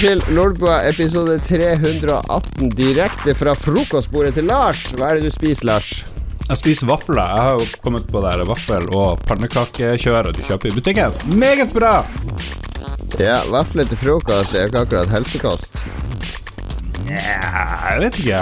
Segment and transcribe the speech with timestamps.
[0.00, 4.86] Til Lolbua episode 318 direkte fra frokostbordet til Lars.
[4.96, 5.90] Hva er det du spiser, Lars?
[6.46, 7.20] Jeg spiser vafler.
[7.20, 11.18] Jeg har jo kommet på det vaffel- og pannekakekjøret du kjøper i butikken.
[11.36, 11.98] Meget bra!
[13.20, 15.82] Ja, Vafler til frokost er ikke akkurat helsekost.
[17.04, 17.36] Nja,
[17.90, 18.40] jeg vet ikke.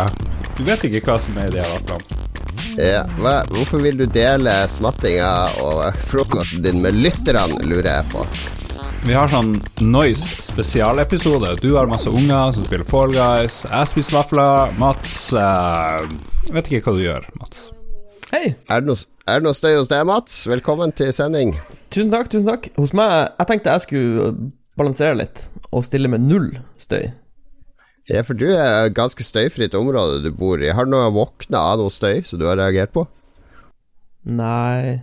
[0.61, 2.23] Du vet ikke hva som er i de vaflene.
[2.79, 5.33] Ja, hva, hvorfor vil du dele smattinga
[5.67, 8.23] og frokosten din med lytterne, lurer jeg på.
[9.07, 11.55] Vi har sånn Noise spesialepisode.
[11.62, 13.62] Du har masse unger som spiller Fall Guys.
[13.69, 14.73] Jeg spiser vafler.
[14.80, 16.09] Mats eh,
[16.48, 17.69] Jeg vet ikke hva du gjør, Mats.
[18.33, 18.53] Hei!
[18.69, 20.41] Er det, noe, er det noe støy hos deg, Mats?
[20.50, 21.55] Velkommen til sending.
[21.95, 22.69] Tusen takk, tusen takk.
[22.77, 24.31] Hos meg Jeg tenkte jeg skulle
[24.78, 27.08] balansere litt og stille med null støy.
[28.08, 30.70] Ja, for du er et ganske støyfritt område du bor i.
[30.73, 33.05] Har du noe våkna av noe støy som du har reagert på?
[34.28, 34.98] Nei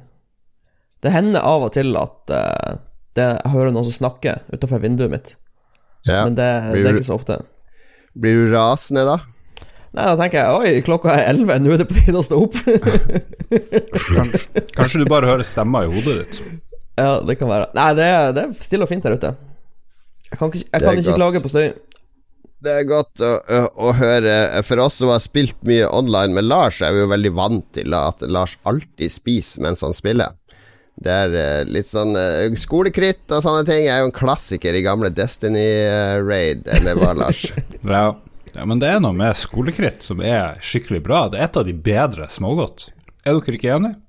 [1.01, 2.75] Det hender av og til at eh,
[3.15, 5.35] det, jeg hører noen som snakker utenfor vinduet mitt,
[6.07, 6.25] Ja.
[6.27, 7.39] men det, det er ikke så ofte.
[8.15, 9.15] Blir du rasende da?
[9.95, 12.39] Nei, da tenker jeg oi, klokka er elleve, nå er det på tide å stå
[12.43, 12.57] opp.
[13.55, 16.39] Kanskje, kanskje du bare hører stemmer i hodet ditt.
[17.01, 17.69] ja, det kan være.
[17.77, 19.31] Nei, det er, det er stille og fint der ute.
[20.31, 21.67] Jeg kan ikke, jeg kan ikke klage på støy.
[22.65, 24.35] Det er godt å, å, å høre.
[24.65, 27.93] For oss som har spilt mye online med Lars, er vi jo veldig vant til
[27.95, 30.33] at Lars alltid spiser mens han spiller.
[30.95, 34.83] Det er eh, litt sånn eh, Skolekritt og sånne ting er jo en klassiker i
[34.85, 37.49] gamle Destiny-raid, eller hva, Lars?
[37.85, 38.07] Ja.
[38.53, 41.25] ja, men det er noe med skolekritt som er skikkelig bra.
[41.29, 42.87] Det er et av de bedre smågodt.
[43.25, 43.99] Er dere ikke enige?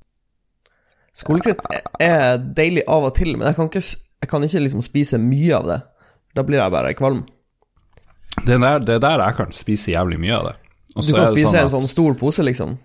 [1.16, 1.64] Skolekritt
[2.02, 3.84] er deilig av og til, men jeg kan ikke,
[4.22, 5.78] jeg kan ikke liksom spise mye av det.
[6.36, 7.24] Da blir jeg bare kvalm.
[8.44, 10.56] Det er der, det er der jeg kan spise jævlig mye av det.
[10.94, 12.76] Også Du kan er det spise sånn en sånn stor pose, liksom.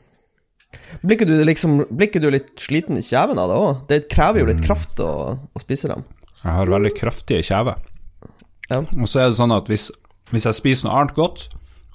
[1.01, 3.79] Blir ikke du, liksom, blir ikke du litt sliten i kjeven av det òg?
[3.91, 4.51] Det krever jo Mm.
[4.55, 5.11] litt kraft å,
[5.55, 6.03] å spise dem.
[6.43, 7.75] Jeg har veldig kraftige kjever.
[8.71, 8.79] Ja.
[8.81, 9.89] Og så er det sånn at hvis,
[10.31, 11.47] hvis jeg spiser noe annet godt,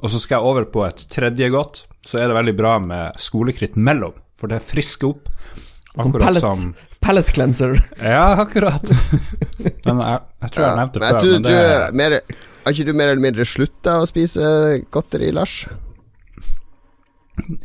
[0.03, 3.17] og så skal jeg over på et tredje godt, så er det veldig bra med
[3.19, 5.31] skolekritt mellom, for det frisker opp.
[5.97, 7.79] Som Akkurat som pellet cleanser.
[8.05, 8.83] Ja, akkurat.
[9.87, 12.17] Men jeg, jeg tror jeg nevnte Men det jeg før, men du det mer
[12.67, 14.43] Har ikke du mer eller mindre slutta å spise
[14.93, 15.55] godteri, Lars?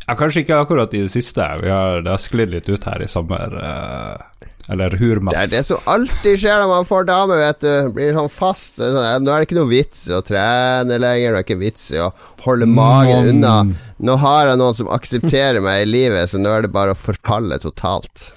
[0.06, 1.46] Ja, Kanskje ikke akkurat i det siste.
[1.62, 3.56] Vi har, det har sklidd litt ut her i sommer.
[3.56, 4.28] eh,
[4.70, 5.34] eller hurmats.
[5.34, 7.70] Det er det som alltid skjer når man får dame, vet du.
[7.96, 8.78] Blir sånn fast.
[8.78, 11.88] Sånn, Nå er det ikke noe vits i å trene lenger, det er ikke vits
[11.96, 12.12] i å
[12.44, 13.56] holde magen unna.
[14.02, 16.98] Nå har jeg noen som aksepterer meg i livet, så nå er det bare å
[16.98, 18.28] forfalle totalt.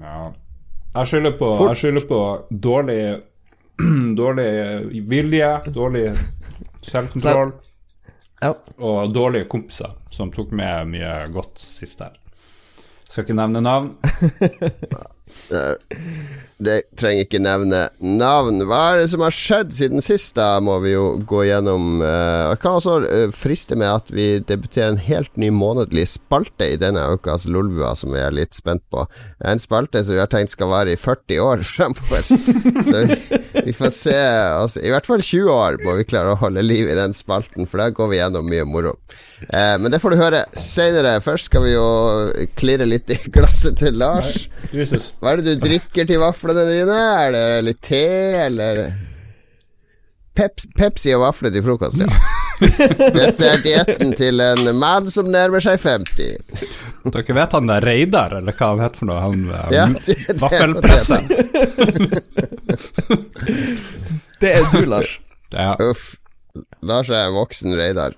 [0.00, 0.28] Ja.
[0.90, 3.00] Jeg skylder på, jeg skylder på dårlig,
[4.20, 4.50] dårlig
[5.08, 6.06] vilje, dårlig
[6.84, 7.54] selvkontroll
[8.40, 8.54] Ja.
[8.78, 12.14] og dårlige kompiser som tok med mye godt sist her.
[13.10, 13.96] Skal ikke nevne navn.
[16.60, 18.58] Det trenger ikke nevne navn.
[18.68, 22.02] Hva er det som har skjedd siden sist, da, må vi jo gå gjennom.
[22.04, 26.68] eh, Jeg kan også eh, friste med at vi debuterer en helt ny månedlig spalte
[26.74, 29.06] i denne ukas Lolbua, som vi er litt spent på.
[29.40, 32.28] En spalte som vi har tenkt skal vare i 40 år fremover.
[32.28, 33.18] Så vi,
[33.70, 34.18] vi får se.
[34.60, 37.64] Altså, I hvert fall 20 år må vi klare å holde liv i den spalten,
[37.70, 38.98] for da går vi gjennom mye moro.
[39.48, 41.16] Eh, men det får du høre seinere.
[41.24, 41.88] Først skal vi jo
[42.60, 44.42] klirre litt i glasset til Lars.
[44.70, 46.98] Hva er det du drikker til vaflene dine?
[47.24, 48.02] Er det litt te,
[48.46, 48.82] eller
[50.36, 52.06] Peps, Pepsi og vafler til frokost, ja.
[53.16, 56.36] Dette er dietten til en mann som nærmer seg 50.
[57.10, 59.20] Dere vet han der Reidar, eller hva han heter for noe?
[59.24, 60.36] Han Ja, det-
[64.40, 65.18] Det er du, Lars.
[65.52, 65.74] Ja.
[65.90, 66.14] Uff.
[66.82, 68.14] Lars er en voksen Reidar.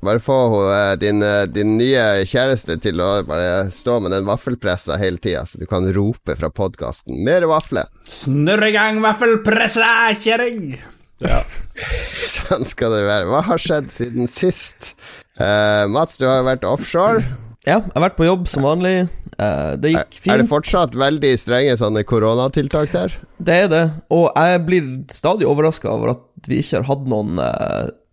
[0.00, 0.34] Bare få
[0.72, 5.42] eh, din, eh, din nye kjæreste til å bare stå med den vaffelpressa hele tida,
[5.46, 7.90] så du kan rope fra podkasten 'Mer vafler'.
[8.06, 10.78] Snurr i gang vaffelpressa, kjerring!
[11.18, 11.42] Ja.
[12.38, 13.26] Sånn skal det være.
[13.26, 14.92] Hva har skjedd siden sist?
[15.38, 17.24] Uh, Mats, du har jo vært offshore.
[17.66, 19.08] Ja, jeg har vært på jobb som vanlig.
[19.34, 20.30] Eh, det gikk fint.
[20.32, 23.18] er det fortsatt veldig strenge sånne koronatiltak der?
[23.42, 23.82] Det er det.
[24.14, 27.42] Og jeg blir stadig overraska over at vi ikke har hatt noen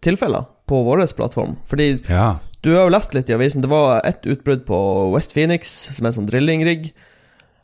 [0.03, 1.55] tilfeller på vår plattform.
[1.69, 2.35] Fordi ja.
[2.61, 4.77] du har jo lest litt i avisen, det var ett utbrudd på
[5.15, 6.91] West Phoenix, som er en sånn drillingrigg.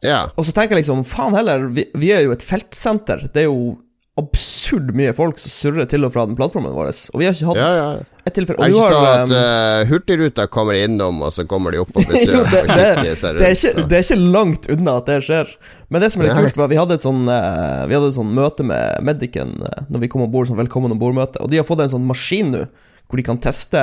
[0.06, 0.26] Ja.
[0.36, 3.28] Og så tenker jeg liksom, faen heller, vi, vi er jo et feltsenter.
[3.34, 3.76] Det er jo
[4.20, 6.90] absurd mye folk som surrer til og fra den plattformen vår.
[7.14, 8.18] Og vi har ikke hatt ja, ja.
[8.28, 8.58] et tilfelle.
[8.60, 11.74] Er Og det ikke har sånn at um, uh, Hurtigruta kommer innom, og så kommer
[11.74, 14.98] de opp på Jo, det, og det, det, er ikke, det er ikke langt unna
[15.00, 15.56] at det skjer.
[15.88, 18.20] Men det som er litt kult, var vi hadde et sånn uh, Vi hadde et
[18.20, 21.42] sånn møte med Medicen uh, Når vi kom om bord, sånn velkommen om bord-møte.
[21.44, 22.66] Og de har fått en sånn maskin nå
[23.12, 23.82] hvor de kan teste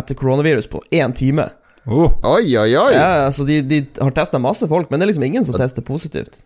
[0.00, 1.44] etter koronavirus på én time.
[1.84, 2.92] Oh, Oi, oi, oi!
[2.96, 5.84] Ja, altså de, de har testa masse folk, men det er liksom ingen som tester
[5.84, 6.42] positivt.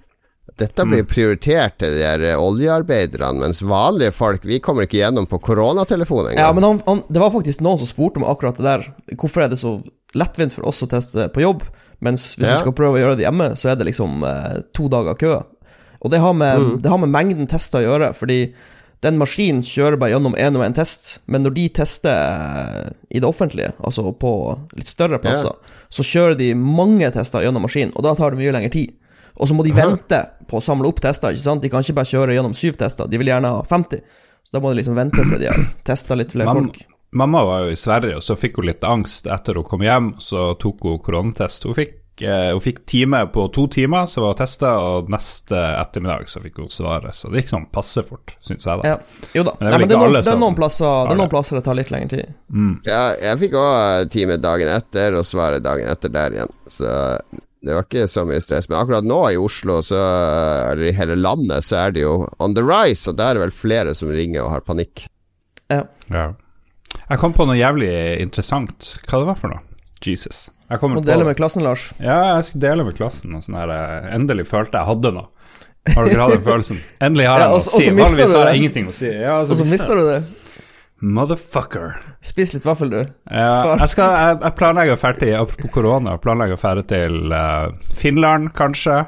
[0.58, 5.26] Dette blir prioritert til de der eh, oljearbeiderne, mens vanlige folk Vi kommer ikke gjennom
[5.28, 8.64] på koronatelefonen Ja, men han, han, det var faktisk noen som spurte om akkurat det
[8.66, 8.86] der.
[9.20, 9.76] Hvorfor er det så
[10.18, 11.62] lettvint for oss å teste på jobb,
[12.02, 12.56] mens hvis Ja.
[12.56, 15.36] du skal prøve å gjøre det hjemme, så er det liksom eh, to dager kø.
[16.00, 16.74] Og det har, med, Mm.
[16.82, 18.40] det har med mengden tester å gjøre, fordi
[19.04, 23.20] den maskinen kjører bare gjennom én og én test, men når de tester eh, i
[23.22, 24.32] det offentlige, altså på
[24.78, 25.54] litt større plasser,
[25.88, 28.96] så kjører de mange tester gjennom maskinen, og da tar det mye lengre tid.
[29.38, 30.18] Og så må de vente
[30.50, 31.62] på å samle opp tester, ikke sant?
[31.62, 34.02] De kan ikke bare kjøre gjennom syv tester, de vil gjerne ha 50.
[34.42, 36.80] Så da må de liksom vente til de har testa litt flere Mam folk.
[37.12, 40.14] mamma var jo i Sverige, og så fikk hun litt angst etter hun kom hjem.
[40.18, 41.68] Så tok hun koronatest.
[41.68, 41.94] Hun fikk,
[42.26, 46.60] hun fikk time på to timer, så var hun testa, og neste ettermiddag så fikk
[46.62, 47.16] hun svaret.
[47.16, 48.94] Så det gikk sånn passe fort, syns jeg, da.
[48.94, 49.56] Ja, jo da.
[49.60, 51.60] Men det Nei, men det er noen, det er noen plasser Det er noen plasser
[51.60, 52.38] det tar litt lengre tid.
[52.88, 56.56] Ja, jeg fikk òg time dagen etter, og svaret dagen etter der igjen.
[56.68, 56.88] Så
[57.60, 58.68] det var ikke så mye stress.
[58.70, 59.98] Men akkurat nå i Oslo, så,
[60.70, 63.46] eller i hele landet, så er det jo on the rise, og der er det
[63.48, 65.08] vel flere som ringer og har panikk.
[65.68, 65.82] Ja.
[66.12, 66.28] Ja.
[67.08, 67.90] Jeg kom på noe jævlig
[68.22, 68.94] interessant.
[69.08, 69.64] Hva det var for noe?
[70.06, 70.48] Jesus.
[70.70, 71.92] Jeg kommer Må dele med klassen, Lars.
[71.98, 73.34] Ja, jeg skulle dele med klassen.
[73.34, 75.28] Og sånn her, eh, endelig følte jeg hadde noe.
[75.94, 76.78] Har dere hatt den følelsen?
[77.00, 77.82] Endelig har jeg Ja, noe å si.
[77.86, 79.08] så Vanligvis har jeg ingenting å si.
[79.08, 80.18] Ja, Og så mister du det.
[81.00, 81.94] Motherfucker.
[82.20, 82.98] Spis litt vaffel, du.
[83.30, 87.70] Ja, jeg, skal, jeg, jeg planlegger å ferdig Apropos korona, planlegger å ferdig til uh,
[87.96, 89.04] Finland, kanskje.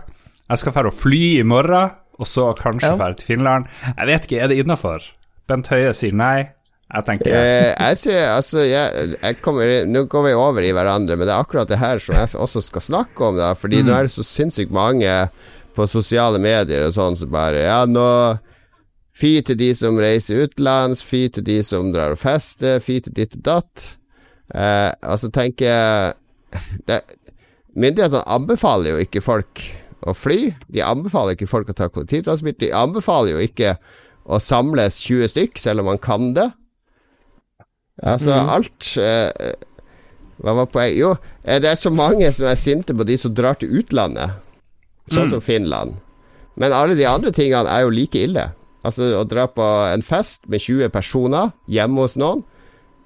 [0.51, 1.91] Jeg skal ferdig å fly i morgen,
[2.21, 2.97] og så kanskje Ja.
[3.01, 3.67] ferdig til Finland.
[3.91, 5.03] Jeg vet ikke, er det innafor?
[5.51, 6.51] Bent Høie sier nei.
[6.91, 11.17] Jeg tenker Eh, jeg ser, altså jeg, jeg kommer, Nå går vi over i hverandre,
[11.17, 13.39] men det er akkurat det her som jeg også skal snakke om.
[13.39, 15.11] da Fordi nå er det så sinnssykt mange
[15.77, 18.07] på sosiale medier og sånn som bare Ja, nå
[19.21, 23.13] Fy til de som reiser utenlands, fy til de som drar og fester, fy til
[23.13, 23.83] ditt og datt.
[24.55, 27.03] Eh, altså tenker jeg det,
[27.77, 29.61] Myndighetene anbefaler jo ikke folk
[30.09, 30.55] å fly.
[30.73, 32.59] De anbefaler ikke folk å ta kollektivtransport.
[32.63, 33.75] De anbefaler jo ikke
[34.25, 36.49] å samles 20 stykk, selv om man kan det.
[38.01, 39.53] Altså, alt eh,
[40.41, 40.97] Hva var poenget?
[40.97, 41.11] Jo,
[41.45, 44.39] eh, det er så mange som er sinte på de som drar til utlandet,
[45.11, 45.99] sånn som Finland.
[46.61, 48.51] Men alle de andre tingene er jo like ille.
[48.81, 52.45] Altså, å dra på en fest med 20 personer hjemme hos noen,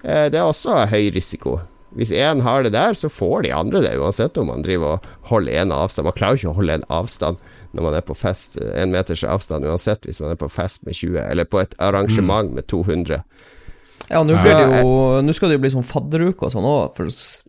[0.05, 1.58] eh, det er også høy risiko.
[1.94, 5.05] Hvis én har det der, så får de andre det, uansett om man driver og
[5.31, 6.08] holder en avstand.
[6.08, 7.43] Man klarer ikke å holde en avstand
[7.75, 10.99] når man er på fest, en meters avstand uansett, hvis man er på fest med
[10.99, 13.23] 20, eller på et arrangement med 200.
[14.10, 16.98] Ja, nå blir det jo Nå skal det jo bli sånn fadderuke og sånn òg,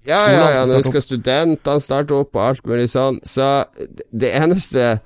[0.07, 3.19] Ja, ja, ja, nå skal studentene starte opp og alt mulig sånn.
[3.27, 3.65] Så
[4.11, 4.99] det eneste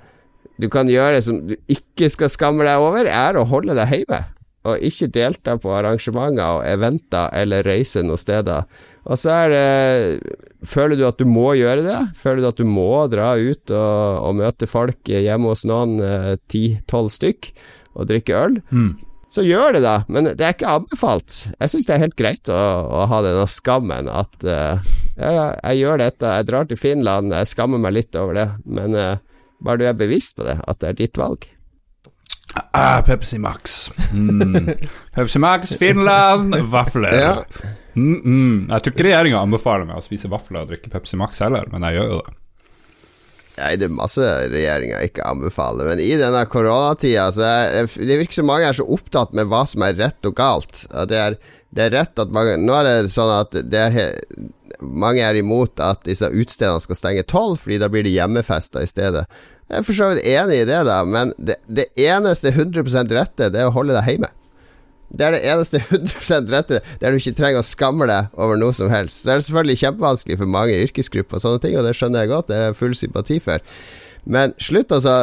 [0.60, 4.22] du kan gjøre som du ikke skal skamme deg over, er å holde deg hjemme.
[4.68, 8.68] Og ikke delta på arrangementer og eventer eller reise noen steder.
[9.08, 10.38] Og så er det
[10.68, 12.00] Føler du at du må gjøre det?
[12.20, 15.96] Føler du at du må dra ut og, og møte folk hjemme hos noen,
[16.52, 17.54] ti-tolv stykk,
[17.96, 18.58] og drikke øl?
[19.30, 19.96] Så gjør det, da.
[20.10, 21.38] Men det er ikke anbefalt.
[21.54, 22.58] Jeg syns det er helt greit å,
[22.90, 24.82] å ha denne skammen at uh,
[25.20, 28.48] ja, ja, jeg gjør dette, jeg drar til Finland, jeg skammer meg litt over det,
[28.66, 29.22] men uh,
[29.62, 31.46] bare du er bevisst på det, at det er ditt valg.
[32.74, 33.92] ah, Pepsi Max.
[34.18, 34.74] Mm.
[35.16, 37.20] Pepsi Max, Finland, vafler.
[37.20, 37.36] Ja.
[37.94, 38.74] Mm -mm.
[38.74, 41.84] Jeg tror ikke regjeringa anbefaler meg å spise vafler og drikke Pepsi Max heller, men
[41.84, 42.34] jeg gjør jo det.
[43.60, 48.40] Nei, det er masse regjeringa ikke anbefaler, men i denne koronatida så er det virker
[48.40, 50.86] som mange er så opptatt med hva som er rett og galt.
[51.12, 51.36] Det, er,
[51.76, 54.00] det er rett at mange Nå er det sånn at det er
[54.80, 58.90] mange er imot at disse utestedene skal stenge tolv, fordi da blir det hjemmefester i
[58.90, 59.26] stedet.
[59.70, 63.52] Jeg er for så vidt enig i det, da, men det, det eneste 100 rette,
[63.52, 64.32] det er å holde deg hjemme.
[65.10, 68.76] Det er det eneste 100% rette, der du ikke trenger å skamme deg over noe
[68.78, 69.24] som helst.
[69.24, 72.34] Så er det selvfølgelig kjempevanskelig for mange yrkesgrupper og sånne ting, og det skjønner jeg
[72.34, 73.66] godt, det er jeg full sympati for.
[74.30, 75.18] Men slutt altså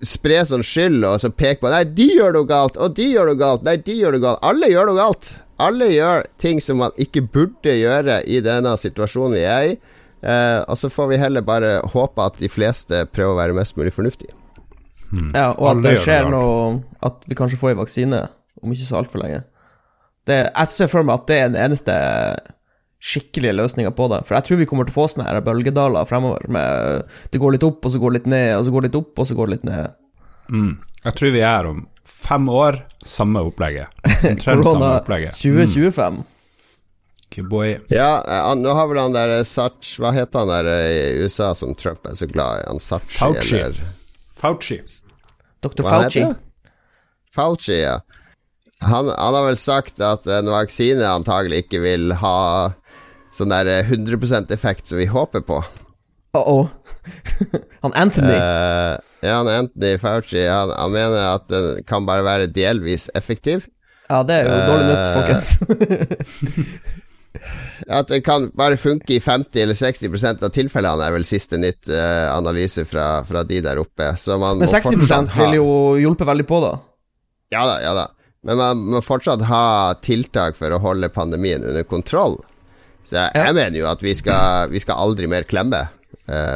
[0.00, 3.28] spre sånn skyld og så peke på Nei, de gjør noe galt, og de gjør
[3.28, 4.44] noe galt, nei, de gjør noe galt.
[4.48, 5.32] Alle gjør noe galt.
[5.60, 9.78] Alle gjør ting som man ikke burde gjøre i denne situasjonen vi er i.
[10.20, 13.76] Eh, og så får vi heller bare håpe at de fleste prøver å være mest
[13.76, 14.32] mulig fornuftige.
[15.34, 16.58] Ja, og at Alle det skjer noe
[17.02, 18.18] At vi kanskje får en vaksine
[18.62, 19.42] om ikke så altfor lenge.
[20.28, 21.94] Det, jeg ser for meg at det er den eneste
[23.00, 24.20] skikkelige løsninga på det.
[24.28, 26.44] For jeg tror vi kommer til å få sånne her bølgedaler fremover.
[26.52, 28.90] Med, det går litt opp, og så går det litt ned, og så går det
[28.90, 29.96] litt opp, og så går det litt ned.
[30.50, 30.74] Mm.
[31.06, 33.88] Jeg tror vi er om fem år samme opplegget.
[34.04, 35.40] Omtrent samme Korona opplegget.
[35.40, 36.20] 2025.
[36.20, 36.28] Mm.
[37.48, 37.76] Boy.
[37.88, 41.22] Ja, eh, nå har vel han der eh, Sarch Hva heter han der eh, i
[41.22, 42.64] USA som Trump er så glad i?
[42.66, 43.54] Han Sarchi, Fauci.
[43.54, 43.92] eller
[44.40, 44.80] Fauci.
[45.62, 45.84] Dr.
[45.86, 46.24] Hva Fauci.
[47.30, 48.00] Fauci, ja.
[48.80, 52.70] Han, han har vel sagt at en vaksine antagelig ikke vil ha
[53.34, 55.60] sånn der eh, 100% effekt som vi håper på.
[56.36, 56.68] Uh-oh.
[57.84, 58.34] han Anthony.
[58.38, 63.66] Uh, ja, han Anthony Fauci han, han mener at den kan bare være delvis effektiv.
[64.08, 65.48] ja, det er jo dårlig nytt, eh, folkens.
[67.90, 71.88] At det kan bare funke i 50 eller 60% av tilfellene, er vel siste nytt
[71.90, 74.06] uh, analyse fra, fra de der oppe.
[74.18, 75.68] Så man Men 60 fortsatt ha- vil jo
[76.02, 76.72] hjelpe veldig på, da.
[77.54, 78.06] Ja da, ja da.
[78.42, 82.38] Men man må fortsatt ha tiltak for å holde pandemien under kontroll.
[83.04, 83.52] Så jeg, Ja.
[83.52, 85.88] mener jo at vi skal, vi skal aldri mer klemme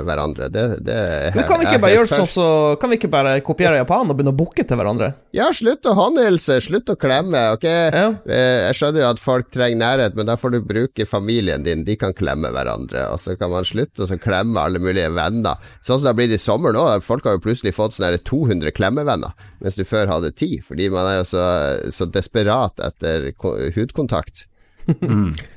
[0.06, 0.48] hverandre.
[0.52, 2.46] Det, det er Men kan vi ikke bare gjøre sånn så
[2.80, 5.08] Kan vi ikke bare kopiere Japan og begynne å booke til hverandre?
[5.34, 7.42] Ja, slutt å håndhilse, slutt å klemme.
[7.56, 8.06] Ok, Ja.
[8.26, 11.84] Eh, Jeg skjønner jo at folk trenger nærhet, men da får du bruke familien din.
[11.84, 15.58] De kan klemme hverandre, og så kan man slutte å klemme alle mulige venner.
[15.80, 16.86] Sånn som det har blitt i sommer nå.
[17.04, 20.90] Folk har jo plutselig fått sånne her 200 klemmevenner, mens du før hadde ti, fordi
[20.92, 21.44] man er jo så,
[21.90, 23.74] så desperat etter hudkontakt.
[23.76, 24.48] hudkontakt.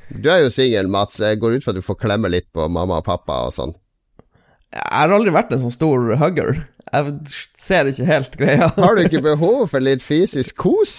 [0.08, 1.18] Du er jo singel, Mats.
[1.20, 3.74] Jeg går ut fra at du får klemme litt på mamma og pappa og sånn.
[4.74, 6.58] Jeg har aldri vært en sånn stor hugger.
[6.92, 7.12] Jeg
[7.56, 8.68] ser ikke helt greia.
[8.80, 10.94] Har du ikke behov for litt fysisk kos?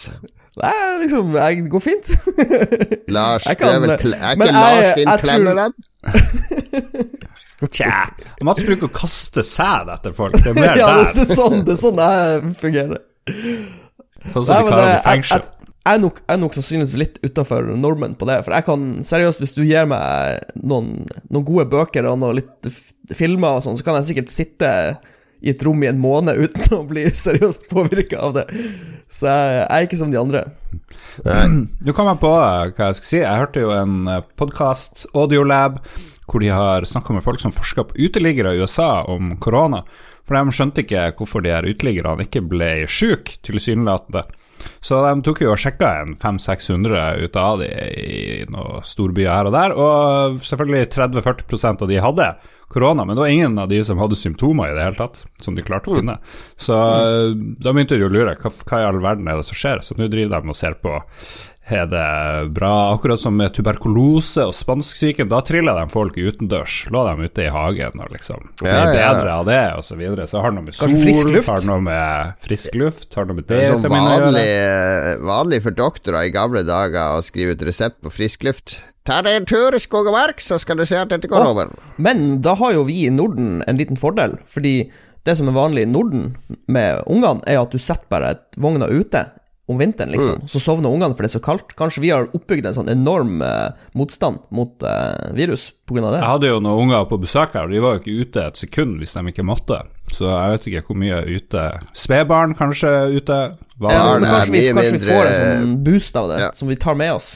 [0.60, 2.10] Det er liksom Det går fint.
[3.16, 5.74] Lars, Jeg du er vel kle er ikke jeg- Lars din jeg klemmevenn?
[7.76, 7.92] Tja.
[8.48, 10.38] Mats bruker å kaste sæd etter folk.
[10.40, 11.24] Det er mer ja, det der.
[11.26, 13.02] er sånn det er sånn jeg fungerer.
[14.32, 15.44] Sånn som Nei, de kaller det det- i fengsel.
[15.44, 15.59] jeg, jeg
[15.90, 18.40] jeg er nok sannsynligvis litt utafor normen på det.
[18.46, 22.70] For jeg kan seriøst, hvis du gir meg noen, noen gode bøker og noen litt
[23.16, 24.74] filmer og sånn, så kan jeg sikkert sitte
[25.40, 28.46] i et rom i en måned uten å bli seriøst påvirka av det.
[29.10, 30.46] Så jeg, er ikke som de andre.
[31.26, 33.22] Nå kom jeg på eh, hva jeg skal si.
[33.24, 35.80] Jeg hørte jo en podkast, Audiolab,
[36.30, 39.82] hvor de har snakka med folk som forsker på uteliggere i USA om korona.
[40.28, 44.28] For de skjønte ikke hvorfor de her uteliggerne ikke ble syke, tilsynelatende.
[44.82, 49.50] Så de tok jo og sjekka en 500-600 ut av de i noen storbyer her
[49.50, 52.30] og der, og selvfølgelig 30-40% av de hadde
[52.70, 55.56] korona, men det var ingen av de som hadde symptomer i det hele tatt, som
[55.58, 56.20] de klarte å finne.
[56.54, 59.58] Så eh, da begynte de å lure, hva, hva i all verden er det som
[59.58, 59.82] skjer?
[59.86, 61.00] Så nå driver de og ser på
[61.72, 67.04] er det bra, akkurat som med tuberkulose og spansksyken, da trilla de folk utendørs, lå
[67.08, 68.94] dem ute i hagen og liksom ble Ja, ja, ja.
[69.14, 70.28] bedre av det, og så videre.
[70.30, 71.50] Så har det noe med sol, frisk luft?
[71.52, 74.30] har noe med frisk luft, har det noe med Det er sånn å gjøre.
[74.30, 78.78] vanlig, vanlig for doktorer i gamle dager å skrive ut resept på frisk luft.
[79.10, 81.46] Ta deg en tur i skog og mark, så skal du se at dette går
[81.54, 81.72] over.
[81.98, 84.92] Men da har jo vi i Norden en liten fordel, fordi
[85.28, 86.36] det som er vanlig i Norden
[86.72, 89.26] med ungene, er at du setter bare et vogna ute
[89.70, 90.48] om vinteren, liksom.
[90.50, 91.76] Så sovner ungene for det er så kaldt.
[91.78, 96.20] Kanskje vi har oppbygd en sånn enorm eh, motstand mot eh, virus av det.
[96.20, 98.60] Jeg hadde jo noen unger på besøk her, og de var jo ikke ute et
[98.62, 99.80] sekund hvis de ikke måtte.
[100.14, 101.64] Så jeg vet ikke hvor mye ute
[101.98, 103.38] Spedbarn kanskje ute?
[103.80, 103.94] Hva?
[103.94, 106.50] Ja, men kanskje vi, kanskje vi får en sånn boost av det, Ja.
[106.54, 107.30] som vi tar med oss.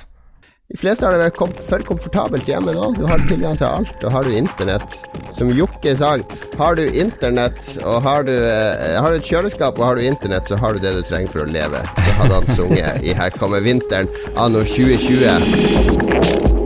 [0.73, 2.87] De fleste har det vel kom for komfortabelt hjemme nå.
[2.97, 4.95] Du har tilgang til alt, og har du internett.
[5.29, 6.23] Som Jokke sang,
[6.57, 10.49] har du internett og har du, eh, har du et kjøleskap og har du internett,
[10.49, 11.85] så har du det du trenger for å leve.
[12.01, 16.62] Det hadde han sunget i Her kommer vinteren anno 2020.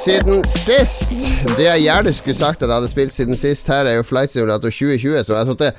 [0.00, 1.12] siden sist?
[1.58, 4.32] Det jeg gjerne skulle sagt at jeg hadde spilt siden sist, her er jo Flight
[4.32, 5.74] Simulator 2020, så jeg har sittet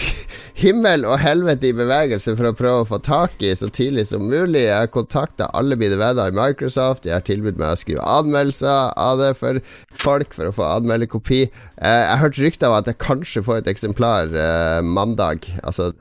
[0.64, 4.26] himmel og helvete i bevegelse for å prøve å få tak i så tidlig som
[4.28, 4.66] mulig.
[4.66, 7.08] Jeg har kontakta alle mine venner i Microsoft.
[7.08, 9.60] Jeg har tilbudt meg å skrive anmeldelser av det for
[10.04, 11.42] folk for å få anmeldekopi.
[11.46, 15.92] Eh, Jeg har hørt rykter om at jeg kanskje får et eksemplar eh, mandag, altså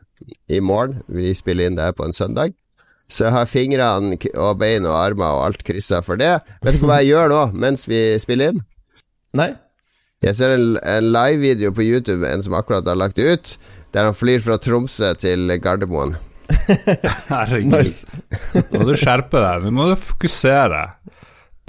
[0.52, 1.00] i morgen.
[1.08, 2.52] Vi spiller inn det her på en søndag.
[3.10, 6.36] Så jeg har fingrene og bein og armer og alt kryssa for det.
[6.66, 8.64] Vet du hva jeg gjør nå mens vi spiller inn?
[9.38, 9.52] Nei?
[10.22, 13.54] Jeg ser en, en live-video på YouTube, en som akkurat har lagt ut,
[13.96, 16.18] der han flyr fra Tromsø til Gardermoen.
[17.30, 17.72] Herregud.
[17.72, 18.10] Nice.
[18.70, 20.84] Nå må du skjerpe deg, nå må du fokusere.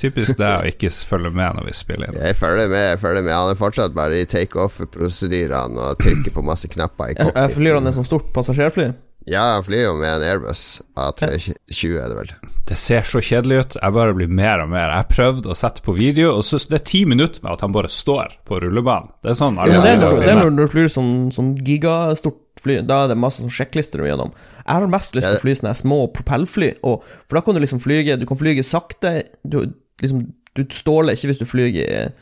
[0.00, 2.18] Typisk det å ikke følge med når vi spiller inn.
[2.25, 3.35] Jeg følger med, jeg følger med.
[3.37, 7.88] Han er fortsatt bare i takeoff-prosedyrene og trykker på masse knapper i jeg flyr han
[7.90, 8.90] et sånt stort passasjerfly?
[9.28, 10.62] Ja, jeg flyr jo med en Airbus
[10.96, 12.30] A320, er det vel.
[12.70, 13.76] Det ser så kjedelig ut.
[13.76, 14.94] Jeg bare blir mer og mer.
[14.94, 17.74] Jeg prøvde å sette på video, og så det er ti minutter med at han
[17.74, 19.12] bare står på rullebanen.
[19.20, 22.40] Det er sånn ja, det er når, det er når du flyr sånn, sånn gigastort
[22.62, 22.78] fly.
[22.88, 24.32] Da er det masse sånn sjekklister du må gjennom.
[24.62, 27.62] Jeg har mest lyst til å fly sånne små propellfly, og, for da kan du
[27.62, 29.14] liksom flyge Du kan flyge sakte.
[29.44, 29.62] Du,
[30.02, 30.24] liksom,
[30.56, 32.14] du ståler ikke hvis du flyger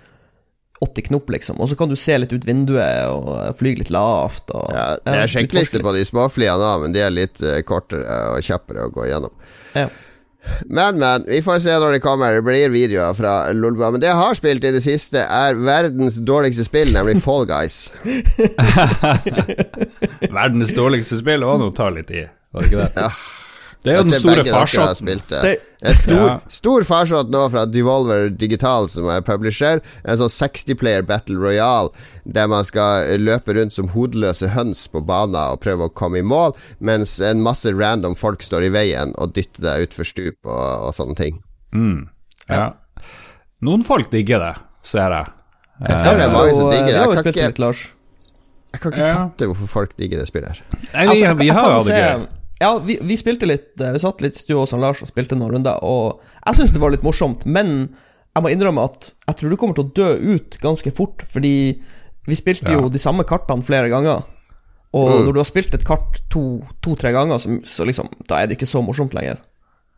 [0.81, 1.61] 80 knop, liksom.
[1.61, 4.51] Og så kan du se litt ut vinduet og fly litt lavt.
[4.55, 8.05] Og, Ja, det er sjekkliste på de småflyene men de er litt eh, kortere
[8.35, 9.35] og kjappere å gå gjennom.
[9.75, 9.89] Ja.
[10.67, 12.39] Men, men, vi får se når det kommer.
[12.39, 13.91] Det blir videoer fra Lolbua.
[13.93, 17.99] Men det jeg har spilt i det siste, er verdens dårligste spill, nemlig Fall Guys.
[20.39, 22.25] Verdens dårligste spill, og nå tar litt i.
[22.55, 23.09] Var det ikke det?
[23.09, 23.11] Ja.
[23.89, 25.09] Det er jo den ser store farsotten.
[25.89, 26.35] En stor, Ja.
[26.53, 29.81] stor farsott nå fra Devolver Digital, som er publisher.
[30.05, 31.89] En sånn 60-player Battle Royale,
[32.27, 36.27] der man skal løpe rundt som hodeløse høns på banen og prøve å komme i
[36.27, 40.89] mål, mens en masse random folk står i veien og dytter deg utfor stup og,
[40.89, 41.41] og sånne ting.
[42.51, 42.73] Ja.
[43.63, 44.55] Noen folk digger det,
[44.87, 45.27] ser jeg.
[45.89, 46.99] Jeg ser det er mange som digger det.
[46.99, 47.43] Jeg kan ikke,
[48.73, 50.61] jeg kan ikke fatte hvorfor folk digger det spillet her.
[50.93, 52.27] Nei, vi, Altså, jeg- vi jeg har jo det gøy.
[52.61, 55.37] Ja, vi, vi spilte litt eh, Vi satt litt i stua hos Lars og spilte
[55.39, 57.89] noen runder, og jeg syns det var litt morsomt, men
[58.35, 61.53] jeg må innrømme at jeg tror du kommer til å dø ut ganske fort, fordi
[62.29, 62.81] vi spilte Ja.
[62.81, 64.25] jo de samme kartene flere ganger.
[64.95, 65.25] Og Mm.
[65.27, 68.67] når du har spilt et kart to-tre ganger, så, så liksom Da er det ikke
[68.69, 69.39] så morsomt lenger.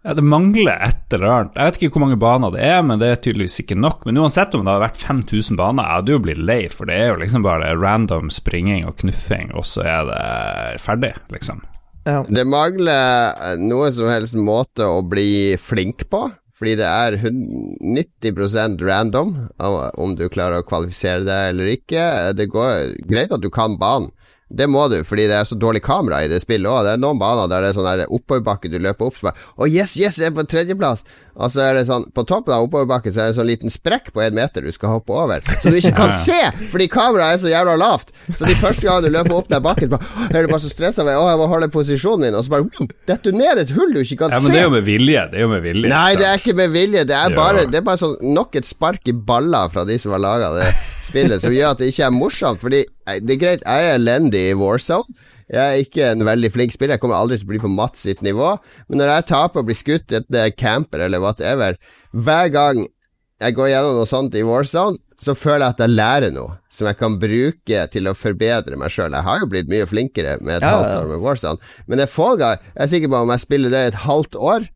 [0.04, 1.54] Ja, det mangler et eller annet.
[1.54, 4.06] Jeg vet ikke hvor mange baner det er, men det er tydeligvis ikke nok.
[4.06, 6.96] Men uansett om det hadde vært 5000 baner, jeg hadde jo blitt lei, for det
[6.96, 11.60] er jo liksom bare random springing og knuffing, og så er det ferdig, liksom.
[12.08, 12.22] Ja.
[12.28, 16.28] Det mangler eh, noe som helst måte å bli flink på.
[16.60, 19.30] Fordi det er 90% random
[19.96, 22.02] om du klarer å kvalifisere deg eller ikke.
[22.36, 24.10] Det går greit at du kan banen.
[24.50, 26.82] Det må du, fordi det er så dårlig kamera i det spillet òg.
[26.86, 29.68] Det er noen baner der det er sånn oppoverbakke du løper opp som bare Å,
[29.70, 31.04] yes, yes, jeg er på tredjeplass!
[31.40, 33.72] Og så er det sånn På toppen av oppoverbakken så er det en sånn liten
[33.72, 36.38] sprekk på en meter du skal hoppe over, så du ikke kan se,
[36.72, 38.10] fordi kameraet er så jævla lavt.
[38.34, 41.06] Så de første gangene du løper opp den bakken, bare, er du bare så stressa
[41.06, 43.94] med Å, jeg må holde posisjonen min, og så bare detter du ned et hull
[43.94, 45.24] du ikke kan Ja, men det er jo med vilje.
[45.30, 45.92] Det er jo med vilje.
[45.92, 47.06] Nei, det er ikke med vilje.
[47.08, 50.14] Det er bare, det er bare sånn nok et spark i balla fra de som
[50.16, 50.68] har laga det
[51.06, 52.62] spillet, som gjør at det ikke er morsomt.
[52.62, 52.82] Fordi
[53.18, 55.18] det er greit, jeg er elendig i Warzone.
[55.50, 56.94] Jeg er ikke en veldig flink spiller.
[56.94, 58.52] Jeg kommer aldri til å bli på Mats sitt nivå.
[58.86, 61.74] Men når jeg taper og blir skutt etter camper eller whatever,
[62.14, 62.84] hver gang
[63.40, 66.86] jeg går gjennom noe sånt i Warzone, så føler jeg at jeg lærer noe som
[66.88, 69.12] jeg kan bruke til å forbedre meg sjøl.
[69.16, 72.38] Jeg har jo blitt mye flinkere med et Ja, halvt år med Warzone, men Fall
[72.40, 74.68] Guy Jeg er sikker på om jeg spiller det i et halvt år,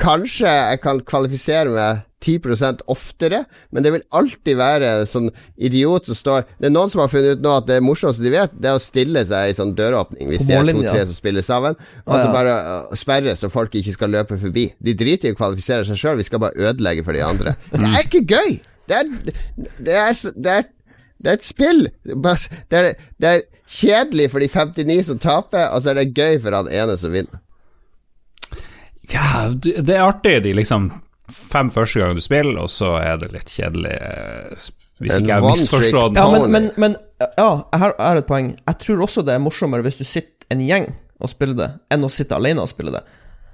[0.00, 3.42] Kanskje jeg kan kvalifisere meg 10% oftere,
[3.74, 5.28] men det vil alltid være en sånn
[5.58, 8.30] idiot som står Det er noen som har funnet ut nå at det morsomste de
[8.34, 11.42] vet, det er å stille seg i sånn døråpning hvis de er to-tre som spiller
[11.46, 11.74] sammen,
[12.06, 12.54] og så bare
[12.98, 14.68] sperre så folk ikke skal løpe forbi.
[14.78, 17.56] De driter i å kvalifisere seg sjøl, vi skal bare ødelegge for de andre.
[17.72, 18.60] Det er ikke gøy!
[18.90, 19.10] Det er
[19.82, 20.70] Det er, det er
[21.22, 21.84] det er et spill.
[22.02, 22.88] Det er,
[23.22, 26.70] det er kjedelig for de 59 som taper, og så er det gøy for han
[26.72, 27.38] ene som vinner.
[29.12, 30.90] Ja, det det er artig de liksom
[31.32, 34.68] fem første ganger du spiller, og så er det litt kjedelig eh,
[35.02, 36.96] Hvis ikke jeg har one misforstått Ja, men, men, men
[37.38, 38.52] Ja, her er et poeng.
[38.66, 40.90] Jeg tror også det er morsommere hvis du sitter en gjeng
[41.22, 43.04] og spiller det, enn å sitte alene og spille det.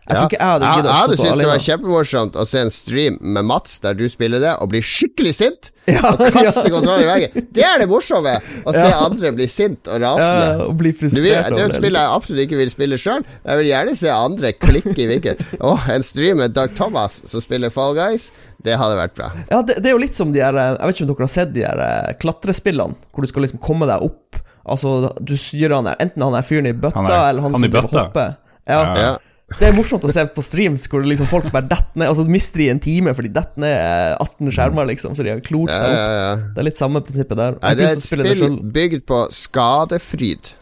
[0.08, 2.36] Jeg tror ikke jeg hadde jeg, giddet jeg å hadde sitte syntes det var kjempemorsomt
[2.40, 6.02] å se en stream med Mats der du spiller det, og bli skikkelig sint, Ja,
[6.12, 6.72] og kaste ja.
[6.74, 7.46] kontrollen i veggen.
[7.56, 8.34] Det er det morsomme!
[8.68, 8.98] Å se Ja.
[9.06, 10.66] andre bli sint og Ja, rasende.
[10.68, 13.24] og bli frustrert vil, det er et spill jeg absolutt ikke vil spille sjøl.
[13.44, 15.40] Jeg vil gjerne se andre klikke i vinkel.
[15.60, 18.30] Åh, en stream med Doug Thomas som spiller Fall Guys,
[18.64, 19.30] det hadde vært bra.
[19.50, 21.32] Ja, det, det er jo litt som de her Jeg vet ikke om dere har
[21.38, 24.40] sett de her eh, klatrespillene, hvor du skal liksom komme deg opp.
[24.68, 27.54] Altså, du styrer han der, enten han er fyren i bøtta, Han er- eller han,
[27.56, 28.04] han som driver og bøtta.
[28.04, 28.36] hopper.
[28.68, 28.82] Ja.
[29.00, 29.16] Ja.
[29.48, 29.56] Ja.
[29.56, 32.10] Det er morsomt å se på streams hvor liksom folk bare detter ned.
[32.10, 35.32] Altså mister de en time, for de detter ned eh, 18 skjermer, liksom, så de
[35.32, 35.96] har klort seg opp.
[35.96, 36.34] ja, ja.
[36.52, 37.56] Det er litt samme prinsippet der.
[37.62, 40.52] Nei, det er et spill bygd på skadefryd.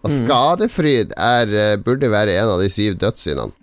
[0.00, 3.54] Og skadefryd er, eh, burde være en av de syv dødssyndene.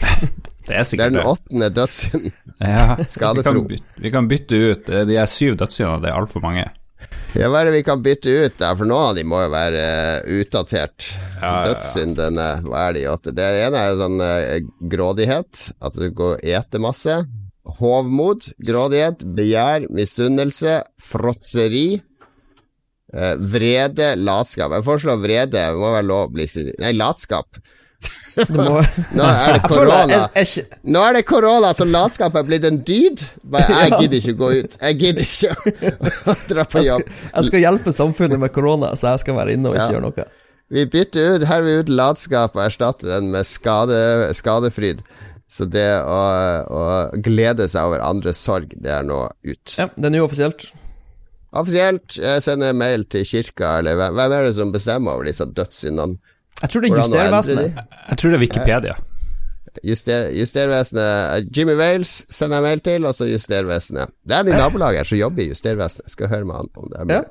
[0.70, 2.34] Det er Det er den åttende dødssynden.
[2.60, 6.18] Ja, vi, kan bytte, vi kan bytte ut eh, De er syv dødssyndene, det er
[6.20, 6.66] altfor mange.
[7.38, 8.74] Ja, hva er det vi kan bytte ut der?
[8.76, 11.06] For noen av de må jo være uh, utdatert.
[11.38, 11.52] Ja.
[11.68, 13.32] Dødssyndene, hva er de åtte?
[13.36, 14.56] Det ene er sånn uh,
[14.92, 17.20] grådighet, at du går og eter masse.
[17.78, 22.00] Hovmod, grådighet, begjær, misunnelse, fråtseri.
[23.14, 24.74] Uh, vrede, latskap.
[24.74, 27.62] Jeg foreslår vrede, det må være lov sin- Nei, latskap.
[28.54, 28.80] Må,
[29.18, 30.18] Nå er det korona.
[30.94, 33.22] Nå er det korona, så latskap er blitt en dyd.
[33.52, 34.76] Jeg gidder ikke å gå ut.
[34.80, 35.80] Jeg gidder ikke
[36.30, 37.04] å dra på jeg, jobb.
[37.08, 39.96] skal, jeg skal hjelpe samfunnet med korona, så jeg skal være inne og ikke Ja.
[39.98, 40.28] gjøre noe.
[40.70, 43.98] Vi bytter ut Her vi ut latskap og erstatter den med skade,
[44.38, 45.02] skadefryd.
[45.50, 46.18] Så det å,
[46.70, 46.82] å
[47.26, 49.74] glede seg over andres sorg, det er nå ut.
[49.74, 50.68] Ja, det er nå offisielt.
[51.50, 56.20] Offisielt, jeg sender mail til kirka, eller hvem er det som bestemmer over disse dødssyndene?
[56.60, 57.80] Jeg tror det er Justervesenet.
[58.10, 58.94] Jeg tror det er Wikipedia.
[59.86, 64.10] Juster, Justervesenet Jimmy Wales sender jeg mail til, og så Justervesenet.
[64.26, 66.10] Det er de nabolaget her som jobber i Justervesenet.
[66.10, 67.22] Skal høre med han om det Ja.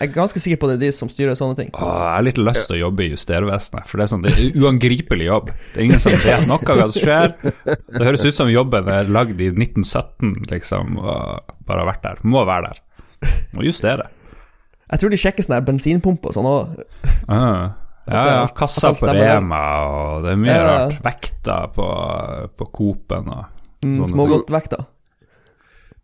[0.00, 1.68] Jeg er ganske sikker på det er de som styrer sånne ting.
[1.76, 4.32] Åh, jeg har litt lyst til å jobbe i Justervesenet, for det er sånn Det
[4.32, 5.50] er uangripelig jobb.
[5.74, 7.34] Det er ingen som vet noe av hva som skjer.
[7.68, 12.22] Det høres ut som jobben er lagd i 1917, liksom, og bare har vært der.
[12.24, 12.80] Må være der.
[13.52, 14.08] Må justere.
[14.88, 16.80] Jeg tror de sjekker sånne her bensinpumper og sånn òg.
[18.08, 19.36] Ja, ja, kassa på stemmer der.
[19.38, 20.76] Rema, og det er mye Ja, ja.
[20.86, 21.00] rart.
[21.04, 21.88] Vekta på,
[22.58, 23.44] på Coop-en og
[23.78, 24.00] Mm.
[24.10, 24.76] Smågodtvekta.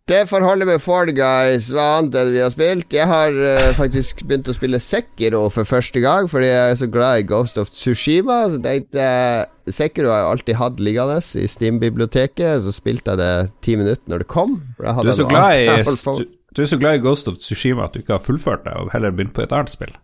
[0.07, 1.71] Det får holde med Fall Guys.
[1.73, 2.93] Hva annet det vi har spilt?
[2.93, 6.89] Jeg har uh, faktisk begynt å spille Sekiro for første gang, fordi jeg er så
[6.93, 8.43] glad i Ghost of Tsushima.
[8.53, 13.33] Så tenkte jeg Sekiro har jeg alltid hatt liggende i Steam-biblioteket, så spilte jeg det
[13.65, 14.59] ti minutter når det kom.
[14.77, 16.19] for jeg Du er, så glad i, på
[16.55, 18.93] du er så glad i Ghost of Tsushima at du ikke har fullført det, og
[18.93, 19.97] heller begynt på et annet spill.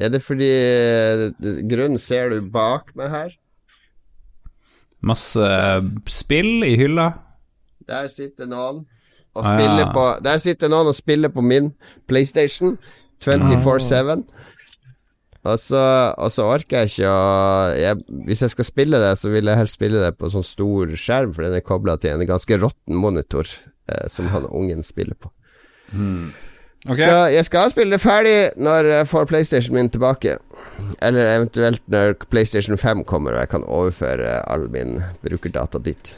[0.00, 1.26] Er det fordi eh,
[1.68, 3.34] Grunnen ser du bak meg her?
[5.00, 5.44] Masse
[6.12, 7.10] spill i hylla.
[7.88, 8.82] Der sitter noen
[9.30, 9.92] og Ah, ja.
[9.94, 11.70] på Der sitter noen og spiller på min
[12.10, 12.76] PlayStation
[13.22, 14.24] 24-7.
[15.40, 15.80] Og så,
[16.20, 17.20] og så orker jeg ikke å
[17.78, 20.92] jeg, Hvis jeg skal spille det, så vil jeg helst spille det på sånn stor
[21.00, 23.48] skjerm, for den er kobla til en ganske råtten monitor
[23.88, 25.32] eh, som han ungen spiller på.
[26.88, 26.96] Ok.
[26.96, 30.38] Så jeg skal spille det ferdig når jeg får PlayStation min tilbake.
[31.04, 36.14] Eller eventuelt når PlayStation 5 kommer og jeg kan overføre all min brukerdata dit.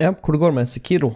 [0.00, 1.12] Ja, hvor det går med Sekiro.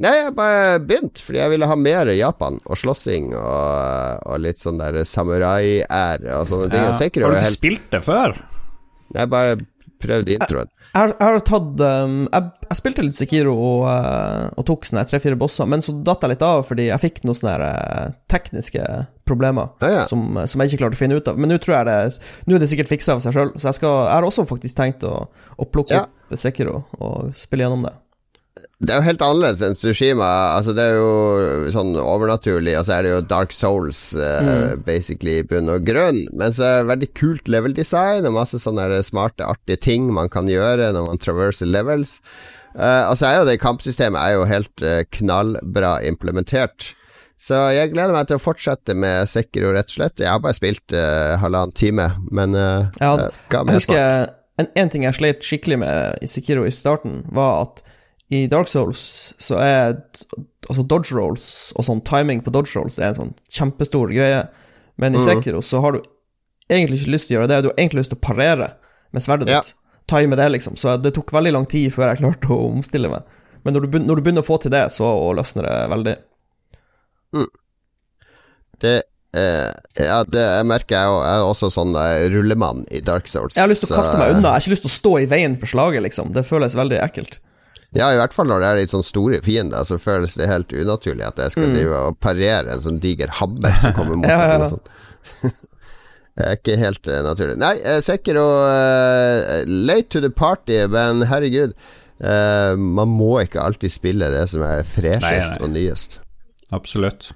[0.00, 4.60] Nei, jeg bare begynt, fordi jeg ville ha mer Japan og slåssing og, og litt
[4.60, 6.86] sånn der samurai-ære og sånne ting.
[6.86, 6.94] Ja.
[6.94, 8.38] Har du ikke helt spilt det før?
[9.12, 9.58] Jeg bare
[10.02, 10.70] prøvde introen.
[10.90, 14.88] Jeg har, jeg har tatt um, jeg, jeg spilte litt Sekiro og, uh, og tok
[14.88, 18.12] sånne tre-fire bosser, men så datt jeg litt av fordi jeg fikk noen sånne uh,
[18.32, 18.84] tekniske
[19.30, 20.04] problemer Ja, ja.
[20.10, 21.38] som, som jeg ikke klarte å finne ut av.
[21.38, 23.78] Men nå tror jeg det Nå er det sikkert fiksa av seg sjøl, så jeg,
[23.78, 25.16] skal, jeg har også faktisk tenkt å,
[25.56, 26.06] å plukke Ja.
[26.08, 27.94] opp Sekiro og spille gjennom det.
[28.80, 30.28] Det er jo helt annerledes enn Sushima.
[30.56, 35.40] Altså, det er jo sånn overnaturlig, og så er det jo Dark Souls, eh, basically,
[35.40, 36.22] i bunn og grunn.
[36.32, 40.32] Men så er det veldig kult level design, og masse sånne smarte, artige ting man
[40.32, 42.18] kan gjøre når man traverser levels.
[42.74, 46.92] Uh, og så er jo det kampsystemet er jo helt uh, knallbra implementert.
[47.40, 50.20] Så jeg gleder meg til å fortsette med Sekiro, rett og slett.
[50.20, 50.92] Jeg har bare spilt
[51.40, 53.14] halvannen time, men uh, Ja,
[53.64, 54.34] meg husker smak.
[54.60, 57.80] en, en ting jeg slet skikkelig med i Sekiro i starten, var at
[58.30, 59.96] i Dark Souls så er
[60.70, 64.44] altså dodge rolls og sånn timing på dodge rolls er en sånn kjempestor greie,
[64.98, 65.24] men i Mhm.
[65.26, 66.00] Sekiro så har du
[66.70, 68.72] egentlig ikke lyst til å gjøre det, du har egentlig lyst til å parere
[69.12, 69.60] med sverdet Ja.
[69.60, 69.74] ditt.
[70.06, 70.74] Time det, liksom.
[70.76, 73.22] Så det tok veldig lang tid før jeg klarte å omstille meg.
[73.64, 76.16] Men når du, begyn- når du begynner å få til det, så løsner det veldig.
[78.80, 79.02] Det
[79.36, 83.26] eh, Ja, det jeg merker jeg, jo- jeg er også sånn eh, rullemann i Dark
[83.30, 83.54] Souls.
[83.56, 85.12] Jeg har lyst til å kaste meg unna, jeg har ikke lyst til å stå
[85.22, 86.32] i veien for slaget, liksom.
[86.32, 87.38] Det føles veldig ekkelt.
[87.96, 90.70] Ja, i hvert fall når det er litt sånn store fiender, så føles det helt
[90.70, 94.30] unaturlig at jeg skal drive og parere en sånn diger hammer som kommer mot Mm.
[94.36, 94.68] Ja, ja, ja.
[94.70, 94.86] sånt.
[96.40, 97.56] Det er ikke helt uh, naturlig.
[97.60, 101.74] Nei, jeg ser ikke noe eh, late to the party, men herregud.
[102.22, 106.20] Uh, man må ikke alltid spille det som er freshest og nyest.
[106.72, 107.32] Absolutt.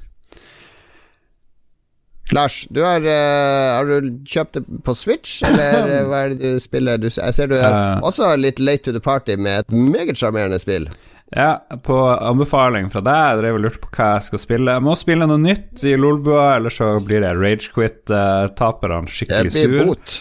[2.35, 6.55] Lars, du har, uh, har du kjøpt det på Switch, eller eh, hva er det
[6.57, 6.99] du spiller?
[6.99, 10.19] Du, jeg ser du er uh, også litt late to the party med et meget
[10.19, 10.89] sjarmerende spill.
[11.35, 14.75] Ja, på anbefaling fra deg, jeg drev og lurte på hva jeg skal spille.
[14.77, 19.65] Jeg må spille noe nytt i Lolbua, ellers så blir det ragequit-taperne Det skikkelig blir
[19.65, 19.85] sur.
[19.89, 20.15] bot.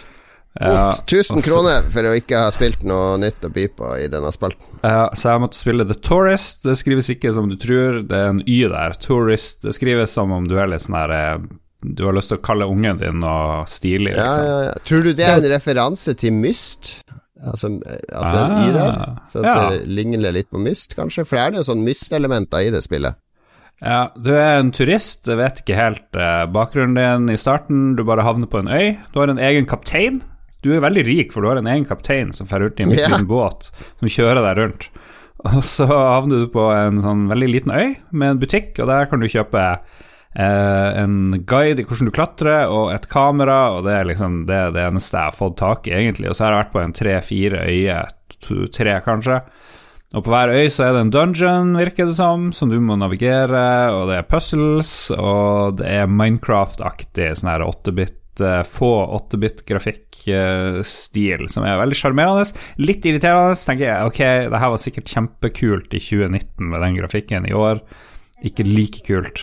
[0.60, 3.88] Ja, Bot 1000 også- kroner for å ikke ha spilt noe nytt å by på
[3.98, 4.78] i denne spalten.
[4.82, 6.62] Ja, så jeg måtte spille The Tourist.
[6.62, 8.94] Det skrives ikke som du tror, det er en Y der.
[9.02, 9.62] Tourist.
[9.62, 11.38] Det skrives som om du er litt sånn her eh,
[11.84, 14.46] Du har lyst til å kalle ungen din noe stilig, liksom.
[14.48, 14.76] ja, ja.
[14.88, 16.94] Tror du det er en referanse til Myst?
[17.44, 18.94] Altså, at det er i Y der?
[19.04, 19.56] Ah, Så at ja.
[19.74, 21.26] det ligner litt på Myst, kanskje?
[21.28, 23.18] For det er jo sånn Myst-elementer i det spillet.
[23.84, 28.04] Ja, du er en turist, du vet ikke helt eh, bakgrunnen din i starten, du
[28.06, 28.94] bare havner på en øy.
[29.12, 30.22] Du har en egen kaptein.
[30.64, 32.94] Du er veldig rik, for du har en egen kaptein som fer ut i en
[32.94, 34.86] liten båt som kjører deg rundt.
[35.44, 39.10] Og så havner du på en sånn veldig liten øy med en butikk, og der
[39.10, 39.66] kan du kjøpe
[40.34, 44.82] en guide i hvordan du klatrer, og et kamera, og det er liksom det, det
[44.88, 46.28] eneste jeg har fått tak i, egentlig.
[46.30, 48.04] Og så har jeg vært på en tre-fire øyer,
[48.74, 49.38] tre kanskje.
[50.14, 52.94] Og på hver øy så er det en dungeon, virker det som, som du må
[52.98, 57.70] navigere, og det er puzzles, og det er Minecraft-aktig sånn her uh,
[58.66, 62.44] få 8-bit-grafikkstil som er veldig sjarmerende.
[62.78, 63.98] Litt irriterende, tenker jeg.
[64.06, 64.20] Ok,
[64.54, 67.42] det her var sikkert kjempekult i 2019 med den grafikken.
[67.50, 67.76] I år
[68.46, 69.38] ikke like kult.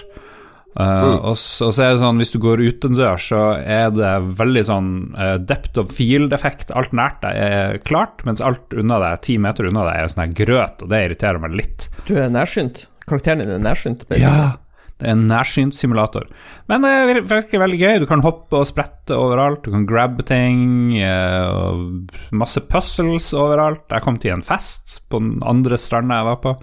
[0.71, 4.11] Uh, og, så, og, så, er det sånn, hvis du går utendørs, så er det
[4.39, 6.71] veldig sånn uh, depth of field-effekt.
[6.77, 10.23] Alt nært deg er klart, mens alt unna deg, ti meter unna deg, er sånn
[10.23, 11.89] her grøt, og det irriterer meg litt.
[12.07, 12.85] Du er nærsynt?
[13.03, 14.07] Karakteren din er nærsynt?
[14.07, 14.23] Basically.
[14.23, 14.53] Ja,
[15.01, 16.27] det er en nærsyntsimulator.
[16.69, 17.95] Men det virker veldig gøy.
[18.03, 20.93] Du kan hoppe og sprette overalt, du kan grabbe ting.
[21.01, 23.87] Og masse puzzles overalt.
[23.89, 26.53] Jeg kom til en fest på den andre stranda jeg var på.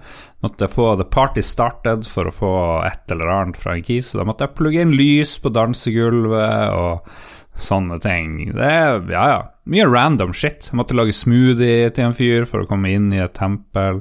[0.45, 2.53] Måtte få The Party Started for å få
[2.87, 4.13] et eller annet fra en kis.
[4.15, 7.11] Da måtte jeg plugge inn lys på dansegulvet og
[7.59, 8.37] sånne ting.
[8.55, 9.39] Det er, ja, ja.
[9.69, 10.71] Mye random shit.
[10.71, 13.99] Jeg måtte lage smoothie til en fyr for å komme inn i et tempel.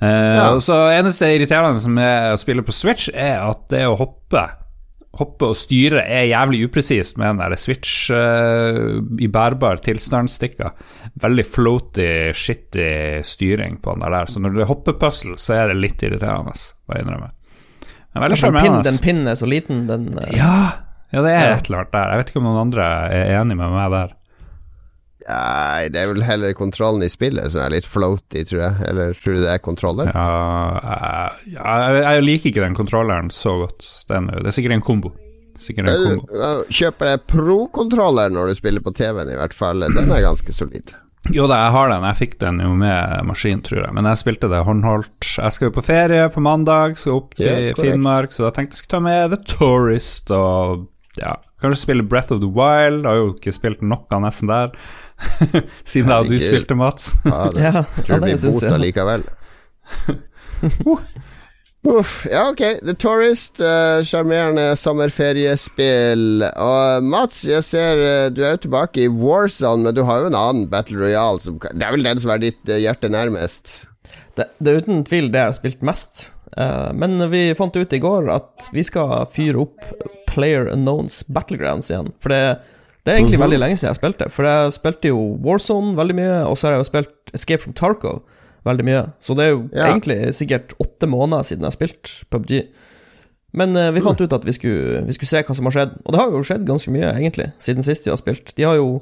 [0.00, 0.46] Uh, ja.
[0.54, 4.48] og så Eneste irriterende med å spille på Switch, er at det å hoppe
[5.18, 10.70] Hoppe og styre er jævlig upresist med den der Switch uh, i bærbar tilstandsstikka.
[11.18, 14.30] Veldig floaty, shitty styring på den der.
[14.30, 17.32] Så når det er hoppepuzzle, så er det litt irriterende, må jeg innrømme.
[18.14, 18.84] Men veldig sjarmerende.
[18.86, 20.30] Den pinnen er så liten, den uh...
[20.30, 20.54] ja,
[21.10, 22.14] ja, det er et eller annet der.
[22.14, 24.14] Jeg vet ikke om noen andre er enig med meg der.
[25.30, 28.86] Nei, det er vel heller kontrollen i spillet som er litt floaty, tror jeg.
[28.90, 30.10] Eller tror du det er kontroller?
[30.10, 33.86] Ja, jeg, jeg liker ikke den kontrolleren så godt.
[34.10, 35.12] Den, det er sikkert en kombo.
[35.60, 36.40] Sikkert en kombo.
[36.72, 39.86] Kjøper jeg pro-kontroller når du spiller på TV-en, i hvert fall.
[39.86, 40.96] Den er ganske solid.
[41.28, 42.06] Jo da, jeg har den.
[42.08, 43.92] Jeg fikk den jo med maskin, tror jeg.
[43.94, 45.28] Men jeg spilte det håndholdt.
[45.36, 48.74] Jeg skal jo på ferie på mandag, skal opp til ja, Finnmark, så da tenkte
[48.78, 50.88] jeg skulle ta med The Tourist og
[51.20, 53.04] ja, kanskje spille Breath of the Wild.
[53.04, 54.72] Jeg har jo ikke spilt noe nesten der.
[55.84, 57.14] Siden da du spilte, Mats.
[57.24, 59.26] ja, det, ja, tror det blir bota likevel.
[61.88, 62.60] Uff, ja, ok.
[62.84, 66.44] The Tourist, eh, sjarmerende uh, sommerferiespill.
[66.44, 70.28] Og Mats, jeg ser uh, du er jo tilbake i Warzone, men du har jo
[70.28, 71.40] en annen Battle Royale.
[71.40, 73.78] Som, det er vel den som er ditt uh, hjerte nærmest?
[74.36, 76.20] Det, det, er uten tvil det jeg har spilt mest.
[76.94, 79.84] men vi fant ut i går at vi skal fyre opp
[80.28, 82.10] Player Unknowns Battlegrounds igjen.
[82.20, 82.42] For det
[83.10, 83.44] det er egentlig mm -hmm.
[83.48, 86.74] veldig lenge siden jeg spilte, for jeg spilte jo Warzone veldig mye, og så har
[86.74, 88.22] jeg jo spilt Escape from Tarkov
[88.64, 89.02] veldig mye.
[89.20, 89.88] Så det er jo ja.
[89.88, 92.52] egentlig sikkert åtte måneder siden jeg har spilt PubG.
[93.52, 95.96] Men uh, vi fant ut at vi skulle, vi skulle, se hva som har skjedd,
[96.04, 98.56] og det har jo skjedd ganske mye, egentlig, siden sist vi har spilt.
[98.56, 99.00] De har jo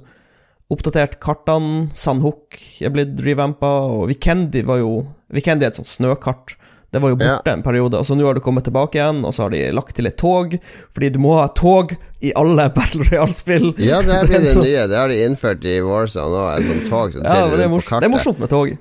[0.73, 6.57] oppdatert kartene, Sandhook er blitt revampa, og Vikendi var jo Vikendi er et sånt snøkart
[6.93, 7.55] det var jo borte ja.
[7.59, 9.93] en periode, og så nå har det kommet tilbake igjen, og så har de lagt
[9.99, 10.55] til et tog,
[10.95, 11.93] fordi du må ha tog
[12.25, 13.71] i alle Battle Royale-spill.
[13.85, 16.89] Ja, det er blitt det nye, det har de innført i Warzone òg, et sånt
[16.89, 18.07] tog som ja, rundt på kartet.
[18.07, 18.77] Det er morsomt med tog.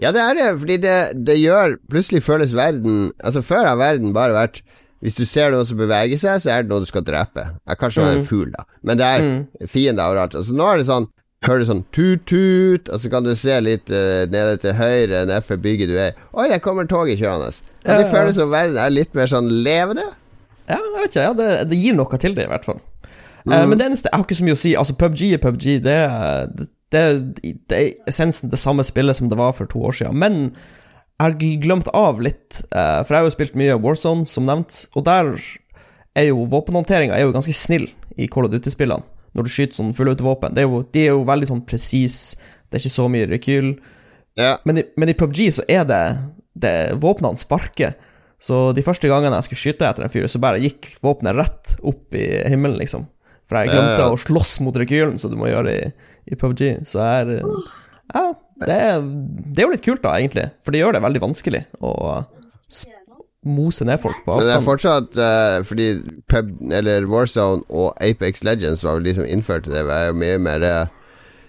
[0.00, 4.14] Ja, det er det, fordi det, det gjør Plutselig føles verden Altså, før har verden
[4.16, 4.62] bare vært
[5.00, 7.46] hvis du ser noe som beveger seg, så er det noe du skal drepe.
[7.64, 8.10] Jeg kanskje mm.
[8.12, 9.38] en fugl, da, men det er mm.
[9.64, 10.36] fiender overalt.
[10.36, 11.06] Altså, nå er det sånn
[11.46, 15.60] hører du sånn tut-tut, og så kan du se litt uh, nede til høyre nedfor
[15.62, 16.18] bygget du er.
[16.36, 17.48] Oi, der kommer toget kjørende.
[17.86, 20.04] Ja, det føles som verden er litt mer sånn levende.
[20.68, 21.22] Ja, jeg vet ikke.
[21.24, 22.82] Ja, det, det, gir noe til det, i hvert fall.
[23.06, 23.54] Eh, mm.
[23.54, 24.74] Uh, men det eneste Jeg har ikke så mye å si.
[24.82, 25.64] Altså, PubG er PubG.
[25.86, 25.96] Det,
[26.92, 27.04] det,
[27.40, 30.20] det er essensen det samme spillet som det var for to år siden.
[30.20, 34.44] Men jeg har glemt av litt, uh, for jeg har jo spilt mye Warzone, som
[34.48, 35.32] nevnt, og der
[36.18, 37.88] er jo våpenhåndteringa ganske snill
[38.20, 40.56] i Call of Duty-spillene når du skyter sånn fullautovåpen.
[40.56, 40.64] De
[41.04, 42.36] er jo veldig sånn presis,
[42.68, 43.72] det er ikke så mye rekyl.
[44.38, 44.54] Ja.
[44.64, 46.02] Men, men, i, PubG så er det,
[46.58, 47.96] det Våpnene sparker.
[48.40, 51.74] Så de første gangene jeg skulle skyte etter en fyr, så bare gikk våpenet rett
[51.86, 53.04] opp i himmelen, liksom.
[53.50, 55.88] For jeg glemte ja, å slåss mot rekylen, som du må gjøre i,
[56.30, 56.62] i PubG.
[56.88, 58.24] Så er Ja,
[58.62, 60.48] det er, det er jo litt kult, da, egentlig.
[60.64, 61.92] For det gjør det veldig vanskelig å
[63.46, 64.46] mose ned folk på avstand.
[64.46, 65.88] Men det er fortsatt uh, Fordi
[66.28, 70.40] Pub, eller Warzone og Apex Legends var vel de som innførte det, var jo mye
[70.42, 70.82] mer uh,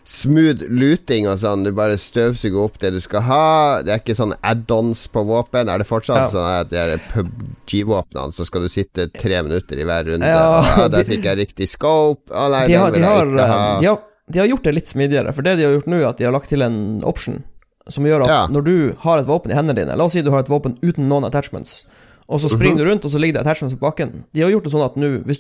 [0.08, 1.66] smooth looting og sånn.
[1.68, 3.44] Du bare støvsuger opp det du skal ha.
[3.86, 5.70] Det er ikke sånn add-ons på våpen.
[5.70, 6.32] Er det fortsatt ja.
[6.32, 10.32] sånn at de PubG-våpnene, så skal du sitte tre minutter i hver runde?
[10.32, 12.32] Ja, ah, der fikk jeg riktig scope.
[12.32, 13.46] Å nei, de har, de, har, de,
[13.92, 16.22] har, de har gjort det litt smidigere, for det de har gjort nå, er at
[16.22, 17.44] de har lagt til en option
[17.90, 18.42] som gjør at ja.
[18.52, 20.78] når du har et våpen i hendene dine La oss si du har et våpen
[20.84, 21.86] uten noen attachments,
[22.28, 22.86] og så springer mm -hmm.
[22.86, 24.24] du rundt, og så ligger det attachments på bakken.
[24.34, 25.40] De har gjort det sånn at nå, hvis,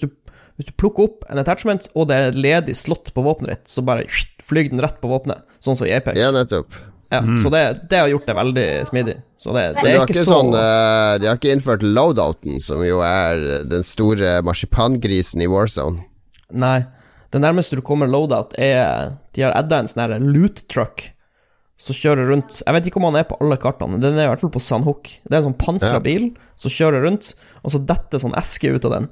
[0.55, 3.81] hvis, du plukker opp en attachment, og det er ledig slått på våpenet ditt, så
[3.81, 4.03] bare
[4.43, 6.19] flyr den rett på våpenet, sånn som i Apex.
[6.19, 6.73] Ja, nettopp.
[7.11, 7.37] Ja, mm.
[7.43, 9.15] Så det, det, har gjort det veldig smidig.
[9.37, 12.83] Så det, det er ikke, ikke så sånn, uh, De har ikke innført loadouten, som
[12.85, 16.05] jo er den store marsipangrisen i Warzone.
[16.51, 16.85] Nei.
[17.31, 21.11] Det nærmeste du kommer loadout, er De har adda en sånn loot truck
[21.81, 24.29] som kjører rundt Jeg vet ikke om han er på alle kartene, den er i
[24.29, 25.09] hvert fall på Sandhook.
[25.25, 26.03] Det er en sånn pansra Ja.
[26.05, 26.27] bil
[26.61, 27.31] som kjører rundt,
[27.65, 29.07] og så detter sånn eske ut av den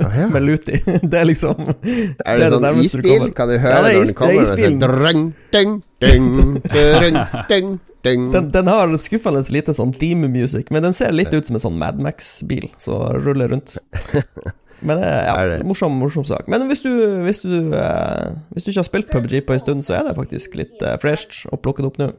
[0.00, 0.26] ja.
[0.34, 0.80] med lut i.
[1.12, 3.28] Det er liksom Er det, sånn nærmeste du isbil?
[3.38, 4.34] Kan du Ja, høre det er når den kommer?
[4.34, 5.22] det er sånn drøng,
[5.54, 6.26] ding, ding,
[6.74, 7.20] drøng,
[7.52, 7.70] ding,
[8.02, 8.26] ding.
[8.34, 11.62] Den, den har skuffende lite sånn theme music, men den ser litt ut som en
[11.68, 13.78] sånn Mad Max-bil som ruller rundt.
[14.86, 16.48] Men er ja, morsom, morsom sak.
[16.50, 16.90] Men hvis du,
[17.26, 20.16] hvis, du, eh, hvis du ikke har spilt PubG på en stund, så er det
[20.18, 22.10] faktisk litt eh, fresht å plukke det opp nå.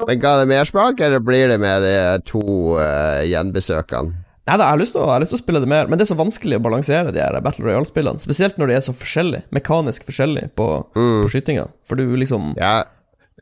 [0.00, 1.94] Men Ga det mersmak, eller blir det med de
[2.28, 2.42] to
[2.78, 4.14] uh, gjenbesøkene?
[4.48, 6.06] Nei da, jeg har, lyst til å, lyst til å spille det mer, men det
[6.06, 8.22] er så vanskelig å balansere de her Battle Royale-spillene.
[8.22, 11.68] Spesielt når de er så forskjellige, mekanisk forskjellige på, på skytinga.
[11.86, 12.80] For du liksom Ja,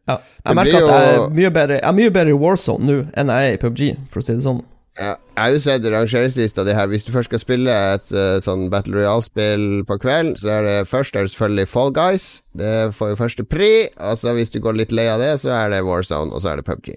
[0.08, 2.98] ja, Jeg merker at jeg er mye bedre, jeg er mye bedre i Warzone nå
[3.12, 4.60] enn jeg er i PubG, for å si det sånn.
[4.98, 6.88] Har jo sett rangeringslista di her.
[6.90, 10.76] Hvis du først skal spille et uh, sånn Battle Royale-spill på kvelden, så er det
[10.90, 12.26] først er det selvfølgelig Fall Guys.
[12.58, 13.70] Det får jo første pri.
[14.02, 16.52] Og så hvis du går litt lei av det, så er det Warzone, og så
[16.52, 16.90] er det PubG.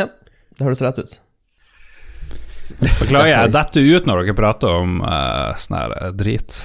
[0.00, 1.18] Ja, det høres rett ut.
[2.72, 6.56] Beklager, jeg detter ut når dere prater om uh, sånn her eh, drit.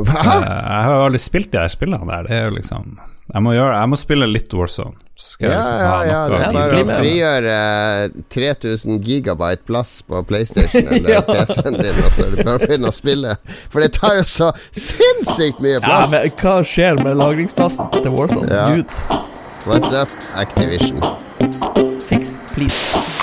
[0.00, 0.22] Hva?
[0.24, 2.28] Uh, jeg har jo aldri spilt de her spillene der.
[2.28, 4.96] Det er jo liksom Jeg må, gjøre, jeg må spille litt Warzone.
[5.22, 6.20] Skal Ja, liksom ja, ha ja.
[6.28, 11.22] Det er bare å frigjøre eh, 3000 gigabyte plass på PlayStation eller Ja.
[11.28, 13.36] PC-en din, og så det bare begynne å spille.
[13.70, 16.10] For det tar jo så sinnssykt mye plass.
[16.12, 18.50] Ja, men hva skjer med lagringsplassen til Warzone?
[18.50, 18.66] Ja.
[18.72, 19.22] Dude.
[19.70, 20.10] What's up,
[20.42, 20.98] Activision?
[22.02, 23.21] Fix, please.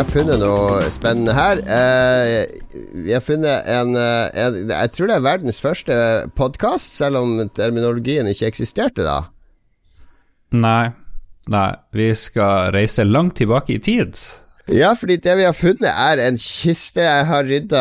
[0.00, 1.60] Har funnet noe spennende her.
[1.60, 2.46] Eh,
[3.04, 5.94] vi har funnet en, eh, en Jeg tror det er verdens første
[6.36, 9.18] podkast, selv om terminologien ikke eksisterte da.
[10.52, 10.92] Nei.
[11.50, 14.16] Nei, vi skal reise langt tilbake i tid.
[14.70, 17.02] Ja, fordi det vi har funnet, er en kiste.
[17.02, 17.80] Jeg har rydda,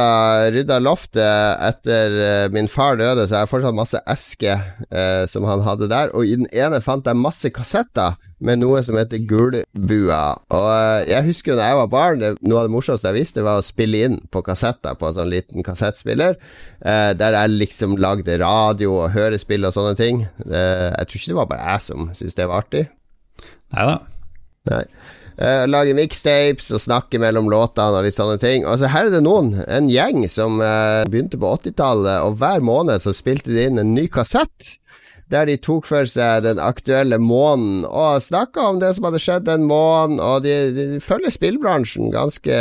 [0.56, 5.46] rydda loftet etter eh, min far døde, så jeg har fortsatt masse esker eh, som
[5.46, 6.10] han hadde der.
[6.18, 10.24] Og i den ene fant jeg masse kassetter med noe som heter Gulbua.
[10.56, 13.20] Og eh, jeg husker jo da jeg var barn, det, noe av det morsomste jeg
[13.20, 16.40] visste, var å spille inn på kassetter på en sånn liten kassettspiller,
[16.82, 20.26] eh, der jeg liksom lagde radio og hørespill og sånne ting.
[20.48, 22.86] Eh, jeg tror ikke det var bare jeg som syntes det var artig.
[23.78, 24.84] Nei da.
[25.40, 28.66] Eh, lage mixtapes og snakke mellom låtene og litt sånne ting.
[28.68, 32.66] Og så her er det noen, en gjeng som uh, begynte på 80-tallet, og hver
[32.66, 34.76] måned så spilte de inn en ny kassett.
[35.30, 39.44] Der de tok for seg den aktuelle måneden og snakka om det som hadde skjedd
[39.46, 42.56] den måneden, og de, de følger spillbransjen ganske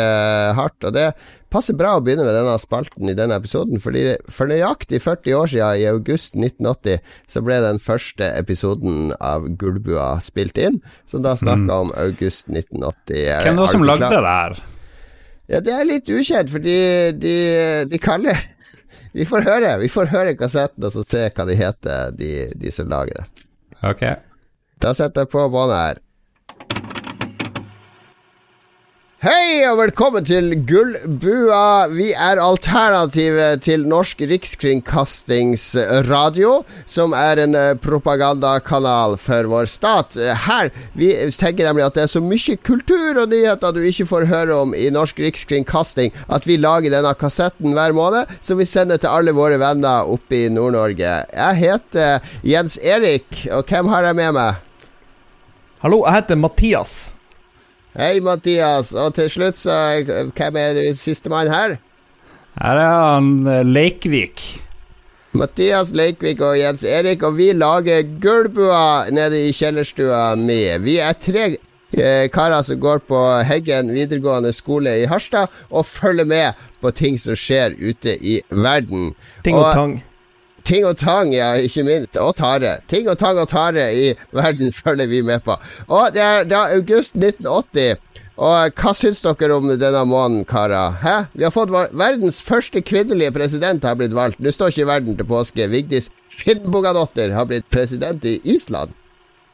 [0.58, 0.84] hardt.
[0.84, 1.06] Og det
[1.48, 5.48] passer bra å begynne med denne spalten i denne episoden, fordi for nøyaktig 40 år
[5.54, 7.00] siden, i august 1980,
[7.32, 10.76] så ble den første episoden av Gullbua spilt inn,
[11.08, 13.16] som da snakka om august 1980.
[13.32, 14.58] Er- Hvem var det som lagde det her?
[15.48, 16.76] Ja, det er litt ukjent, fordi
[17.16, 17.36] de,
[17.88, 18.36] de kaller
[19.12, 22.72] Vi får høre Vi får høre kassetten, og så se hva de heter, de, de
[22.74, 23.46] som lager det.
[23.88, 24.04] Ok.
[24.82, 26.02] Da setter jeg på båndet her.
[29.18, 31.90] Hei og velkommen til Gullbua.
[31.90, 40.14] Vi er alternativet til Norsk Rikskringkastingsradio, som er en eh, propagandakanal for vår stat.
[40.22, 44.06] Eh, Her vi tenker nemlig at det er så mye kultur og nyheter du ikke
[44.06, 48.70] får høre om i Norsk Rikskringkasting, at vi lager denne kassetten hver måned, som vi
[48.70, 51.26] sender til alle våre venner oppe i Nord-Norge.
[51.34, 54.62] Jeg heter Jens Erik, og hvem har jeg med meg?
[55.82, 57.17] Hallo, jeg heter Mathias.
[57.98, 58.92] Hei, Mathias.
[58.94, 59.74] Og til slutt, så
[60.06, 61.78] Hvem er du sistemann her?
[62.58, 64.42] Her er han eh, Leikvik.
[65.38, 70.60] Mathias Leikvik og Jens Erik, og vi lager Gullbua nede i kjellerstua mi.
[70.82, 76.26] Vi er tre eh, karer som går på Heggen videregående skole i Harstad, og følger
[76.26, 79.10] med på ting som skjer ute i verden.
[79.42, 79.98] Ting og tang.
[80.68, 82.18] Ting og tang, ja, ikke minst.
[82.20, 82.78] Og tare.
[82.90, 85.56] Ting og tang og tare i verden følger vi med på.
[85.88, 88.04] Og det er da august 1980.
[88.38, 90.94] Og hva syns dere om denne måneden, karer?
[91.02, 91.16] Hæ?
[91.34, 94.38] Vi har fått verdens første kvinnelige president har blitt valgt.
[94.38, 95.66] Nå står ikke verden til påske.
[95.72, 98.94] Vigdis Finnbogadottir har blitt president i Island.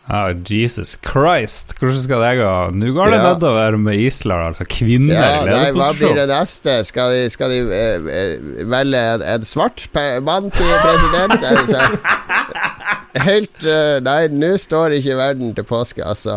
[0.05, 2.49] Oh, Jesus Christ, hvordan skal det gå?
[2.77, 3.29] Nå går det ja.
[3.33, 5.79] nedover med Island, altså kvinner ja, i lederposisjon.
[5.81, 6.75] Hva blir det neste?
[6.85, 9.87] Skal de, skal de uh, uh, velge en, en, svart
[10.27, 11.47] mann til president?
[13.25, 16.37] Helt uh, Nei, nå står ikke verden til påske, altså.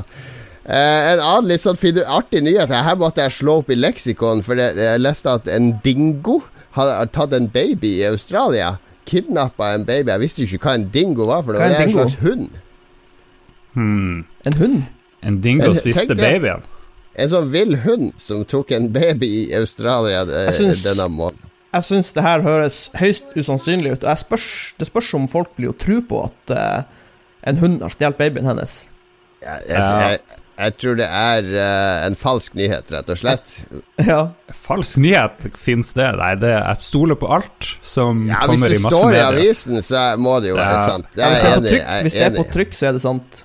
[0.63, 1.77] en annen litt sånn
[2.11, 5.73] artig nyhet Her måtte jeg slå opp i leksikon, for jeg, jeg leste at en
[5.83, 6.39] dingo
[6.77, 8.77] har tatt en baby i Australia.
[9.07, 10.13] Kidnappa en baby.
[10.13, 11.67] Jeg visste jo ikke hva en dingo var for noe.
[11.67, 12.47] Det er en slags hund.
[13.77, 14.25] Hmm.
[14.49, 14.81] En hund?
[15.21, 16.65] En dingo spiste babyen?
[17.17, 21.53] En sånn vill hund som tok en baby i Australia eh, syns, denne måneden.
[21.73, 25.73] Jeg syns det her høres høyst usannsynlig ut, og spørs, det spørs om folk blir
[25.73, 27.07] å tro på at uh,
[27.49, 28.75] en hund har stjålet babyen hennes.
[29.41, 33.55] Ja, jeg, jeg, jeg, tror det er uh, en falsk nyhet, rett og slett.
[34.11, 34.21] Ja.
[34.53, 36.11] Falsk nyhet, fins det?
[36.21, 38.85] Nei, det er jeg stoler på alt som ja, kommer i massemedia.
[38.85, 40.69] Hvis det står i avisen, så må det jo ja.
[40.69, 41.11] være sant.
[41.17, 41.75] Jeg er enig.
[42.05, 43.43] Hvis det er på trykk, så er det sant.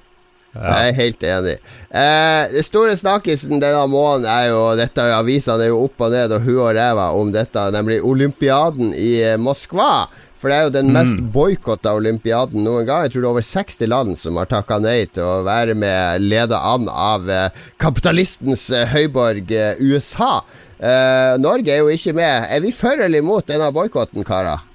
[0.53, 1.55] Jeg er helt enig.
[1.89, 6.35] Eh, det store snakkisen denne måneden er jo Dette avisene er jo opp og ned
[6.37, 10.11] og hu og ræva om dette, nemlig olympiaden i eh, Moskva.
[10.43, 10.97] For det er jo den mm.
[10.97, 13.05] mest boikotta olympiaden noen gang.
[13.07, 16.25] Jeg tror det er over 60 land som har takka nei til å være med,
[16.27, 20.41] leda an av eh, kapitalistens eh, høyborg USA.
[20.83, 22.49] Eh, Norge er jo ikke med.
[22.51, 24.67] Er vi for eller imot denne boikotten, karer?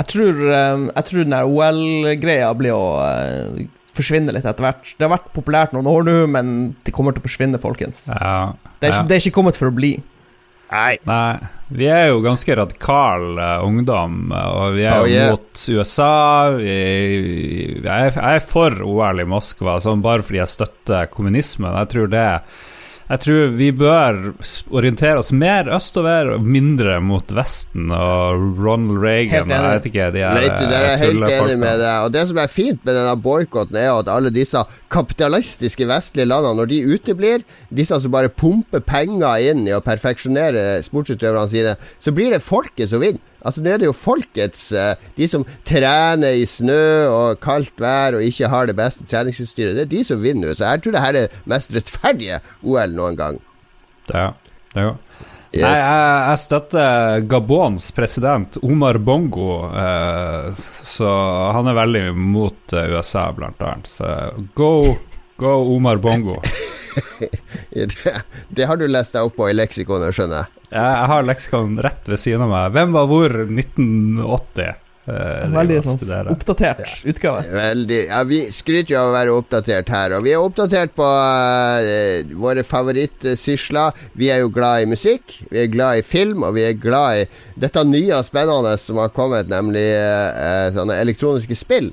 [0.00, 2.84] Jeg tror, jeg tror den OL-greia blir å
[3.96, 4.94] forsvinne litt etter hvert.
[4.96, 6.54] Det har vært populært noen år nå, men
[6.86, 8.08] det kommer til å forsvinne, folkens.
[8.14, 9.94] Ja, det, er ikke, det, er ikke, kommet for å bli.
[10.70, 10.94] Nei.
[11.08, 11.50] Nei.
[11.74, 15.32] Vi er jo ganske radikal uh, ungdom, og vi er oh, yeah.
[15.34, 16.50] mot USA.
[16.56, 16.74] Vi,
[17.82, 21.74] jeg, jeg, er, for OL i Moskva, sånn bare fordi jeg støtter kommunismen.
[21.82, 22.66] Jeg tror det er
[23.10, 24.18] jeg tror vi bør
[24.70, 29.50] orientere oss mer østover og mindre mot Vesten og Ronald Reagan.
[29.50, 32.04] Jeg vet ikke, de er, vet du, der er helt enig med deg.
[32.04, 34.62] Og Det som er fint med denne boikotten, er at alle disse
[34.94, 37.42] kapitalistiske vestlige landene, når de uteblir,
[37.74, 42.92] disse som bare pumper penger inn i å perfeksjonere sportsutøverne sine, så blir det folket
[42.92, 43.26] som vinner.
[43.40, 48.18] Altså Nå er det jo folkets uh, De som trener i snø og kaldt vær
[48.18, 50.54] og ikke har det beste treningsutstyret, det er de som vinner.
[50.54, 53.40] Så jeg tror det her er det mest rettferdige OL noen gang.
[54.10, 54.34] Det er
[54.74, 54.84] det.
[54.84, 54.92] Er
[55.50, 55.64] Yes.
[55.64, 60.60] Nei, jeg, jeg, støtter Gabons president Omar Bongo, eh,
[60.94, 61.10] så
[61.56, 63.90] han er veldig mot eh, USA, blant annet.
[63.90, 64.12] Så
[64.54, 64.94] go,
[65.42, 66.38] go Omar Bongo.
[67.70, 68.14] det,
[68.48, 70.56] det, har du lest deg opp på i leksikonet, skjønner jeg.
[70.70, 72.70] Jeg har leksikon rett ved siden av meg.
[72.76, 74.78] Hvem var hvor 1980?
[75.10, 76.90] Uh, Veldig sånn oppdatert ja.
[77.08, 77.42] utgave.
[77.54, 81.06] Veldig, ja, Vi skryter jo av å være oppdatert her, og vi er oppdatert på
[81.08, 83.96] uh, våre favorittsysler.
[84.20, 87.24] Vi er jo glad i musikk, vi er glad i film, og vi er glad
[87.24, 87.26] i
[87.64, 91.90] dette nye og spennende som har kommet, nemlig uh, sånne elektroniske spill.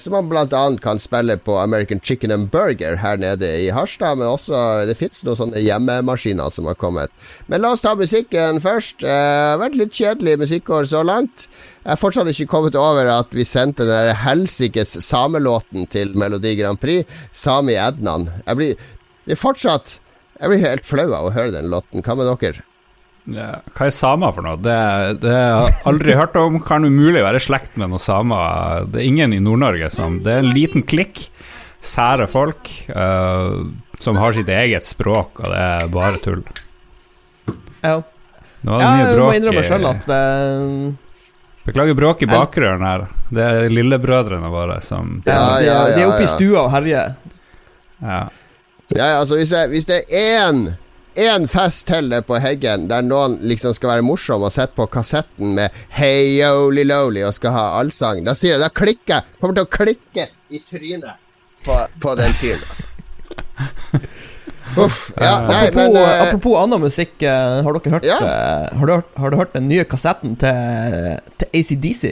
[0.00, 0.62] Som man bl.a.
[0.82, 5.22] kan spille på American Chicken and Burger her nede i Harstad, men også det fins
[5.26, 7.12] noen sånne hjemmemaskiner som har kommet.
[7.46, 9.04] Men la oss ta musikken først.
[9.04, 11.46] Det har vært litt kjedelig musikkår så langt.
[11.84, 16.80] Jeg har fortsatt ikke kommet over at vi sendte den helsikes samelåten til Melodi Grand
[16.82, 18.28] Prix, Sami Ednan.
[18.44, 18.86] Jeg blir,
[19.28, 20.00] er fortsatt
[20.38, 22.02] Jeg blir helt flau av å høre den låten.
[22.06, 22.62] Hva med dere?
[23.28, 24.56] Ja, hva er samer for noe?
[24.62, 24.74] Det,
[25.20, 26.60] det har jeg aldri hørt om.
[26.64, 28.86] Kan umulig være slekt med noen samer.
[28.88, 31.26] Det er ingen i Nord-Norge som Det er en liten klikk
[31.84, 33.66] sære folk uh,
[33.98, 36.40] som har sitt eget språk, og det er bare tull.
[37.82, 38.00] Ja.
[38.66, 39.18] Nå var det ja, mye bråk.
[39.18, 40.88] Jeg må innrømme sjøl at uh,
[41.68, 43.06] Beklager bråk i bakgrunnen her.
[43.28, 47.12] Det er lillebrødrene våre som Ja, ja, ja, De er oppe i stua og herjer.
[48.00, 48.20] Ja.
[48.94, 50.62] ja, altså hvis, jeg, hvis det er én
[51.18, 55.56] én fest til på Heggen der noen liksom skal være morsom og sette på kassetten
[55.56, 59.66] med Hey Yoli Loli og skal ha allsang, da sier jeg da klikker Kommer til
[59.66, 61.18] å klikke i trynet
[61.66, 62.94] på, på den fyren, altså.
[64.78, 68.18] Uff, ja, nei, apropos, men, uh, apropos annen musikk, uh, har dere hørt, ja.
[68.22, 72.02] uh, har, du hørt har, du hørt, den nye kassetten til, til ACDC?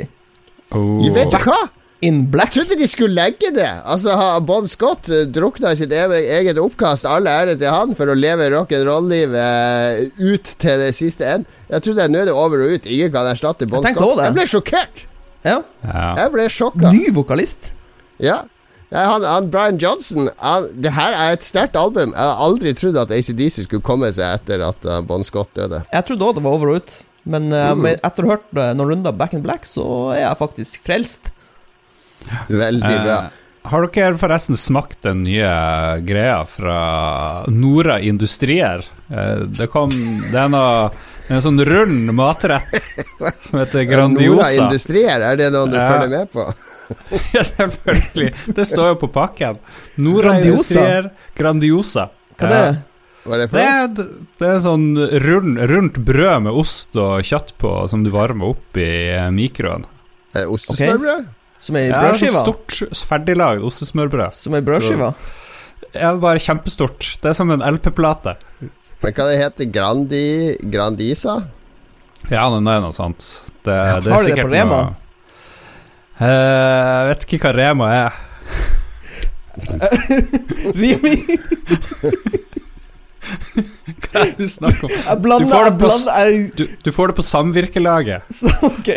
[0.75, 1.05] Oh.
[1.15, 1.61] Vet du hva?
[2.05, 2.53] In Black.
[2.53, 3.69] Jeg trodde de skulle legge det.
[3.89, 8.17] Altså Har Bon Scott drukna i sitt eget oppkast, all ære til han for å
[8.17, 11.47] leve rock'n'roll-livet ut til det siste en.
[11.71, 12.91] Jeg trodde nå er det over og ut.
[12.91, 14.21] Ingen kan erstatte Bon Scott.
[14.27, 15.07] Jeg ble sjokkert.
[15.47, 15.63] Ja.
[15.87, 16.93] Jeg ble sjokka.
[16.93, 17.71] Ny vokalist.
[18.21, 18.43] Ja.
[18.93, 22.13] Han, han, Brian Johnson han, Det her er et sterkt album.
[22.13, 25.81] Jeg har aldri trodd at ACDC skulle komme seg etter at uh, Bon Scott døde.
[25.91, 26.99] Jeg trodde òg det var over og ut.
[27.27, 27.89] Men mm.
[27.97, 29.83] etter å ha hørt eh, noen runder Back in Black, så
[30.15, 31.33] er jeg faktisk frelst.
[32.49, 33.19] Veldig bra.
[33.27, 38.85] Eh, har dere forresten smakt den nye greia fra Nora Industrier?
[39.11, 40.91] Eh, det kom Det er noe
[41.29, 42.77] en sånn rund matrett
[43.43, 44.37] som heter Grandiosa.
[44.37, 45.89] Nora Industrier, er det noe du Ja.
[45.91, 46.47] følger med på?
[47.35, 48.29] Ja, selvfølgelig.
[48.55, 49.57] Det står jo på pakken.
[49.99, 52.05] Nora Industrier Grandiosa.
[52.39, 52.77] Hva er det?
[53.27, 53.89] Hva er det for Det er,
[54.39, 54.85] det er sånn
[55.25, 58.87] rund, rundt brød med ost og kjøtt på som du varmer opp i
[59.35, 59.83] mikroen.
[60.31, 60.53] Ostesmørbrød?
[60.55, 61.27] Ostesmørbrød?
[61.61, 62.37] Som ei Ja, brødskive?
[62.37, 62.79] stort,
[63.09, 64.33] ferdiglagd ostesmørbrød.
[64.37, 65.13] Som ei brødskive?
[65.97, 67.19] Ja, bare kjempestort.
[67.23, 68.37] Det er som en LP-plate.
[68.61, 71.39] Men hva det heter Grandi Grandisa?
[72.31, 73.27] Ja, det er noe sånt.
[73.65, 74.81] Det, Ja, det er har de det på Rema?
[74.85, 74.95] Noe,
[76.17, 78.13] Eh, jeg vet ikke hva Rema er.
[80.81, 81.17] Rimi?
[83.27, 84.95] Hva er det du snakker om?
[84.97, 88.23] Jeg blander, Du får det på jeg blander jeg, Du, du får det på samvirkelaget.
[88.39, 88.89] så, Ok.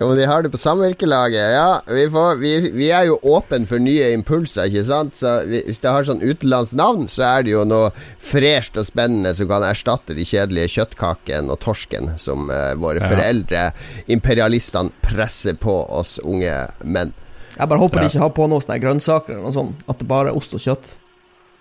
[0.00, 1.52] Jo, de har det på samvirkelaget.
[1.54, 5.14] Ja, vi, får, vi, vi er jo åpne for nye impulser, ikke sant?
[5.14, 8.88] Så vi, hvis det har sånn utenlandsk navn, så er det jo noe fresht og
[8.88, 13.12] spennende som kan erstatte de kjedelige kjøttkakene og torsken som uh, våre Ja.
[13.12, 13.62] foreldre,
[14.10, 17.14] imperialistene, presser på oss unge menn.
[17.54, 18.08] Jeg bare håper Ja.
[18.08, 19.86] de ikke har på noe sånne grønnsaker eller noe sånt.
[19.86, 20.96] At det bare er ost og kjøtt.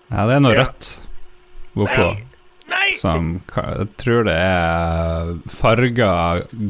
[0.10, 0.64] Ja, det er noe Ja.
[0.66, 0.96] rødt
[1.78, 2.10] hvorpå.
[2.98, 6.12] Som Jeg tror det er farga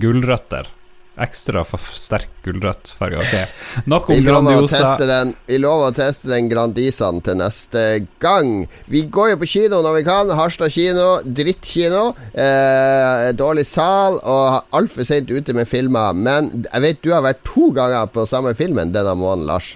[0.03, 0.68] gulrøtter.
[1.14, 3.20] Ekstra for sterk gulrøttfarge.
[3.22, 3.57] Ok,
[3.91, 4.95] nok om Grandiosa.
[5.05, 7.84] den, vi lover å teste den Grandisaen til neste
[8.24, 8.64] gang.
[8.89, 10.34] Vi går jo på kino når vi kan.
[10.34, 12.07] Harstad kino, drittkino.
[12.34, 16.18] Eh, dårlig sal og altfor seint ute med filmer.
[16.18, 19.76] Men jeg vet du har vært to ganger på samme filmen denne måneden, Lars.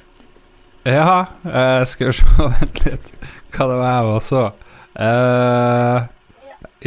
[0.88, 2.26] Ja, eh, skal vi se
[2.58, 3.14] Vent litt
[3.58, 4.42] hva det var jeg også så.
[5.06, 6.08] Eh,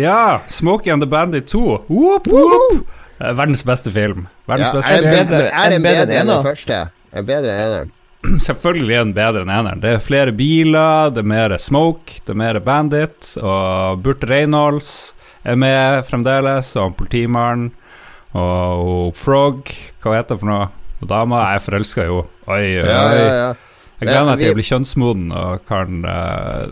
[0.03, 1.63] ja, Smokey and the Bandit 2.
[1.89, 2.87] Whoop, whoop.
[3.21, 4.27] Eh, verdens beste film.
[4.49, 6.79] Verdens Ja, beste er, den bedre, er den bedre enn den første?
[7.13, 7.91] Er bedre enn eneren?
[8.49, 9.81] Selvfølgelig er den bedre enn eneren.
[9.83, 15.15] Det er flere biler, det er mer Smoke, det er mer Bandit, og Burt Reynolds
[15.45, 17.71] er med fremdeles, og politimannen,
[18.37, 19.71] og, og Frog,
[20.05, 20.69] hva heter det for noe?
[21.01, 22.23] Og dama er forelska jo.
[22.47, 23.17] Oi, oi, Ja, oi.
[23.17, 23.51] ja, ja.
[24.01, 26.69] Jeg gleder meg til jeg blir kjønnsmoden og kan uh,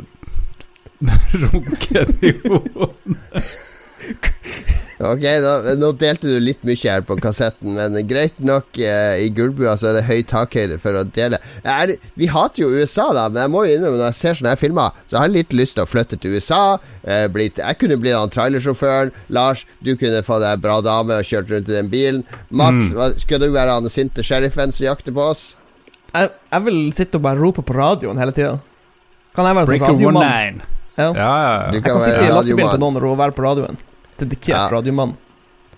[1.44, 3.18] runke nivåen.
[4.98, 8.66] Ok, nå, nå delte du litt mye her på kassetten, men greit nok.
[8.82, 11.38] Eh, I Gullbua så er det høy takhøyde for å dele.
[11.62, 14.54] Er, vi hater jo USA, da, men jeg må jo innrømme når jeg ser sånne
[14.56, 16.62] her filmer, så har jeg litt lyst til å flytte til USA.
[17.06, 19.12] Eh, blitt, jeg kunne blitt han trailersjåføren.
[19.38, 22.24] Lars, du kunne få deg bra dame og kjørt rundt i den bilen.
[22.50, 25.52] Mats, hva, skal du være han sinte sheriffen som jakter på oss?
[26.10, 28.56] Jeg, jeg vil sitte og bare rope på radioen hele tida.
[29.36, 30.58] Kan jeg være sånn radiomann?
[30.58, 30.74] 19.
[30.98, 31.06] Ja.
[31.06, 31.78] Ja, ja, Du ja.
[31.78, 33.78] Jeg kan sitte i lastebilen til noen og være på radioen.
[34.18, 34.68] Dedikert Ja.
[34.72, 35.16] radiomann.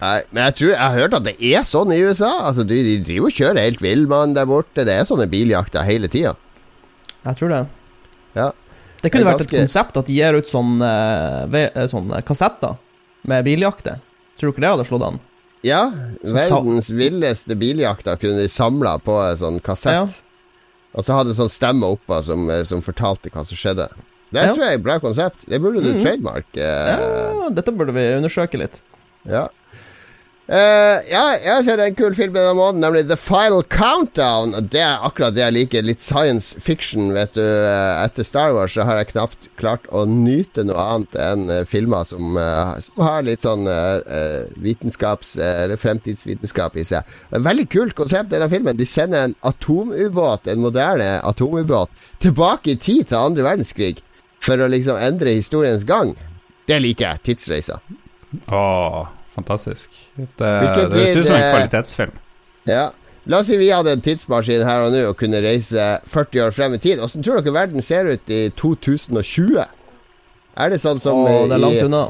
[0.01, 2.30] Nei, men jeg tror Jeg har hørt at det er sånn i USA.
[2.49, 4.84] Altså, de, de driver og kjører helt villmann der borte.
[4.88, 6.36] Det er sånne biljakter hele tida.
[7.26, 7.66] Jeg tror det.
[8.34, 8.51] Ja.
[9.03, 10.88] Det kunne Det vært vært et konsept at de gir ut sånne,
[11.53, 12.78] eh, eh, sånn eh, kassetter
[13.28, 14.01] med biljakter.
[14.41, 15.20] Tror du ikke det hadde slått an?
[15.64, 15.82] Ja,
[16.24, 20.20] verdens villeste biljakter kunne de samla på en sånn kassett.
[20.97, 23.86] Og så hadde sånn stemme oppå som, som fortalte hva som skjedde.
[24.33, 24.53] Det Ja.
[24.53, 25.47] tror jeg er et bra konsept.
[25.49, 26.03] Det burde du Mhm.
[26.03, 26.45] trademark.
[26.57, 28.81] Eh, Ja, dette burde vi undersøke litt.
[29.26, 29.49] ja.
[30.51, 34.51] Uh, ja, jeg har sett en kul film denne måneden, nemlig The Final Countdown.
[34.68, 35.83] Det er akkurat det jeg liker.
[35.87, 37.41] Litt science fiction, vet du.
[37.41, 41.62] Eh, Etter Star Wars så har jeg knapt klart å nyte noe annet enn eh,
[41.70, 42.35] filmer som,
[42.83, 43.62] som har litt sånn
[44.59, 47.05] vitenskaps- eller fremtidsvitenskap i seg.
[47.31, 48.76] Veldig kult konsept, denne filmen.
[48.76, 54.03] De sender en atomubåt, en moderne atomubåt, tilbake i tid til andre verdenskrig.
[54.41, 56.14] For å liksom endre historiens gang.
[56.70, 57.22] Det liker jeg.
[57.30, 57.80] Tidsreiser.
[58.55, 58.62] Å,
[59.34, 59.91] fantastisk.
[60.16, 62.14] Det, Hvilken det høres ut som en eh, kvalitetsfilm.
[62.70, 62.86] Ja.
[63.28, 66.55] La oss si vi hadde en tidsmaskin her og nå og kunne reise 40 år
[66.57, 67.03] frem i tid.
[67.05, 69.61] Åssen tror dere verden ser ut i 2020?
[70.61, 72.05] Er det sånn som Åh, det er langt i, unna.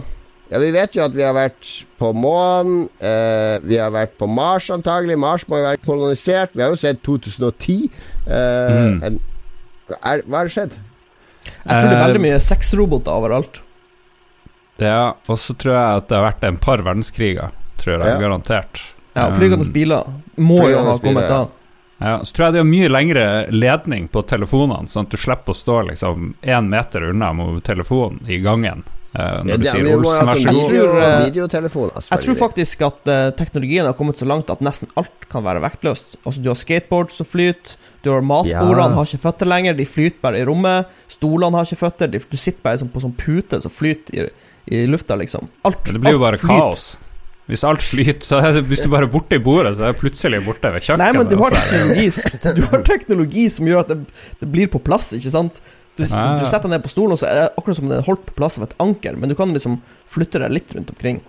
[0.51, 1.67] Ja, Vi vet jo at vi har vært
[2.01, 2.85] på månen.
[3.03, 5.19] Eh, vi har vært på Mars, antagelig.
[5.21, 6.55] Mars må jo være kolonisert.
[6.57, 7.91] Vi har jo sett 2010.
[8.27, 9.03] Eh, Mm.
[9.07, 9.21] en,
[10.07, 10.79] er, hva har skjedd?
[11.45, 13.61] Jeg tror det er Eh, veldig mye sexroboter overalt.
[14.81, 17.51] Ja, og så tror jeg at det har vært en par verdenskriger.
[17.81, 18.19] Tror jeg, Ja.
[18.21, 18.81] garantert.
[19.15, 20.05] Ja, Um, Flygende biler
[20.39, 21.47] må jo ha kommet da.
[22.01, 25.53] Ja, så tror jeg det er mye lengre ledning på telefonene, sånn at du slipper
[25.53, 28.85] å stå liksom én meter unna telefonen i gangen.
[29.15, 30.71] Eh, når du det- sier Olsen, vær så Jeg god.
[30.71, 34.89] video, tror, eh, Jeg tror faktisk at eh, teknologien har kommet så langt at nesten
[34.97, 36.17] alt kan være vektløst.
[36.25, 38.95] Altså Du har skateboard som flyter, du har matbordene Ja.
[38.95, 40.87] har ikke føtter lenger, de flyter bare i rommet.
[41.09, 44.31] Stolene har ikke føtter, de, du sitter bare på sånn pute som flyter i,
[44.71, 45.49] i lufta, liksom.
[45.65, 46.97] Alt, det blir jo bare kaos.
[47.51, 49.93] Hvis alt flyter, så er det, hvis du bare er borte i bordet, så er
[49.93, 50.99] det plutselig borte ved kjøkkenet.
[50.99, 53.97] Nei, men du har og så det- teknologi, du har teknologi som gjør at det,
[54.39, 55.61] det blir på plass, ikke sant?
[56.01, 56.39] Du, Ja, ja.
[56.41, 58.25] du setter deg ned på stolen, og så er det akkurat som det er holdt
[58.31, 59.81] på plass av et anker, men du kan liksom
[60.11, 61.21] flytte deg litt rundt omkring.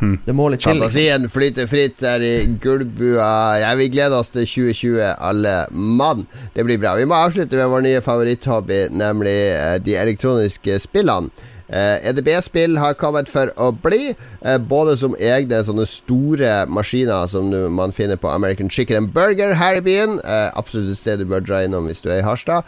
[0.00, 0.16] Hmm.
[0.24, 0.78] Det må litt til.
[0.78, 0.80] Liksom.
[0.80, 3.60] Fantasien flyter fritt der i Gullbua.
[3.60, 6.24] Jeg vil glede oss til 2020, alle mann.
[6.54, 6.94] Det blir bra.
[6.96, 11.28] Vi må avslutte med vår nye favoritthobby, nemlig eh, de elektroniske spillene.
[11.70, 17.52] Eh, EDB-spill har kommet for å bli, eh, både som egne sånne store maskiner som
[17.52, 20.16] du, man finner på American Chicken and Burger her i byen.
[20.24, 22.64] Absolutt et sted du bør dra innom hvis du er i Harstad.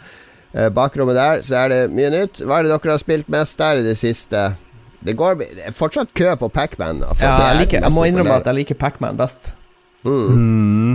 [0.53, 2.43] Eh, bakrommet der så er det mye nytt.
[2.45, 4.43] Hva er det dere har spilt mest der i det siste?
[5.03, 7.01] Det, går, det er fortsatt kø på Pacman.
[7.03, 8.45] Altså, Ja, det er jeg, liker, jeg må innrømme populære.
[8.45, 9.53] at jeg liker Pacman best.
[10.03, 10.29] Mm.
[10.37, 10.93] Mm.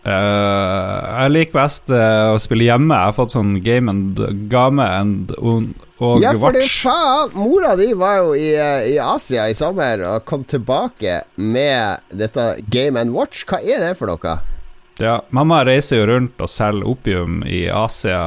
[0.00, 2.94] Uh, jeg liker best uh, å spille hjemme.
[2.96, 4.20] Jeg har fått sånn game and
[4.52, 5.66] game and, og,
[6.00, 6.78] og Ja, for det watch.
[6.86, 7.34] faen!
[7.36, 8.48] Mora di var jo i,
[8.94, 13.44] i Asia i sommer og kom tilbake med dette Game and Watch.
[13.48, 14.38] Hva er det for noe?
[15.00, 18.20] Ja, mamma reiser jo rundt og selger opium i Asia.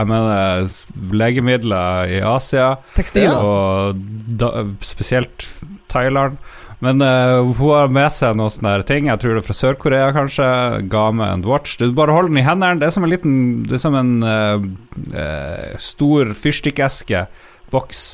[0.00, 3.38] Jeg mener legemidler i Asia, Tekstiler.
[3.38, 4.04] Og
[4.40, 4.52] da,
[4.84, 5.46] spesielt
[5.92, 6.38] Thailand.
[6.84, 9.08] Men uh, hun har med seg noen sånne ting.
[9.08, 10.48] Jeg tror det er fra Sør-Korea, kanskje.
[10.92, 11.78] Game and watch.
[11.80, 12.80] Du bare holder den i hendene.
[12.82, 14.66] Det er som en liten Det er som en uh,
[15.14, 17.24] uh, stor fyrstikkeske,
[17.72, 18.04] boks.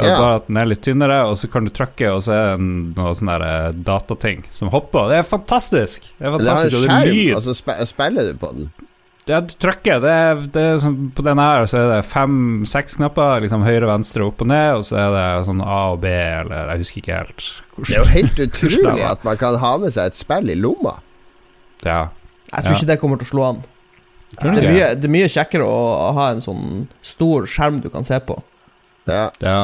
[0.00, 0.14] Ja.
[0.16, 2.64] Bare at den er litt tynnere, og så kan du trykke, og så er det
[2.96, 5.10] noe sånn der eh, datating som hopper.
[5.12, 6.06] Det er fantastisk!
[6.16, 8.38] Det er Det har en fantastisk, og det er skjerm, og så sp spiller du
[8.40, 8.70] på den.
[9.28, 10.00] Ja, du trykker.
[10.02, 13.44] Det er, det er sånn, på den her så er det fem-seks knapper.
[13.44, 14.80] Liksom høyre, venstre, opp og ned.
[14.80, 17.44] Og så er det sånn A og B, eller jeg husker ikke helt.
[17.76, 20.96] Det er jo helt utrolig at man kan ha med seg et spill i lomma.
[21.86, 22.08] Ja.
[22.50, 22.78] Jeg tror Ja.
[22.80, 23.62] ikke det kommer til å slå an.
[24.32, 28.02] Det er mye, det er mye kjekkere å ha en sånn stor skjerm du kan
[28.08, 28.40] se på.
[29.08, 29.26] Ja.
[29.42, 29.58] ja.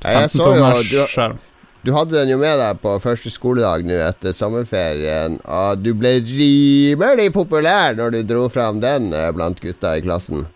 [0.00, 1.40] Jeg 15 så jo tommers du, skjerm.
[1.84, 6.16] du hadde den jo med deg på første skoledag nå etter sommerferien, og du ble
[6.24, 10.46] rimelig populær når du dro fram den eh, blant gutta i klassen.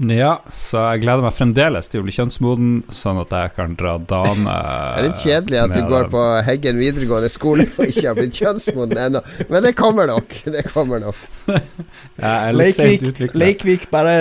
[0.00, 3.98] Ja, så jeg gleder meg fremdeles til å bli kjønnsmoden, sånn at jeg kan dra
[3.98, 4.54] dame
[4.96, 8.38] Det er litt kjedelig at du går på Heggen videregående skole og ikke har blitt
[8.40, 10.32] kjønnsmoden ennå, men det kommer nok.
[10.54, 11.18] Det kommer nok.
[11.50, 13.20] Jeg er litt.
[13.36, 14.14] Leikvik bare,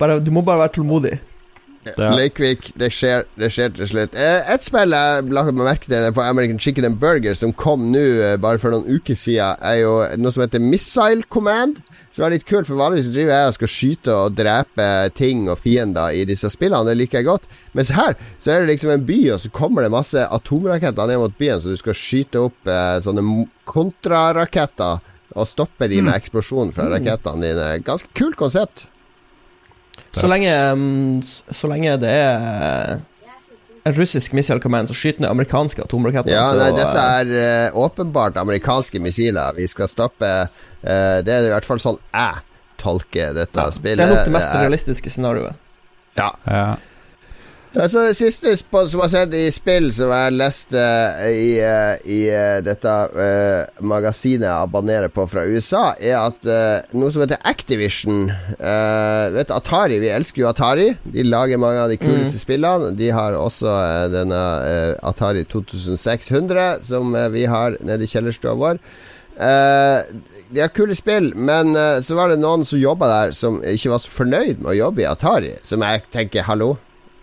[0.00, 1.18] bare Du må bare være tålmodig.
[1.98, 2.12] Ja.
[2.80, 4.14] Det skjer, det skjer til slutt.
[4.18, 8.02] Eh, et spill jeg la merke til på American Chicken and Burger, som kom nå
[8.20, 11.82] eh, bare for noen uker siden, er jo noe som heter Missile Command.
[12.10, 15.60] Som er litt kult, for vanligvis driver jeg og skal skyte og drepe ting og
[15.62, 16.88] fiender i disse spillene.
[16.88, 17.46] Det liker jeg godt.
[17.78, 21.20] Mens her så er det liksom en by, og så kommer det masse atomraketter ned
[21.22, 24.98] mot byen, så du skal skyte opp eh, sånne kontraraketter
[25.38, 27.68] og stoppe de med eksplosjon fra rakettene dine.
[27.86, 28.88] Ganske kult konsept.
[30.16, 31.22] Så lenge, mm,
[31.54, 32.98] så lenge det er
[33.84, 37.70] en russisk missile command som skyter ned amerikanske atomraketter Ja, så, nei, dette eh, er
[37.72, 40.30] uh, åpenbart amerikanske missiler vi skal stoppe.
[40.84, 42.42] uh, det er i hvert fall sånn jeg
[42.80, 44.00] tolker dette spillet.
[44.00, 45.56] Det er nok det mest Eh, realistiske scenarioet.
[46.16, 46.30] ja.
[46.44, 46.76] Ja.
[47.70, 50.80] Altså, det siste som har sett i spill som jeg leste
[51.30, 56.82] i, eh, i eh, dette uh, magasinet jeg abonnerer på fra USA, er at uh,
[56.98, 60.88] noe som heter Activision uh, Vet Atari, vi elsker jo Atari.
[61.14, 62.90] De lager mange av de kuleste spillene.
[62.98, 63.70] De har også
[64.10, 64.42] denne
[65.06, 68.82] Atari 2600, som vi har nede i kjellerstua vår.
[69.38, 70.02] Uh,
[70.50, 73.94] de har kule spill, men uh, så var det noen som jobba der, som ikke
[73.94, 75.54] var så fornøyd med å jobbe i Atari.
[75.62, 76.74] Som jeg tenker, hallo?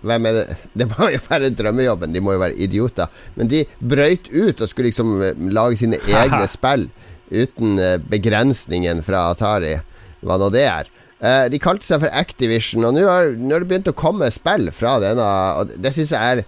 [0.05, 0.45] Hvem er det?
[0.77, 3.13] Det må jo være drømmejobben, de må jo være idioter.
[3.35, 6.87] Men de brøyt ut og skulle liksom eh, lage sine egne spill
[7.31, 9.75] uten eh, begrensningen fra Atari,
[10.21, 10.91] hva nå det er.
[11.17, 14.69] Eh, de kalte seg for Activision, og nå har, har det begynt å komme spill
[14.75, 15.25] fra denne,
[15.57, 16.45] og det syns jeg er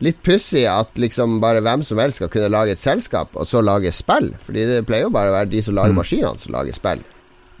[0.00, 3.64] litt pussig at liksom bare hvem som helst skal kunne lage et selskap, og så
[3.64, 4.32] lage spill.
[4.44, 7.02] Fordi det pleier jo bare å være de som lager maskinene, som lager spill.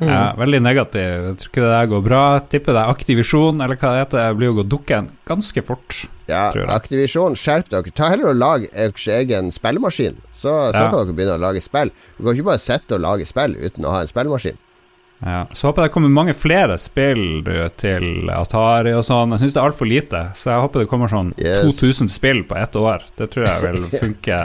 [0.00, 1.00] Ja, veldig negativ.
[1.26, 2.22] Jeg tror ikke det der går bra.
[2.52, 5.98] Tipper det er Aktivisjon, eller hva det heter, blir jo gått dukken ganske fort.
[6.30, 7.92] Ja, Aktivisjon, skjerp dere.
[7.92, 10.16] Ta heller og lag deres egen spillemaskin.
[10.32, 10.88] Så, så Ja.
[10.90, 11.90] kan dere begynne å lage spill.
[12.16, 14.56] Du kan ikke bare sitte og lage spill uten å ha en spillemaskin.
[15.20, 15.42] Ja.
[15.52, 19.34] Så håper jeg det kommer mange flere spill du, til Atari og sånn.
[19.36, 21.60] Jeg syns det er altfor lite, så jeg håper det kommer sånn Yes.
[21.76, 23.04] 2000 spill på ett år.
[23.20, 24.38] Det tror jeg vil funke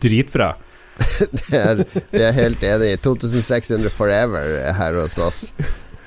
[0.00, 0.54] dritbra.
[1.48, 1.80] Det er,
[2.10, 2.98] det er helt enig i.
[3.02, 5.40] 2600 forever her hos oss.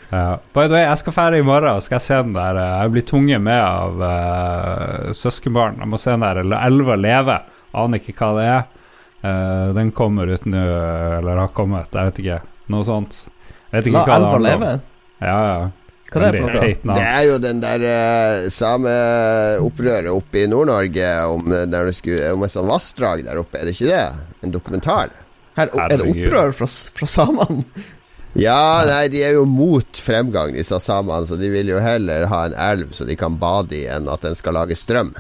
[0.09, 0.39] Ja.
[0.55, 2.75] By the way, jeg skal fære i morgen og skal jeg se den der eh,
[2.81, 5.81] Jeg blir tvunget med av uh, søskenbarn.
[5.83, 7.39] Jeg må se den der Elva leve.
[7.77, 8.61] Aner ikke hva det er.
[9.25, 10.61] Uh, den kommer ut nå,
[11.19, 11.91] eller har kommet.
[11.91, 12.39] Jeg vet ikke.
[12.71, 13.25] Noe sånt.
[13.71, 14.71] Jeg vet ikke La hva elva det leve.
[15.19, 15.59] Ja, ja.
[16.07, 16.95] Hva er det Veldig for noe?
[16.95, 22.71] Det er jo den der uh, sameopprøret oppe i Nord-Norge om, eh, om et sånt
[22.71, 24.05] vassdrag der oppe, er det ikke det?
[24.45, 25.11] En dokumentar?
[25.57, 27.65] Her, er det opprør fra, fra samene?
[28.37, 32.43] Ja, nei, de er jo mot fremgang, disse samene, så de vil jo heller ha
[32.45, 35.15] en elv så de kan bade i, enn at den skal lage strøm.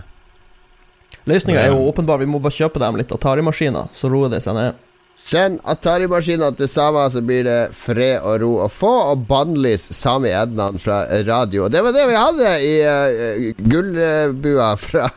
[1.27, 4.55] Løsninga er jo åpenbar, vi må bare kjøpe dem litt Atari-maskiner, så roer det seg
[4.55, 4.77] ned.
[5.17, 10.29] Send Atari-maskiner til Sama, så blir det fred og ro å få, og bannlys Sami
[10.29, 11.63] Ednan fra radio.
[11.65, 15.09] Og det var det vi hadde i uh, gullbua fra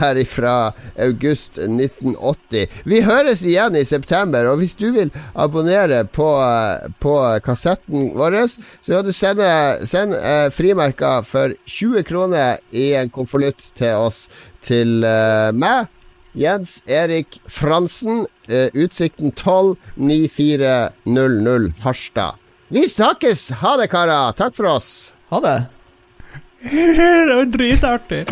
[0.00, 0.54] her fra
[0.96, 2.72] august 1980.
[2.88, 7.12] Vi høres igjen i september, og hvis du vil abonnere på, uh, på
[7.44, 9.50] kassetten vår, så kan du sende,
[9.84, 14.24] send uh, frimerker for 20 kroner i en konvolutt til oss
[14.64, 15.04] til
[15.52, 15.92] meg.
[16.34, 22.34] Jens Erik Fransen, eh, Utsikten 12 9400 Harstad.
[22.68, 23.50] Vi snakkes!
[23.50, 24.32] Ha det, karer.
[24.32, 25.12] Takk for oss.
[25.30, 25.64] Ha det.
[26.64, 28.24] Det var dritartig.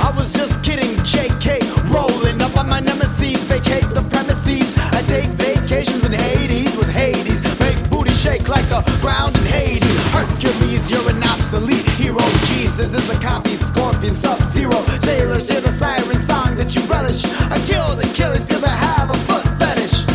[0.00, 1.58] I was just kidding, JK.
[1.90, 4.76] Rolling up on my nemesis, vacate the premises.
[4.78, 7.42] I take vacations in Hades with Hades.
[7.60, 10.02] Make booty shake like the ground in Hades.
[10.12, 11.97] Hercules, you're an obsolete.
[12.46, 14.78] Jesus is a copy, scorpion, sub zero.
[15.00, 17.24] Sailors hear the siren song that you relish.
[17.50, 20.06] I killed Achilles cause I have a foot fetish.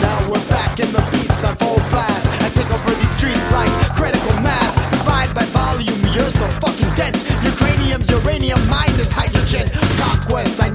[0.00, 2.26] Now we're back in the beats on full blast.
[2.42, 4.72] I take over these streets like critical mass.
[4.90, 7.20] Divide by volume, you're so fucking dense.
[7.42, 9.68] Your uranium, mine is hydrogen.
[9.98, 10.70] Conquest, I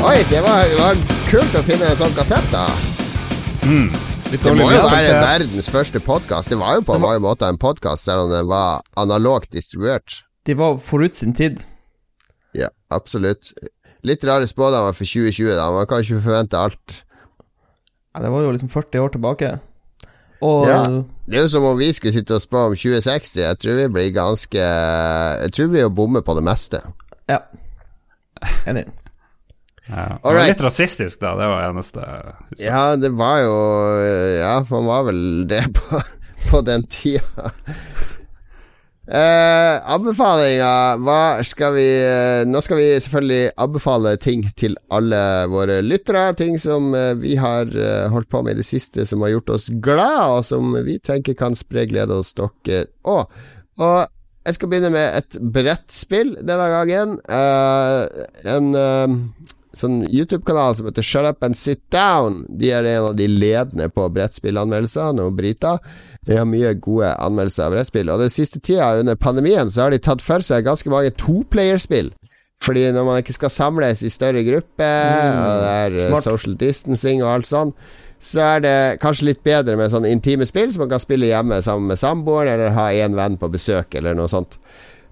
[0.00, 0.96] Oi, det var, det var
[1.28, 2.64] kult å finne en sånn kassett, da.
[3.68, 3.90] Mm.
[4.30, 6.48] Det må jo være verdens første podkast.
[6.52, 10.22] Det var jo på mange måter en podkast, selv om den var analogt distribuert.
[10.48, 11.60] De var forut sin tid.
[12.56, 13.52] Ja, absolutt.
[14.06, 15.66] Litt rare spådommer for 2020, da.
[15.74, 17.02] Man kan ikke forvente alt.
[18.14, 19.50] Ja, det var jo liksom 40 år tilbake.
[20.40, 20.80] Og Ja.
[21.30, 23.42] Det er jo som om vi skulle sitte og spå om 2060.
[23.44, 26.80] Jeg tror vi blir ganske Jeg tror vi blir å bomme på det meste.
[27.28, 27.42] ja.
[28.66, 28.86] Enig.
[29.88, 30.06] Ja.
[30.22, 31.34] Det var Litt rasistisk, da.
[31.38, 32.06] Det var eneste.
[32.60, 33.56] Ja, det var jo
[34.38, 36.00] Ja, man var vel det på,
[36.50, 37.50] på den tida.
[39.10, 45.80] Eh, anbefalinger Hva skal vi eh, Nå skal vi selvfølgelig anbefale ting til alle våre
[45.82, 46.28] lyttere.
[46.38, 49.50] Ting som eh, vi har eh, holdt på med i det siste som har gjort
[49.56, 53.26] oss glad, og som vi tenker kan spre glede hos dere òg.
[53.82, 53.98] Og
[54.46, 57.18] jeg skal begynne med et brettspill denne gangen.
[57.26, 59.18] Eh, en eh,
[59.76, 62.42] sånn YouTube-kanal som heter Shut Up and Sit Down.
[62.48, 65.78] De er en av de ledende på brettspillanmeldelser, noen briter.
[66.26, 68.10] De har mye gode anmeldelser av brettspill.
[68.12, 72.12] Og den siste tida, under pandemien, så har de tatt for seg ganske mange toplayerspill.
[72.60, 76.26] Fordi når man ikke skal samles i større grupper, og det er eh, smart.
[76.26, 77.72] social distancing og alt sånn,
[78.20, 81.62] så er det kanskje litt bedre med sånne intime spill som man kan spille hjemme
[81.64, 84.58] sammen med samboeren, eller ha én venn på besøk, eller noe sånt.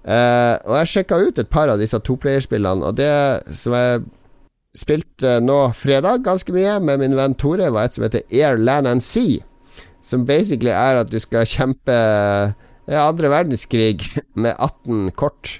[0.05, 3.09] Uh, og jeg sjekka ut et par av disse toplayerspillene, og det
[3.57, 4.05] som jeg
[4.75, 8.89] spilte nå fredag ganske mye med min venn Tore, var et som heter Air, Land
[8.89, 9.41] and Sea.
[10.05, 11.95] Som basically er at du skal kjempe
[12.89, 14.05] ja, andre verdenskrig
[14.43, 15.59] med 18 kort.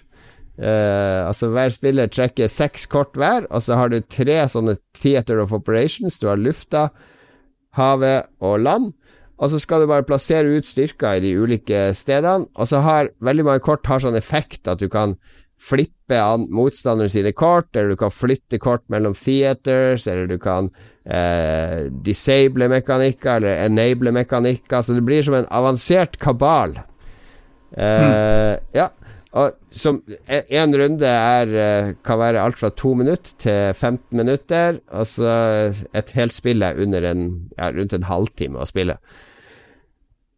[0.60, 5.39] Uh, altså Hver spiller trekker seks kort hver, og så har du tre sånne theater
[5.43, 6.20] of operations.
[6.20, 6.89] Du har lufta,
[7.78, 8.89] havet og land.
[9.39, 12.49] Og så skal du bare plassere ut styrker i de ulike stedene.
[12.60, 15.16] Og så har veldig mange kort har sånn effekt at du kan
[15.60, 20.72] flippe an motstanderen sine kort, eller du kan flytte kort mellom theaters, eller du kan
[21.05, 24.82] eh, disable mekanikker, eller enable mekanikker.
[24.82, 26.80] Så det blir som en avansert kabal.
[27.76, 28.89] Eh, Ja.
[29.38, 34.18] Og som en, en runde er eh, kan være alt fra to minutter til 15
[34.18, 34.80] minutter.
[34.89, 35.30] Altså
[35.93, 38.97] et helt spill er under en ja, rundt en halvtime å spille.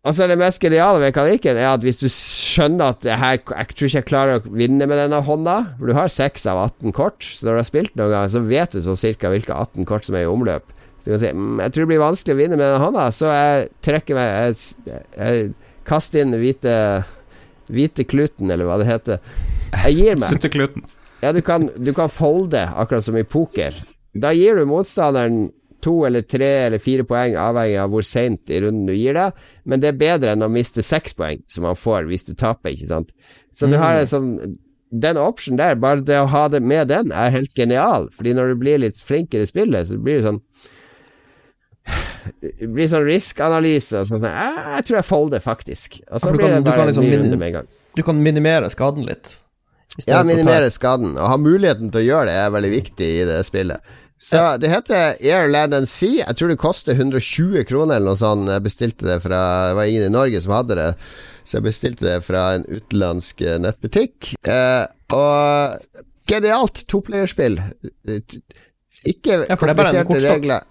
[0.01, 3.87] Altså Det mest geniale mekanikken er at hvis du skjønner at det her, jeg tror
[3.87, 7.21] ikke jeg klarer å vinne med denne hånda For du har 6 av 18 kort,
[7.21, 10.07] så når du har spilt noen ganger, så vet du så cirka hvilke 18 kort
[10.07, 10.73] som er i omløp.
[10.97, 13.05] Så du kan si mm, jeg tror det blir vanskelig å vinne med denne hånda,
[13.13, 15.45] så jeg trekker meg Jeg, jeg
[15.87, 16.75] kaster inn hvite
[17.71, 19.21] Hvite kluten, eller hva det heter.
[19.85, 20.27] Jeg gir meg.
[20.27, 20.83] Suttekluten.
[21.21, 23.77] Ja, du kan, du kan folde, akkurat som i poker.
[24.11, 25.45] Da gir du motstanderen
[25.81, 29.33] to eller tre eller fire poeng, avhengig av hvor seint i runden du gir deg,
[29.65, 32.71] men det er bedre enn å miste seks poeng, som man får hvis du taper,
[32.75, 33.11] ikke sant.
[33.51, 34.57] Så du har en sånn
[34.91, 38.49] Den option der, bare det å ha det med den, er helt genial, fordi når
[38.51, 40.41] du blir litt flinkere i spillet, så blir du sånn
[42.41, 44.19] det blir sånn risk-analyse og sånn.
[44.21, 46.01] sånn, «Eh, Jeg tror jeg folder, faktisk.
[46.11, 47.67] Og så ja, blir kan- det bare liksom en liksom ny runde med en gang.
[47.95, 49.37] Du kan minimere skaden litt.
[50.07, 51.15] Ja, minimere skaden.
[51.17, 53.79] Å ha muligheten til å gjøre det er veldig viktig i det spillet.
[54.21, 56.21] Så det heter Air Land and Sea.
[56.27, 58.49] Jeg tror det koster 120 kroner eller noe sånt.
[58.53, 59.39] Jeg bestilte det fra
[59.71, 60.89] Det var ingen i Norge som hadde det,
[61.41, 64.35] så jeg bestilte det fra en utenlandsk eh, nettbutikk.
[64.45, 64.83] Eh,
[65.17, 67.57] og genialt toplayerspill.
[69.09, 70.67] Ikke Ja, er kompliserte regler.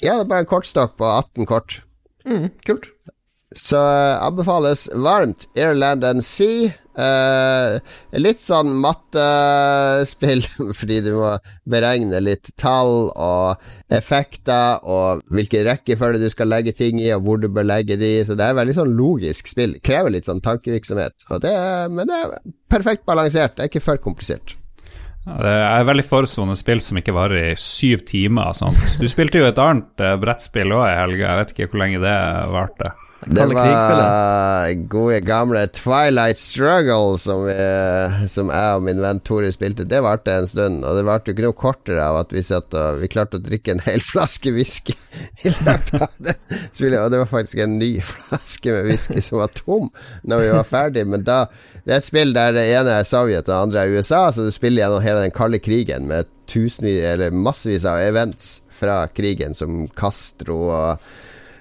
[0.00, 1.80] Ja, det er bare en kortstokk på 18 kort.
[2.28, 2.92] Mm, kult.
[3.56, 6.74] Så eh, anbefales varmt Airland and Sea.
[7.00, 7.76] Eh,
[8.20, 10.44] litt sånn mattespill,
[10.78, 11.32] fordi du må
[11.70, 17.40] beregne litt tall og effekter, og hvilken rekkefølge du skal legge ting i, og hvor
[17.42, 18.12] du bør legge de.
[18.26, 19.76] Så det er veldig sånn logisk spill.
[19.84, 21.26] Krever litt sånn tankevirksomhet.
[21.42, 21.54] Det,
[21.90, 22.40] men det er
[22.70, 23.56] perfekt balansert.
[23.56, 24.56] Det er ikke for komplisert.
[25.20, 26.26] Det er veldig for
[26.56, 28.54] spill som ikke varer i syv timer.
[28.56, 28.80] sånt.
[29.00, 32.02] Du spilte jo et annet eh, brettspill òg i helga, jeg vet ikke hvor lenge
[32.02, 32.16] det
[32.54, 32.92] varte.
[33.26, 37.56] Det var gode gamle Twilight Struggle som, vi,
[38.32, 39.84] som jeg og min venn Tore spilte.
[39.84, 42.72] Det varte en stund, og det varte jo ikke noe kortere av at vi satt
[43.02, 44.96] Vi klarte å drikke en hel flaske whisky
[45.44, 46.36] i løpet av det
[46.72, 49.90] spillet, og det var faktisk en ny flaske med whisky som var tom
[50.24, 51.42] når vi var ferdig, men da
[51.84, 54.46] Det er et spill der det ene er Sovjet og det andre er USA, så
[54.46, 59.54] du spiller gjennom hele den kalde krigen med tusenvis, eller massevis av events fra krigen,
[59.54, 61.10] som Castro og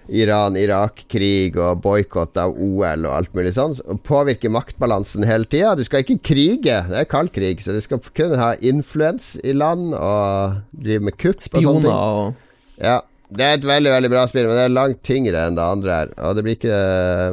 [0.10, 3.76] Iran-Irak-krig og boikott av OL og alt mulig sånn.
[3.86, 5.76] Og påvirker maktbalansen hele tida.
[5.78, 9.54] Du skal ikke krige, det er kald krig, så du skal kunne ha influens i
[9.58, 11.96] land og drive med kupp og sånne Spioner ting.
[11.96, 13.00] og Ja,
[13.30, 15.98] det er et veldig veldig bra spill, men det er langt tyngre enn det andre
[16.00, 16.14] her.
[16.26, 16.80] Og det blir ikke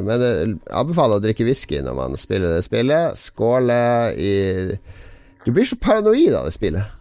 [0.05, 3.17] Men jeg anbefaler å drikke whisky når man spiller det spillet.
[3.17, 3.79] Skåle
[4.13, 4.35] i
[5.45, 6.96] Du blir så paranoid av det spillet.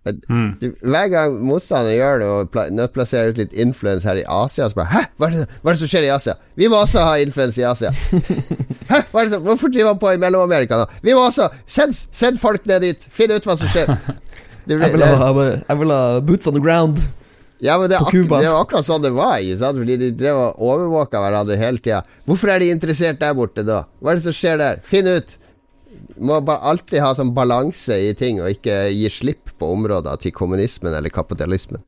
[0.00, 4.78] Du, hver gang motstanderen gjør det og nøttplasserer ut litt influens her i Asia, så
[4.78, 6.34] bare Hæ, hva er, det, hva er det som skjer i Asia?
[6.56, 7.90] Vi må også ha influens i Asia.
[8.90, 10.86] Hæ, hva er det som, hvorfor driver han på i Mellom-Amerika nå?
[11.04, 13.04] Vi må også send, send folk ned dit!
[13.12, 13.92] Finn ut hva som skjer.
[14.70, 16.98] Det, jeg vil, ha, jeg vil ha boots on the ground.
[17.64, 19.80] ja, men det er, det er akkurat sånn det var, ikke sant?
[19.80, 22.02] Fordi de drev og overvåka hverandre hele tida.
[22.28, 23.82] Hvorfor er de interessert der borte da?
[24.00, 24.82] Hva er det som skjer der?
[24.86, 25.39] Finn ut!
[26.18, 30.32] Må bare alltid ha sånn balanse i ting, og ikke gi slipp på områder til
[30.36, 31.80] kommunismen eller kapitalismen.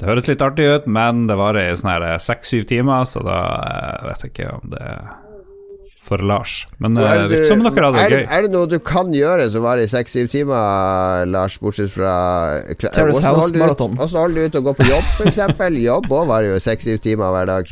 [0.00, 4.06] Det høres litt artig ut, men det varer i sånn seks-syv timer, så da eh,
[4.08, 5.10] vet jeg ikke om det er
[6.00, 6.64] for Lars.
[6.82, 8.30] Men det Er det, virker som dere hadde er, det gøy.
[8.34, 12.14] er det noe du kan gjøre som varer i seks-syv timer, Lars, bortsett fra
[12.80, 13.94] Terrace Hvordan House holder du ut- Marathon.
[14.00, 15.38] Hvordan holder du ut å gå på jobb, f.eks.?
[15.84, 17.70] jobb òg varer jo seks-syv timer hver dag.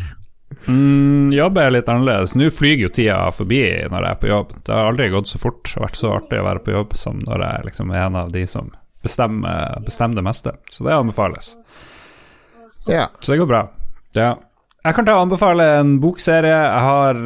[0.68, 2.34] Mm, jobb er litt annerledes.
[2.36, 4.52] Nå flyr jo tida forbi når jeg er på jobb.
[4.66, 7.22] Det har aldri gått så fort og vært så artig å være på jobb som
[7.24, 8.68] når jeg liksom er en av de som
[9.04, 10.52] bestemmer, bestemmer det meste.
[10.70, 11.54] Så det anbefales.
[12.88, 13.08] Ja.
[13.20, 13.62] Så det går bra.
[14.16, 14.34] Ja.
[14.86, 16.54] Jeg kan ta anbefale en bokserie.
[16.54, 17.18] Jeg har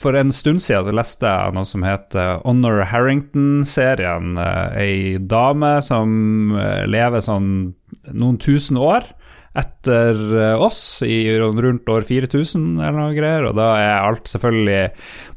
[0.00, 4.34] For en stund siden så leste jeg noe som heter Honor Harrington-serien.
[4.42, 7.48] Eh, Ei dame som eh, lever sånn
[8.12, 9.06] noen tusen år
[9.58, 13.48] etter eh, oss, i rundt år 4000 eller noe greier.
[13.50, 14.82] Og da er alt selvfølgelig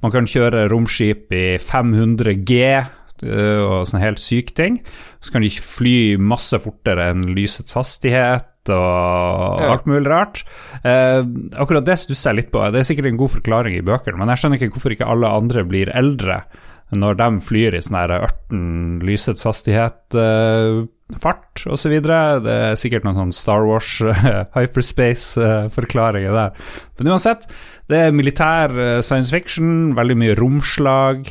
[0.02, 4.80] Man kan kjøre romskip i 500 G eh, og sånne helt syke ting.
[5.22, 10.44] Så kan de fly masse fortere enn lysets hastighet og alt mulig rart.
[10.86, 11.22] Eh,
[11.58, 12.62] akkurat det stusser jeg litt på.
[12.70, 15.32] Det er sikkert en god forklaring i bøkene, men jeg skjønner ikke hvorfor ikke alle
[15.42, 16.44] andre blir eldre
[16.92, 18.64] når de flyr i sånn her ørten
[19.08, 20.82] lysets hastighet eh,
[21.20, 21.98] fart osv.
[22.04, 23.98] Det er sikkert noen sånn Star Wars
[24.58, 26.56] hyperspace-forklaringer der.
[27.00, 27.48] Men uansett,
[27.92, 31.28] det er militær eh, science fiction, veldig mye romslag.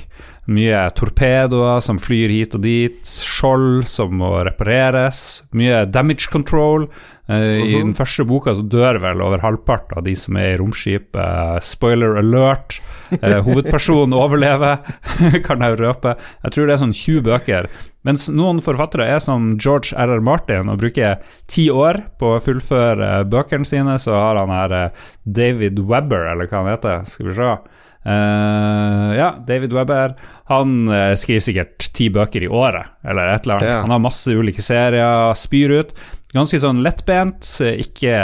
[0.50, 6.88] Mye torpedoer som flyr hit og dit, skjold som må repareres, mye damage control.
[7.30, 10.58] Eh, I den første boka så dør vel over halvparten av de som er i
[10.58, 11.62] romskipet.
[11.62, 12.80] spoiler alert.
[13.20, 14.80] Eh, hovedpersonen overlever,
[15.46, 16.16] kan jeg røpe.
[16.44, 17.70] Jeg tror det er sånn 20 bøker.
[18.06, 20.22] Mens noen forfattere er som George R.R.
[20.24, 21.20] Martin og bruker
[21.50, 26.50] ti år på å fullføre bøkene sine, så har han her eh, David Webber, eller
[26.50, 27.54] hva han heter, skal vi se.
[28.00, 30.14] Uh, ja, David Webber.
[30.48, 33.68] Han uh, skriver sikkert ti bøker i året, eller et eller annet.
[33.68, 33.82] Ja.
[33.84, 35.92] Han har masse ulike serier, spyr ut.
[36.30, 38.14] Ganske sånn lettbent, ikke,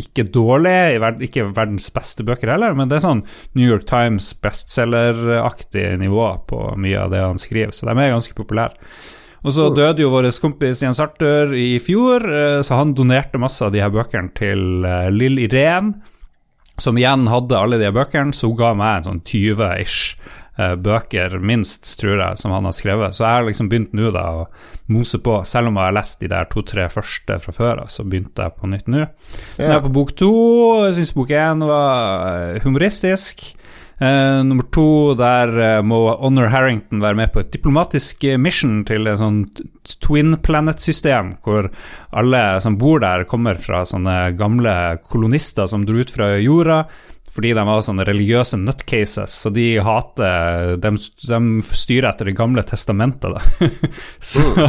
[0.00, 0.96] ikke dårlig,
[1.26, 6.62] ikke verdens beste bøker heller, men det er sånn New York Times bestselgeraktig nivå på
[6.80, 8.72] mye av det han skriver, så de er ganske populære.
[9.40, 13.64] Og så døde jo vår kompis Jens Arthur i fjor, eh, så han donerte masse
[13.64, 15.94] av de her bøkene til eh, Lill Irén,
[16.80, 20.39] som igjen hadde alle de her bøkene, så hun ga meg en sånn 20-ish eh,
[20.80, 23.16] bøker, minst, tror jeg, som han har skrevet.
[23.16, 24.42] Så jeg har liksom begynt nå da å
[24.92, 25.38] mose på.
[25.48, 28.58] Selv om jeg har lest de der to-tre første fra før av, så begynte jeg
[28.58, 29.06] på nytt nå.
[29.06, 30.34] Nå er jeg på bok to.
[30.88, 33.50] Jeg syns bok én var eh, humoristisk.
[34.00, 38.78] Uh, nummer to, der uh, må Honor Harrington være med på et diplomatisk eh, mission
[38.88, 39.42] til et sånn
[40.00, 41.68] twin planet-system, hvor
[42.16, 44.72] alle som bor der, kommer fra sånne gamle
[45.04, 46.86] kolonister som dro ut fra jorda.
[47.30, 52.62] Fordi de var sånne religiøse nutcases, så de hater De, de styrer etter Det gamle
[52.66, 53.40] testamentet, da.
[54.32, 54.42] så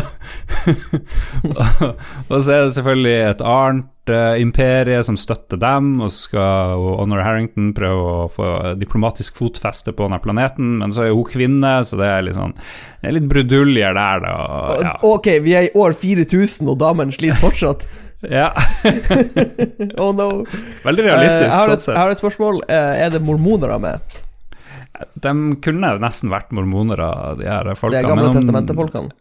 [2.31, 6.85] Og så er det selvfølgelig et annet uh, imperie som støtter dem, og så skal
[6.99, 8.47] Honor Harrington prøve å få
[8.79, 12.53] diplomatisk fotfeste på denne planeten, men så er hun kvinne, så det er litt sånn
[12.55, 14.35] Det er litt bruduljer der, da.
[14.37, 14.95] og Ja.
[15.07, 17.87] Ok, vi er i år 4000, og damen sliter fortsatt.
[18.29, 18.51] Ja.
[20.01, 20.43] Oh no.
[20.85, 21.07] Veldig realistisk.
[21.07, 22.61] realistisk, jeg, har sånn et, jeg har et spørsmål.
[22.69, 24.19] Uh, er det mormonere med?
[25.23, 25.33] De
[25.65, 27.09] kunne nesten vært mormonere,
[27.39, 28.03] de her De folkene.
[28.05, 29.11] gamle men om- testamentefolkene?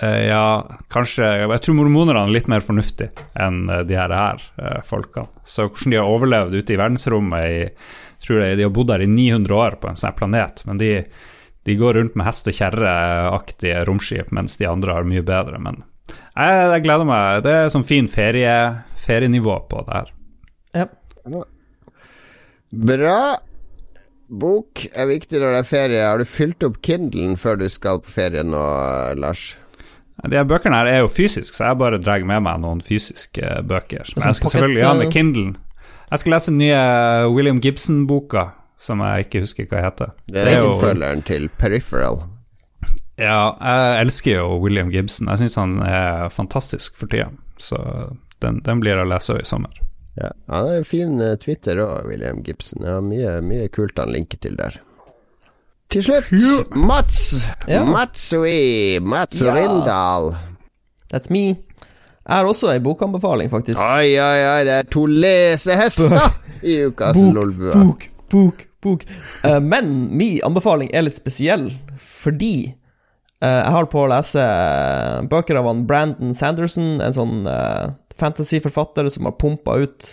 [0.00, 0.62] Eh, ja,
[0.94, 5.26] kanskje Jeg tror mormonerne er litt mer fornuftige enn de her, her folkene.
[5.44, 7.64] Så hvordan de har overlevd ute i verdensrommet i
[8.22, 10.92] tror jeg De har bodd der i 900 år på en sånn planet, men de,
[11.66, 15.58] de går rundt med hest og kjerre-aktige romskip, mens de andre har mye bedre.
[15.62, 17.42] Men jeg, jeg gleder meg.
[17.44, 18.54] Det er sånn fin ferie,
[18.96, 20.10] ferienivå på det her.
[20.74, 20.86] Ja.
[22.70, 23.20] Bra.
[24.28, 26.02] Bok er viktig når det er ferie.
[26.04, 28.60] Har du fylt opp Kindlen før du skal på ferie nå,
[29.16, 29.54] Lars?
[30.18, 33.62] De her bøkene her er jo fysisk, så jeg bare drar med meg noen fysiske
[33.70, 34.08] bøker.
[34.16, 35.52] Men jeg skal selvfølgelig ha med eh, Kindlen.
[36.10, 36.80] Jeg skal lese den nye
[37.32, 38.48] William Gibson-boka,
[38.82, 40.12] som jeg ikke husker hva heter.
[40.26, 42.20] Det Det er er jo- til Peripheral.
[43.18, 45.28] Ja, jeg elsker jo William Gibson.
[45.32, 47.30] Jeg syns han er fantastisk for tida.
[47.58, 47.78] Så
[48.42, 49.74] den, den blir å lese i sommer.
[50.18, 52.82] Ja, han er en fin eh, Twitter òg, William Gibson.
[52.86, 54.78] Ja, mye, mye kult han linker til der.
[55.88, 57.46] Til slutt, Mats!
[57.70, 57.80] Ja.
[57.88, 58.98] Matsui!
[59.00, 59.54] Mats Ja.
[59.56, 60.34] Rindal.
[61.08, 61.46] That's me.
[62.28, 63.80] Jeg har også ei bokanbefaling, faktisk.
[63.80, 66.26] Oi, oi, oi, det er to lesehester
[66.60, 67.72] i ukas Lolbua.
[67.78, 69.06] bok, bok, bok.
[69.40, 72.74] Uh, men min anbefaling er litt spesiell, fordi
[73.46, 79.06] jeg holder på å lese eh, bøker av han Brandon Sanderson, en sånn uh, fantasyforfatter
[79.14, 80.08] som har pumpa ut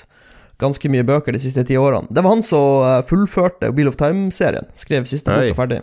[0.61, 2.07] ganske mye bøker de siste ti årene.
[2.13, 5.49] Det var han som eh, fullførte Wheel of Time-serien, skrev siste Oi.
[5.49, 5.81] boka ferdig,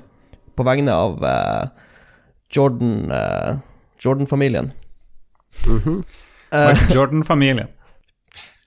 [0.57, 1.67] på vegne av uh,
[2.55, 3.59] Jordan uh,
[4.03, 4.71] Jordan-familien.
[6.53, 7.69] Michael Jordan-familien.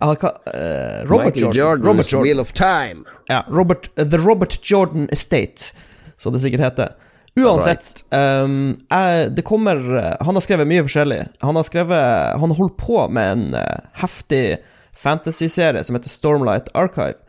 [0.03, 1.55] Ah, hva- eh, Robert Michael Jordan.
[1.55, 2.23] Jordans Robert Jordan.
[2.25, 3.05] Wheel of Time.
[3.31, 5.71] Ja, Robert, uh, The Robert Jordan Estate,
[6.17, 6.89] som det sikkert heter.
[7.35, 11.19] Uansett, ehm, jeg, det kommer eh, Han har skrevet mye forskjellig.
[11.43, 14.61] Han har skrevet Han holdt på med en uh, heftig
[14.95, 17.19] fantasy-serie som heter Stormlight Archive.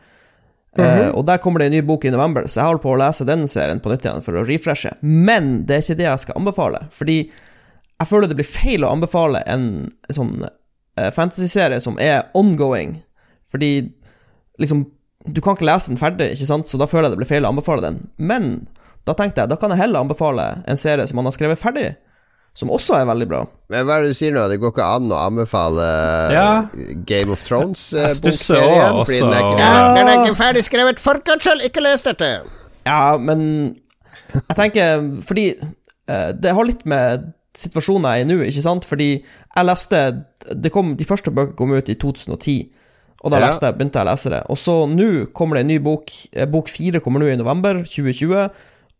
[0.77, 2.99] Eh, og der kommer det en ny bok i november, så jeg holder på å
[3.01, 4.93] lese den serien på nytt igjen for å refreshe.
[5.01, 8.91] Men det er ikke det jeg skal anbefale, fordi jeg føler det blir feil å
[8.93, 9.65] anbefale en
[10.13, 12.99] sånn uh, fantasy-serie som er ongoing,
[13.49, 13.71] fordi
[14.61, 14.91] liksom
[15.27, 17.43] Du kan ikke lese den ferdig, ikke sant, så da føler jeg det blir feil
[17.43, 17.97] å anbefale den.
[18.15, 18.45] Men
[19.07, 21.87] da tenkte jeg, da kan jeg heller anbefale en serie som han har skrevet ferdig,
[22.57, 23.39] som også er veldig bra.
[23.71, 24.43] Men hva er det du sier nå?
[24.51, 25.87] Det går ikke an å anbefale
[26.33, 26.47] Ja.
[27.05, 28.93] Game of Jeg stusser Thrones-bokserien?
[28.97, 30.99] også Fordi den er ikke, over- den er ikke ferdig skrevet!
[30.99, 32.31] Forkansel, ikke les dette!
[32.87, 33.75] Ja, men
[34.33, 35.47] jeg tenker Fordi
[36.07, 38.85] eh, det har litt med situasjonen jeg er i nå, ikke sant?
[38.85, 40.01] Fordi jeg leste
[40.53, 42.69] det kom, De første bøkene kom ut i 2010,
[43.25, 43.47] og da Ja.
[43.47, 44.41] leste begynte jeg å lese det.
[44.49, 46.11] Og så nå kommer det en ny bok.
[46.33, 48.49] Eh, Bok fire kommer nå i november 2020.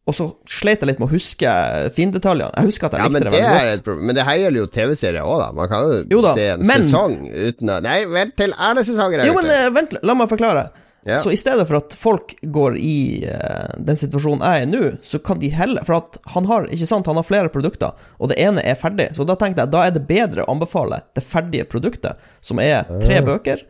[0.07, 1.51] Og så sleit jeg litt med å huske
[1.95, 2.53] findetaljene.
[2.55, 3.83] Jeg husker at jeg Ja, likte det det veldig godt.
[3.83, 4.05] problem.
[4.07, 5.51] Men det her gjelder jo TV-serier òg, da.
[5.57, 8.83] Man kan jo, Jo da, se en men- sesong uten å Nei, vent til alle
[8.87, 10.69] sesonger er Jo, men eh, vent, la meg forklare.
[11.07, 11.17] Ja.
[11.23, 14.97] Så i stedet for at folk går i uh, den situasjonen jeg er i nå,
[15.07, 18.27] så kan de heller For at han har ikke sant, han har flere produkter, og
[18.27, 19.13] det ene er ferdig.
[19.15, 22.83] Så da tenkte jeg da er det bedre å anbefale det ferdige produktet, som er
[23.05, 23.63] tre bøker.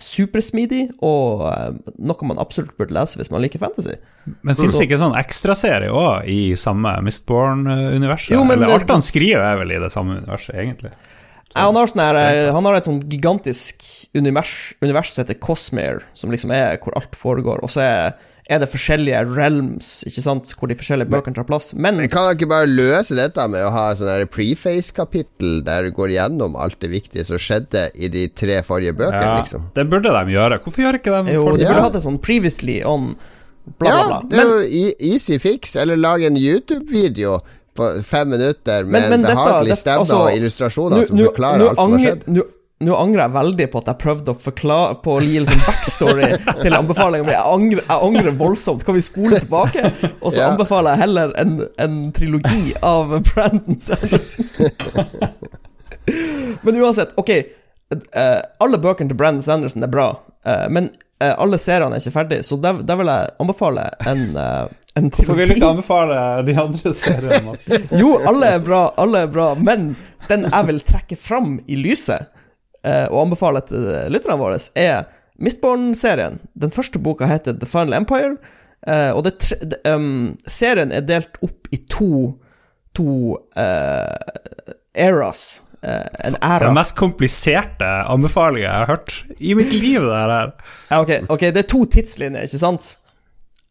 [0.00, 3.94] Supersmidig, og eh, noe man absolutt burde lese hvis man liker fantasy.
[4.42, 8.34] Men fins det ikke sånn ekstraserie òg i samme Mistborn-universet?
[8.34, 10.90] Eller alt han skriver, er vel i det samme universet, egentlig?
[11.54, 13.84] Ja, Han har, sånn her, eh, han har et sånn gigantisk
[14.18, 17.60] univers, univers som heter Cosmere, som liksom er hvor alt foregår.
[17.62, 18.16] Og så er,
[18.50, 21.70] er det forskjellige realms, ikke sant, hvor de forskjellige bøkene tar plass.
[21.78, 25.94] Men Men kan dere ikke bare løse dette med å ha sånn preface-kapittel der du
[25.94, 29.70] går gjennom alt det viktige som skjedde i de tre forrige bøkene, Ja, liksom?
[29.78, 30.58] det burde de gjøre.
[30.64, 31.70] Hvorfor gjør ikke de jo, de de Ja.
[31.72, 33.14] burde hatt det sånn previously on
[33.78, 35.76] bla, ja, bla, Ja, det er jo easy fix.
[35.76, 37.40] Eller lage en YouTube-video
[37.74, 41.58] på fem minutter med Men- men en behagelig stemme altså, og illustrasjoner som nu, forklarer
[41.58, 42.26] nu, alt som har skjedd.
[42.28, 46.30] nå- angrer jeg veldig på at jeg prøvde å forklare På Liel liksom backstory
[46.62, 47.32] til anbefalingen, mi.
[47.32, 48.84] jeg jeg angrer voldsomt.
[48.84, 49.84] Kan vi spole tilbake,
[50.20, 50.48] og så Ja.
[50.50, 54.70] anbefaler jeg heller en, en trilogi av Brandon Sanderson?
[56.62, 57.30] men uansett, ok.
[57.30, 60.08] eh, alle bøkene til Brandon Sanderson er bra,
[60.46, 60.90] eh, men
[61.22, 64.24] eh, alle seriene er ikke ferdig, så der, der vil jeg anbefale en,
[64.96, 65.26] uh, trilogi.
[65.26, 67.68] Hvorfor vil du ikke anbefale de andre seriene, Mats?
[68.02, 69.94] Jo, alle er bra, alle er bra, men
[70.28, 72.30] den jeg vil trekke fram i lyset
[72.84, 73.84] eh, og anbefale til
[74.14, 75.04] lytterne våre, er
[75.42, 76.38] Mistborn-serien.
[76.54, 78.36] Den første boka heter The Final Empire,
[78.86, 82.08] eh, og det, det, um, serien er delt opp i to,
[82.96, 84.64] to eh,
[84.94, 85.60] eras.
[85.82, 86.68] eh, en Det æra.
[86.70, 90.00] den mest kompliserte anbefalinger jeg har hørt i mitt liv.
[90.06, 90.52] Det her.
[90.90, 92.94] Ja, okay, ok, det er to tidslinjer, ikke sant?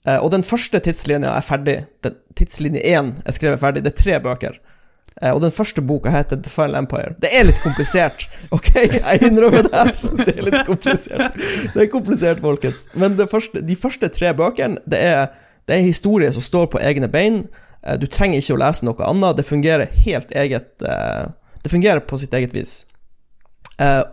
[0.08, 1.78] Eh, og den første tidslinja er ferdig.
[2.04, 3.84] Den, tidslinje én er skrevet ferdig.
[3.86, 4.60] Det er tre bøker.
[5.22, 7.16] Eh, og den første boka heter The Final Empire.
[7.24, 8.26] Det er litt komplisert,
[8.56, 8.70] ok?
[8.76, 9.84] Jeg innrømmer det.
[10.28, 11.39] Det er litt komplisert.
[11.74, 12.88] Det er komplisert, folkens.
[12.93, 15.28] Men første, de første tre bøkene, det er,
[15.68, 17.45] det er historie som står på egne bein.
[17.86, 19.38] Eh, du trenger ikke å lese noe annet.
[19.39, 20.74] Det fungerer helt eget
[21.64, 22.84] Det fungerer på sitt eget vis.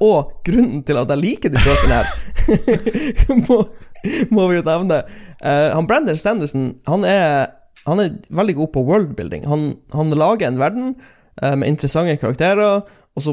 [0.01, 2.07] Og grunnen til at jeg liker de bøkene her,
[4.35, 5.05] må, vi jo nevne
[5.41, 7.55] Uh, han Brandon Sanderson han er,
[7.87, 9.47] han er veldig god på worldbuilding.
[9.49, 10.91] Han, han lager en verden
[11.41, 13.33] uh, med interessante karakterer, og så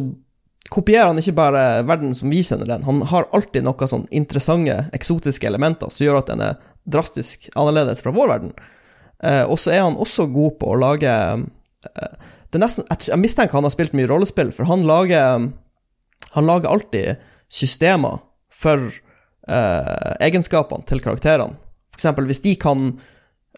[0.71, 2.85] kopierer han ikke bare verden som vi kjenner den.
[2.87, 8.03] Han har alltid noen sånn interessante, eksotiske elementer som gjør at den er drastisk annerledes
[8.03, 8.55] fra vår verden.
[9.19, 11.11] Uh, og så er han også god på å lage
[12.57, 15.49] nesten, jeg, jeg mistenker han har spilt mye rollespill, for han lager
[16.35, 18.19] Han lager alltid systemer
[18.51, 18.91] for
[19.47, 21.57] eh, egenskapene til karakterene.
[21.91, 22.87] For eksempel, hvis de kan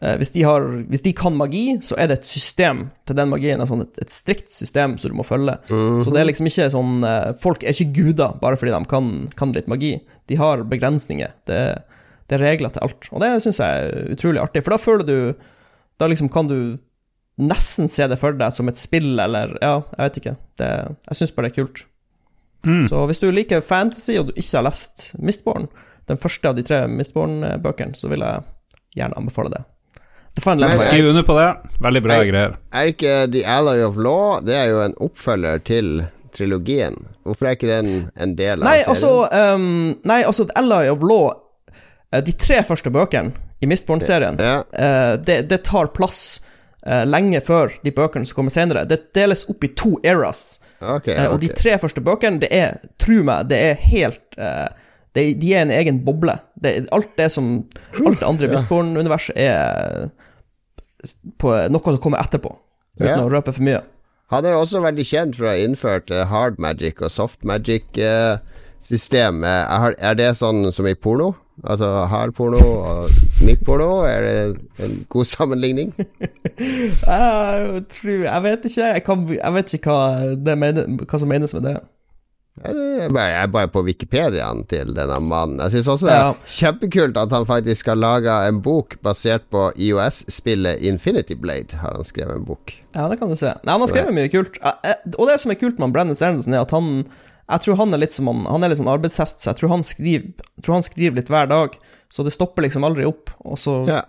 [0.00, 3.30] eh, hvis, de har, hvis de kan magi, så er det et system til den
[3.32, 3.62] magien.
[3.68, 5.58] Sånn et, et strikt system som du må følge.
[6.04, 9.10] Så det er liksom ikke sånn eh, Folk er ikke guder bare fordi de kan,
[9.36, 9.96] kan litt magi.
[10.30, 11.34] De har begrensninger.
[11.50, 11.60] Det,
[12.30, 13.10] det er regler til alt.
[13.12, 15.16] Og det syns jeg er utrolig artig, for da føler du
[16.00, 16.78] Da liksom kan du
[17.40, 20.36] nesten se det for deg som et spill, eller Ja, jeg vet ikke.
[20.60, 20.68] Det,
[21.08, 21.86] jeg syns bare det er kult.
[22.88, 25.68] Så hvis du liker fantasy, og du ikke har lest Mistborn,
[26.10, 28.42] den første av de tre Mistborn-bøkene, så vil jeg
[28.98, 29.62] gjerne anbefale det.
[30.78, 31.48] Skriv under på det.
[31.82, 32.56] Veldig bra greier.
[32.72, 35.88] Er ikke The Ally of Law Det er jo en oppfølger til
[36.32, 36.94] trilogien.
[37.26, 38.90] Hvorfor er ikke den en del av Nei, serien?
[38.94, 39.10] altså
[39.56, 41.24] um, Nei, altså The Ally of Law
[42.14, 44.62] eh, De tre første bøkene i Mistborn-serien, Ja.
[44.62, 46.38] uh, det, det tar plass
[46.86, 48.86] lenge før de bøkene som kommer senere.
[48.88, 50.60] Det deles opp i to eras.
[50.80, 54.68] Okay, Eh, og de tre første bøkene, det er, tro meg, det er helt eh,
[55.14, 56.38] det, De er en egen boble.
[56.54, 57.68] Det, alt det som
[57.98, 60.08] Alt det andre i Mistborn-universet er
[61.40, 62.50] på noe som kommer etterpå,
[63.00, 63.24] uten yeah.
[63.24, 63.80] å røpe for mye.
[64.30, 67.44] Han er jo også veldig kjent for å ha innført eh, hard magic og soft
[67.48, 69.44] magic-system.
[69.44, 71.32] er det sånn som i porno?
[71.64, 73.08] Altså hard porno og
[73.44, 73.90] myk porno?
[74.08, 75.94] Er det en god sammenligning?
[76.60, 78.84] Jeg tror Jeg vet ikke.
[78.94, 81.78] Jeg, kan, jeg vet ikke hva, det mener, hva som menes med det.
[82.60, 85.60] Jeg er bare, jeg er bare på Wikipediaen til denne mannen.
[85.62, 86.26] Jeg syns også det Ja.
[86.34, 91.78] er kjempekult at han faktisk har laga en bok basert på IOS-spillet Infinity Blade.
[91.80, 93.54] Har han skrevet en bok Ja, det kan du se.
[93.64, 94.58] Nei, han har skrevet mye kult.
[94.60, 97.04] Eh, Og det som er kult med Brandon Sanderson, er at han
[97.50, 99.72] Jeg tror han er litt som han, han er litt sånn arbeidshest, så jeg tror
[99.74, 101.76] han skriver, jeg tror han skriver litt hver dag.
[102.10, 104.02] Så det stopper liksom aldri opp, og så Ja.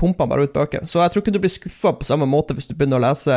[0.00, 0.84] pumper han bare ut bøker.
[0.88, 3.36] Så jeg tror ikke du blir skuffa på samme måte hvis du begynner å lese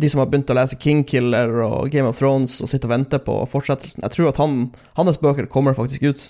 [0.00, 3.20] de som har begynt å lese Kingkiller og Game of Thrones og sitter og venter
[3.22, 4.02] på fortsettelsen.
[4.02, 6.24] Jeg tror at han, hans bøker kommer faktisk ut.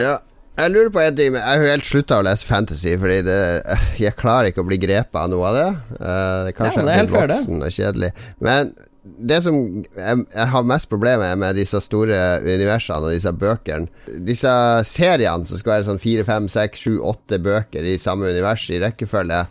[0.00, 0.16] Ja,
[0.56, 3.36] jeg lurer på en ting, men jeg har helt slutta å lese fantasy, fordi det,
[4.00, 5.68] jeg klarer ikke å bli grepet av noe av det.
[6.00, 8.10] Uh, det kanskje Ja, det er er helt blitt voksen og kjedelig.
[8.40, 8.72] Men
[9.06, 9.56] det som
[9.94, 14.52] jeg, har mest problemer med disse store universene og disse bøkene Disse
[14.88, 18.80] seriene som skal være sånn fire, fem, seks, sju, åtte bøker i samme univers i
[18.82, 19.44] rekkefølge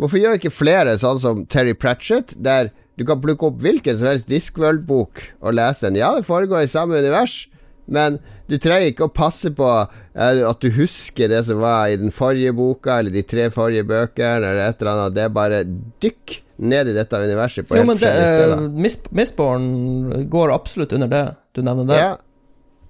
[0.00, 4.08] Hvorfor gjør ikke flere sånn som Terry Pratchett, der du kan plukke opp hvilken som
[4.10, 6.00] helst Discworld-bok og lese den?
[6.00, 7.46] Ja, det foregår i samme univers,
[7.86, 8.18] men
[8.50, 12.14] du trenger ikke å passe på eh, at du husker det som var i den
[12.14, 15.16] forrige boka, eller de tre forrige bøkene, eller et eller annet.
[15.16, 15.62] Det er bare
[16.04, 18.68] dykk ned i dette universet på Jo, helt det, forskjellige eh, steder.
[18.86, 21.22] Mist- Mistborn går absolutt under det
[21.58, 22.02] du nevner der.
[22.04, 22.12] Ja,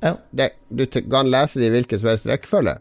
[0.03, 0.17] Ja.
[0.35, 2.77] det, du kan lese det i hvilken som helst rekkefølge.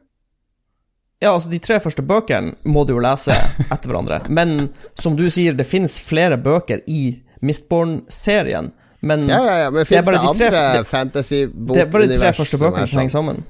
[1.22, 3.32] Ja, altså De tre første bøkene må du jo lese
[3.72, 4.24] etter hverandre.
[4.30, 8.72] Men som du sier, det fins flere bøker i Mistborn-serien.
[9.02, 12.08] Men Ja, ja, ja, men fins det, bare de tre- er det- det er bare
[12.08, 13.26] de tre første bøkene som henger sånn?
[13.26, 13.44] sammen.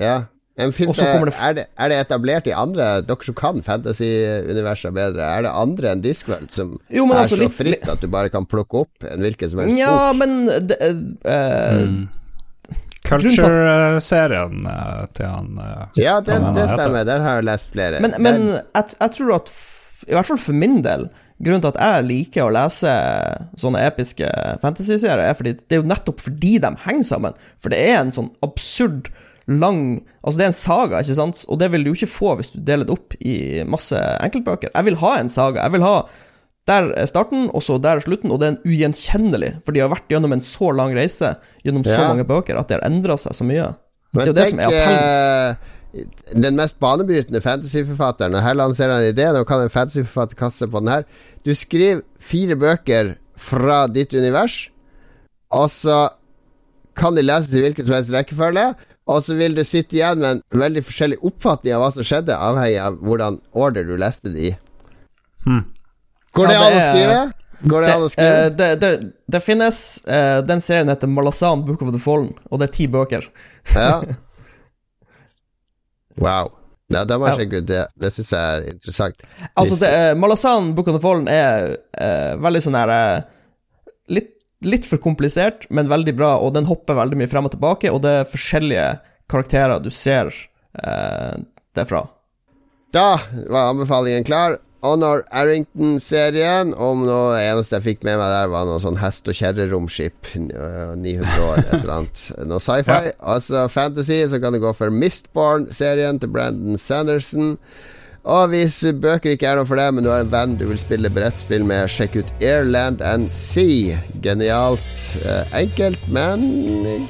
[0.00, 0.16] Ja.
[0.58, 0.66] Så
[0.98, 5.44] det, det er, det, er det etablert i andre Dere som kan fantasy-universet bedre, er
[5.46, 8.42] det andre enn Discworld som Jo, er altså, så litt- fritt at du bare kan
[8.50, 10.18] plukke opp en hvilken som helst Ja, bok?
[10.24, 10.80] men det,
[11.30, 11.84] eh,
[13.08, 15.54] Culture-serien eh, til han
[15.96, 17.06] Ja, det, det stemmer.
[17.08, 18.00] Der har jeg lest flere.
[18.04, 19.52] Men, men jeg, jeg tror at,
[20.08, 21.06] i hvert fall for min del,
[21.38, 22.92] grunnen til at jeg liker å lese
[23.62, 24.28] sånne episke
[24.62, 27.38] fantasy-serier, er fordi det er jo nettopp fordi de henger sammen.
[27.62, 29.08] For det er en sånn absurd
[29.48, 31.44] lang Altså, det er en saga, ikke sant?
[31.48, 34.70] Og det vil du jo ikke få hvis du deler det opp i masse enkeltbøker.
[34.74, 35.62] Jeg vil ha en saga.
[35.64, 35.94] Jeg vil ha
[36.68, 39.80] der er starten, og så der er slutten, og det er en ugjenkjennelig, for de
[39.80, 41.30] har vært gjennom en så lang reise,
[41.64, 42.08] gjennom så Ja.
[42.12, 43.70] mange bøker, at det har endra seg så mye.
[44.12, 45.56] det er Men jo det som er appellen.
[45.94, 50.36] eh, den mest banebrytende fantasyforfatteren, og her lanserer han en idé, nå kan en fantasyforfatter
[50.36, 51.04] kaste på den her.
[51.42, 54.68] Du skriver fire bøker fra ditt univers,
[55.50, 56.10] og så
[56.94, 58.74] kan de leses i hvilken som helst rekkefølge,
[59.08, 62.36] og så vil du sitte igjen med en veldig forskjellig oppfatning av hva som skjedde,
[62.36, 64.54] avhengig av hvordan order du leste det i.
[66.36, 67.20] Går det Ja, an å skrive?
[67.72, 68.38] Går det an å skrive?
[68.44, 68.90] Uh, det, det,
[69.32, 72.88] det finnes uh, Den serien heter Malazan Book of the Fallen, og det er ti
[72.90, 73.30] bøker.
[73.74, 74.00] Ja.
[76.18, 76.48] Wow.
[76.90, 77.82] Ja, det må jeg sjekke ut det.
[78.00, 79.20] Det syns jeg er interessant.
[79.60, 82.90] Altså, det, eh, Malazan Book of the Fallen er eh, veldig sånn her
[84.10, 84.32] litt,
[84.66, 88.02] litt for komplisert, men veldig bra, og den hopper veldig mye frem og tilbake, og
[88.02, 88.86] det er forskjellige
[89.30, 90.32] karakterer du ser
[90.82, 91.36] eh,
[91.78, 92.06] derfra.
[92.94, 93.18] Da
[93.52, 94.56] var anbefalingen klar.
[94.80, 96.70] Honor Arrington-serien.
[96.74, 100.30] Om noe det eneste jeg fikk med meg der, var noe sånn hest- og kjerreromskip.
[100.38, 102.22] n- øh, 900 år, et eller annet.
[102.48, 103.12] Noe sci-fi.
[103.20, 107.56] Altså fantasy, så kan du gå for Mistborn-serien til Brandon Sanderson.
[108.28, 110.80] Og hvis bøker ikke er noe for deg, men du har en venn du vil
[110.80, 113.96] spille brettspill med, sjekk ut Airland and Sea.
[114.24, 114.92] Genialt.
[115.24, 116.44] eh, enkelt, men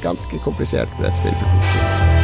[0.05, 2.18] ganske komplisert brettspill.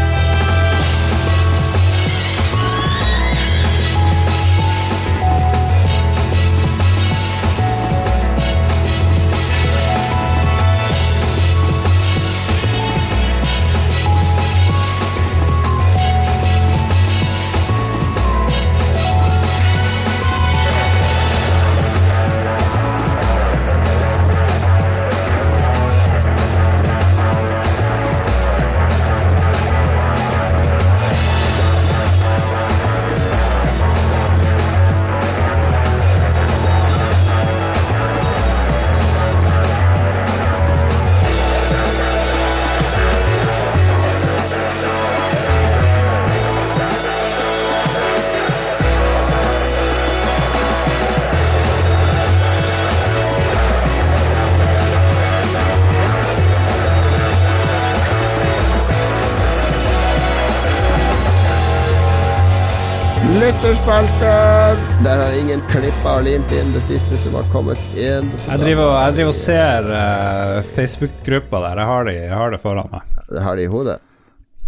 [66.14, 68.28] Og limt inn det siste som har kommet inn.
[68.38, 71.80] Jeg driver, jeg driver og ser uh, Facebook-gruppa der.
[71.80, 73.14] Jeg har, de, jeg har det foran meg.
[73.30, 73.96] Det har det i hodet.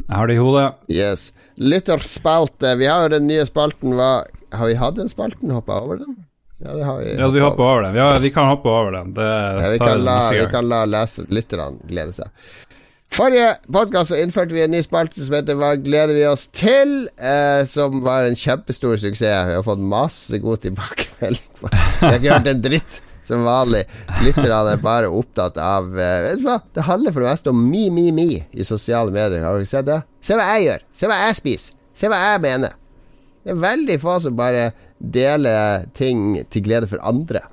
[0.00, 0.64] Jeg har det i hodet.
[0.90, 1.28] Yes.
[1.54, 2.74] Lytterspalte.
[2.80, 3.94] Vi har jo den nye spalten.
[3.94, 4.10] Hva
[4.56, 5.52] Har vi hatt den spalten?
[5.54, 6.16] Hoppa over den?
[6.58, 7.14] Ja, det har vi.
[7.14, 7.96] Ja, vi hopper over den.
[8.00, 9.14] Har, vi kan hoppe over den.
[9.14, 10.84] Det Ja, vi, kan la, vi kan la
[11.28, 12.46] lytterne glede seg.
[13.14, 17.06] Forrige podkast innførte vi en ny spalte som heter Hva gleder vi oss til?
[17.16, 19.46] Eh, som var en kjempestor suksess.
[19.48, 21.46] Vi har fått masse god tilbakemelding.
[21.62, 21.70] Vi
[22.02, 23.84] har ikke hørt en dritt, som vanlig.
[24.26, 26.58] Lytterne er bare opptatt av eh, Vet du hva?
[26.76, 29.46] Det handler for det meste om me, me, me i sosiale medier.
[29.46, 30.00] Har dere sett det?
[30.26, 30.84] Se hva jeg gjør.
[31.00, 31.78] Se hva jeg spiser.
[31.96, 32.76] Se hva jeg mener.
[33.46, 37.46] Det er veldig få som bare deler ting til glede for andre.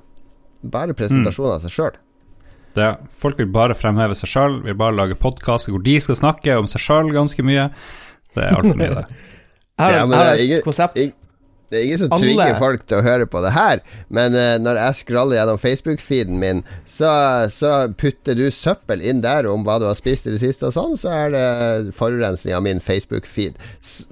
[0.64, 1.96] Bare presentasjon av seg sjøl.
[2.74, 2.88] Det,
[3.22, 6.70] folk vil bare fremheve seg sjøl, vil bare lage podkaster hvor de skal snakke om
[6.70, 7.68] seg sjøl ganske mye.
[8.34, 9.28] Det er altfor mye, det.
[9.80, 10.98] Her Ja, men jeg det er et konsept.
[11.74, 13.80] Det er ingen som Alle- tvinger folk til å høre på det her,
[14.14, 17.08] men uh, når jeg scroller gjennom Facebook-feeden min, så,
[17.50, 20.76] så putter du søppel inn der om hva du har spist i det siste, og
[20.76, 23.58] sånn, så er det forurensning av min Facebook-feed.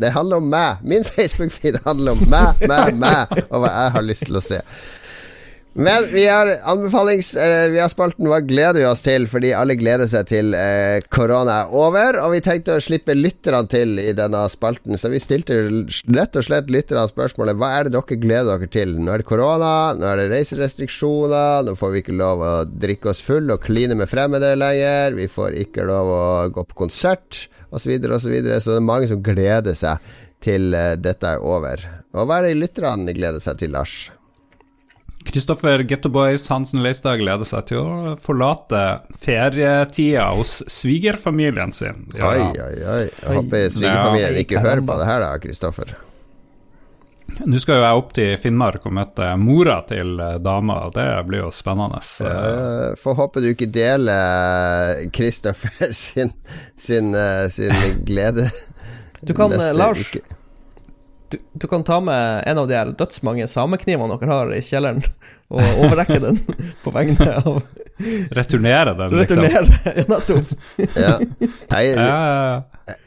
[0.03, 0.83] Det handler om meg.
[0.83, 4.59] Min Facebook-feed handler om meg, meg, meg, og hva jeg har lyst til å se.
[5.73, 7.31] Men vi har anbefalings
[7.73, 9.25] Vi har spalten Hva gleder vi oss til?
[9.31, 12.19] Fordi alle gleder seg til eh, korona er over.
[12.21, 15.57] Og vi tenkte å slippe lytterne til i denne spalten, så vi stilte
[16.13, 18.95] rett og slett lytterne spørsmålet Hva er det dere gleder dere til?
[19.01, 23.13] Nå er det korona, nå er det reiserestriksjoner, nå får vi ikke lov å drikke
[23.13, 27.47] oss full og kline med fremmede lenger, vi får ikke lov å gå på konsert,
[27.71, 28.19] osv., osv.
[28.23, 28.61] Så, videre.
[28.61, 31.87] så det er mange som gleder seg til eh, dette er over.
[32.13, 34.11] Og hva er det lytterne gleder seg til, Lars?
[35.25, 38.81] Kristoffer Getto Boys Hansen Leistad gleder seg til å forlate
[39.23, 42.07] ferietida hos svigerfamilien sin.
[42.19, 43.03] Ja, Oi, oi, oi.
[43.09, 44.41] Jeg håper svigerfamilien Ja.
[44.45, 45.95] ikke hører på det her, da, Kristoffer.
[47.49, 51.07] Nå skal jo jeg opp til Finnmark og møte mora til eh, dama, og det
[51.31, 52.03] blir jo spennende.
[52.21, 56.35] Uh, Får håpe du ikke deler Kristoffer sin,
[56.77, 57.73] sin, eh, sin
[58.09, 58.51] glede
[59.23, 60.37] Du kan, neste eh, Lars, uke.
[61.33, 65.03] Du, du kan ta med en av de her dødsmange sameknivene dere har i kjelleren,
[65.53, 66.39] og overrekke den
[66.85, 67.63] på vegne av
[68.35, 69.45] Returnere den, liksom.
[69.45, 70.05] Returnere.
[70.11, 70.53] Nettopp.
[70.97, 71.19] Ja.
[71.75, 72.63] Hei, Ja, ja, ja.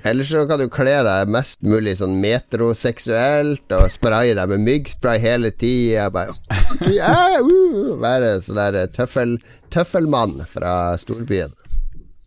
[0.08, 5.20] Eller så kan du kle deg mest mulig sånn metroseksuelt og spraye deg med myggspray
[5.20, 6.08] hele tida.
[6.16, 9.36] Uh, Være sånn der tøffel,
[9.74, 11.52] tøffelmann fra storbyen.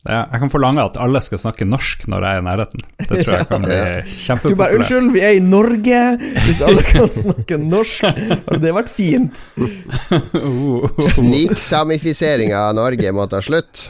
[0.07, 2.85] Ja, jeg kan forlange at alle skal snakke norsk når jeg er i nærheten.
[3.03, 6.03] Det tror jeg kan bli Du bare 'Unnskyld, vi er i Norge'.
[6.47, 9.41] Hvis alle kan snakke norsk, hadde det vært fint.
[11.19, 13.89] Sniksamifiseringa av Norge må ta slutt.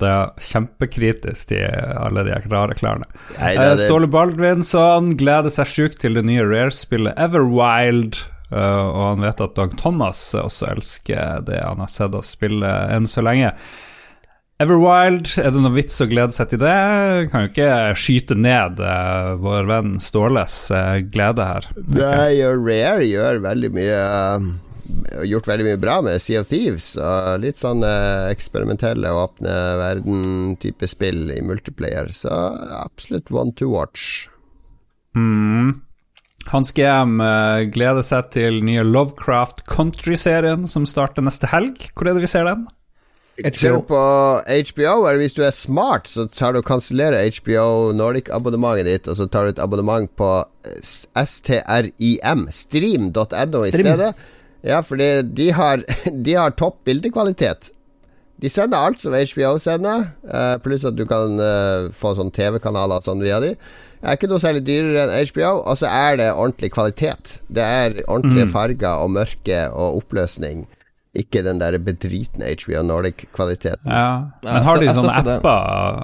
[0.00, 1.66] Det er kjempekritisk til
[2.00, 3.04] alle de rare klærne.
[3.36, 8.22] Nei, Eh, det, Ståle Baldvinsson gleder seg sjukt til det nye Rare-spillet Everwild.
[8.50, 12.66] eh, og han vet at Dag Thomas også elsker det han har sett oss spille
[12.94, 13.52] enn så lenge.
[14.60, 16.76] Everwild, er det noe vits å glede seg til det?
[17.32, 21.68] Kan jo ikke skyte ned uh, vår venn Ståles uh, glede her.
[21.96, 24.50] Nei, og Rare gjør veldig mye uh,
[25.24, 26.90] Gjort veldig mye bra med Sea of Thieves.
[26.98, 32.10] Og litt sånn eksperimentelle, åpne verden-type spill i multiplayer.
[32.12, 32.32] Så
[32.74, 34.26] absolutt one to watch.
[35.14, 35.78] Mm.
[36.50, 37.22] Hans GM
[37.70, 41.86] gleder seg til nye Lovecraft Country-serien som starter neste helg.
[41.94, 42.66] Hvor er det vi ser den?
[43.38, 44.00] Du på
[44.44, 49.16] HBO, eller hvis du er smart, så tar du og kansellerer HBO Nordic-abonnementet ditt, og
[49.16, 50.28] så tar du et abonnement på
[50.84, 54.12] STRIM, stream.no i stedet.
[54.66, 55.84] Ja, fordi de har,
[56.26, 57.70] de har topp bildekvalitet.
[58.40, 63.04] De sender alt som HBO sender, eh, pluss at du kan eh, få sånn TV-kanaler
[63.04, 63.54] sånn via de.
[64.00, 67.34] Det er ikke noe særlig dyrere enn HBO, og så er det ordentlig kvalitet.
[67.52, 70.64] Det er ordentlige farger og mørke og oppløsning.
[71.18, 73.88] Ikke den der bedritne HBO Nordic-kvaliteten.
[73.90, 74.02] Ja.
[74.44, 75.48] Ja, Men har de sånne apper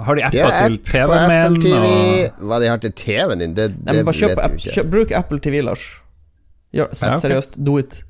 [0.09, 1.61] Har de apper Ja, til app på TV-en Apple min?
[1.63, 1.93] TV.
[2.33, 2.41] Og...
[2.51, 4.75] Hva de har til TV-en din, det, det Nei, bare kjøp, vet du ikke.
[4.81, 5.85] kjøp, bruk Apple TV, Lars.
[6.75, 8.01] Ja, seriøst, do it.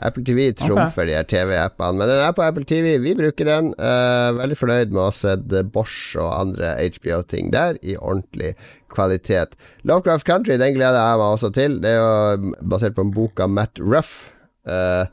[0.00, 2.96] Apple TV trumfer de her TV-appene, men den er på Apple TV.
[3.04, 3.70] Vi bruker den.
[3.80, 8.54] Eh, veldig fornøyd med å ha sett eh, Bosch og andre HBO-ting der i ordentlig
[8.92, 9.56] kvalitet.
[9.88, 11.78] Lovecraft Country den gleder jeg meg også til.
[11.84, 14.32] Det er jo basert på en bok av Matt Ruff.
[14.68, 15.04] eh,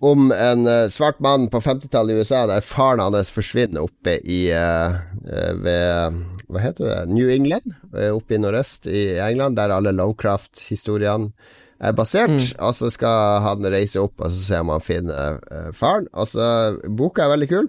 [0.00, 4.46] om en eh, svart mann på 50-tallet i USA der faren hans forsvinner oppe i
[4.54, 6.18] eh, eh, Ved
[6.48, 6.98] Hva heter det?
[7.12, 7.74] New England?
[8.14, 11.32] Oppe i nordøst i England, der alle Lovecraft-historiene
[11.78, 12.54] er basert.
[12.64, 15.36] Og så skal han reise opp og så se om han finner
[15.76, 16.08] faren.
[16.16, 17.68] Altså, boka er veldig kul.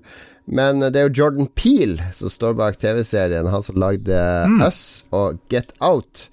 [0.49, 3.51] Men det er jo Jordan Peel som står bak TV-serien.
[3.51, 4.21] Han som lagde
[4.63, 6.29] Us og Get Out.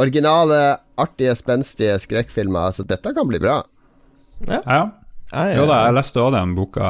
[0.00, 2.72] Originale, artige, spenstige skrekkfilmer.
[2.72, 3.60] Så dette kan bli bra.
[4.48, 4.62] Ja.
[4.64, 4.82] Ja.
[5.30, 6.86] Jeg, Jo da, jeg leste også den boka.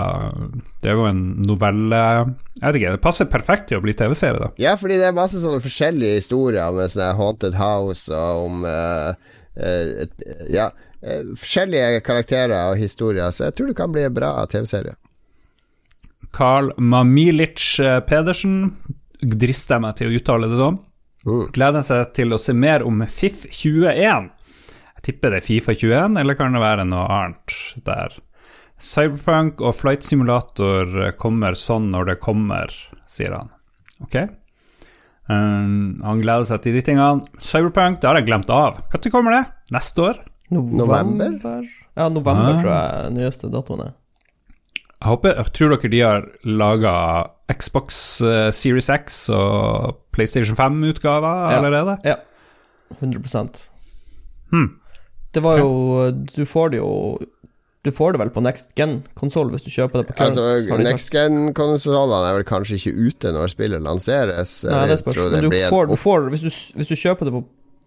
[0.80, 4.40] Det er jo en novelle Jeg vet ikke, det passer perfekt til å bli TV-serie,
[4.40, 4.48] da.
[4.60, 9.12] Ja, fordi det er masse sånne forskjellige historier med sånne Haunted House og om uh,
[9.56, 10.16] eh, et,
[10.52, 10.70] Ja,
[11.04, 14.96] eh, forskjellige karakterer og historier, så jeg tror det kan bli en bra TV-serie.
[16.36, 17.64] Carl Mamilic
[18.06, 18.76] Pedersen,
[19.20, 20.78] drister jeg meg til å uttale det sånn,
[21.52, 24.30] gleder seg til å se mer om FIF21.
[25.00, 28.14] Jeg tipper det er Fifa 21, eller kan det være noe annet der?
[28.80, 32.72] Cyberpunk og Flight Simulator kommer sånn når det kommer,
[33.10, 33.50] sier han.
[34.06, 34.16] Ok?
[35.30, 37.20] Um, han gleder seg til de tingene.
[37.44, 38.80] Cyberpunk, det har jeg glemt av.
[38.90, 39.44] Når kommer det?
[39.76, 40.22] Neste år?
[40.50, 41.68] November?
[41.96, 42.60] Ja, november Ah.
[42.62, 43.92] tror jeg nyeste datoen er.
[45.00, 46.94] Jeg håper, jeg tror dere de har laga
[47.52, 51.58] Xbox eh, Series X og PlayStation 5-utgaver Ja.
[51.60, 51.98] allerede?
[52.04, 52.16] Ja.
[53.00, 53.68] 100
[54.50, 54.80] Hmm.
[55.32, 57.18] Det var jo Du får det jo
[57.80, 60.36] Du får det vel på next gen-konsoll hvis du kjøper det på current.
[60.36, 60.80] Altså.
[60.84, 64.58] Next Gen-konsollene er vel kanskje ikke ute når spillet lanseres.
[64.68, 65.22] Nei, det spørs.
[65.32, 67.42] Men du får, du får hvis, du, hvis du kjøper det på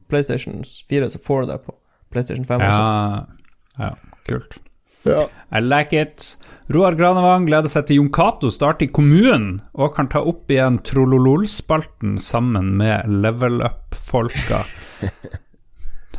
[0.09, 1.75] PlayStation 4, så får du det på
[2.13, 2.81] PlayStation 5 også.
[2.81, 4.57] Ja, ja, kult.
[5.05, 5.27] Ja.
[5.53, 6.25] I like it.
[6.73, 10.79] Roar Granevang gleder seg til Jon Cato starter i kommunen og kan ta opp igjen
[10.87, 14.63] Trololol-spalten sammen med Level Up-folka.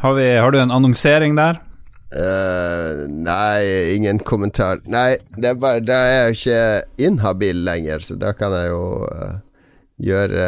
[0.04, 1.56] Har, har du en annonsering der?
[2.14, 4.78] Eh, nei, ingen kommentar.
[4.86, 8.84] Nei, det er bare Da er jeg ikke inhabil lenger, så da kan jeg jo
[9.08, 9.32] uh,
[9.98, 10.44] gjøre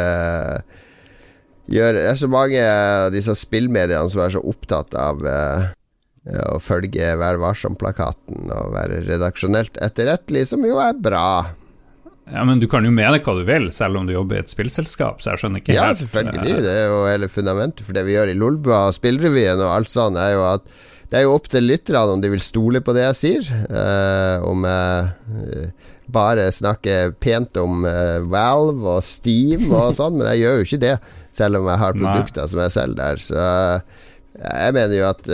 [1.67, 5.65] Gjøre Det er så mange av disse spillmediene som er så opptatt av eh,
[6.31, 11.27] eh, å følge Vær varsom-plakaten og være redaksjonelt etterrettelig, som jo er bra.
[12.31, 14.51] Ja, Men du kan jo mene hva du vil, selv om du jobber i et
[14.51, 16.55] spillselskap, så jeg skjønner ikke Ja, helt, selvfølgelig.
[16.55, 19.73] eh, Det er jo hele fundamentet for det vi gjør i Lolbua og Spillrevyen og
[19.81, 20.71] alt sånt, er jo at
[21.07, 23.51] det er jo opp til lytterne om de vil stole på det jeg sier.
[23.71, 25.05] Uh, om jeg
[25.39, 30.67] uh, bare snakker pent om uh, Valve og Steam og sånn, men jeg gjør jo
[30.67, 30.95] ikke det,
[31.35, 32.03] selv om jeg har Nei.
[32.03, 33.23] produkter som jeg selger der.
[33.23, 33.47] Så
[34.37, 35.29] jeg mener jo at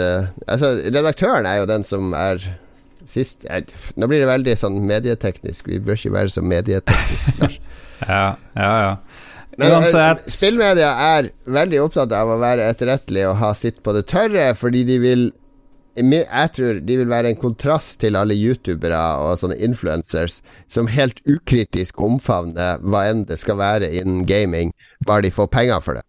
[0.47, 2.39] Altså, redaktøren er jo den som er
[3.09, 3.65] sist jeg,
[3.99, 5.67] Nå blir det veldig sånn medieteknisk.
[5.67, 7.35] Vi bør ikke være så medietekniske.
[7.41, 7.59] Lars.
[8.03, 8.25] Ja,
[8.55, 8.95] ja, ja.
[9.59, 14.47] Men spillmedia er veldig opptatt av å være etterrettelig og ha sitt på det tørre,
[14.57, 15.31] fordi de vil
[15.95, 21.19] jeg tror de vil være en kontrast til alle youtubere og sånne influencers som helt
[21.29, 24.73] ukritisk omfavner hva enn det skal være innen gaming,
[25.05, 26.05] bare de får penger for det.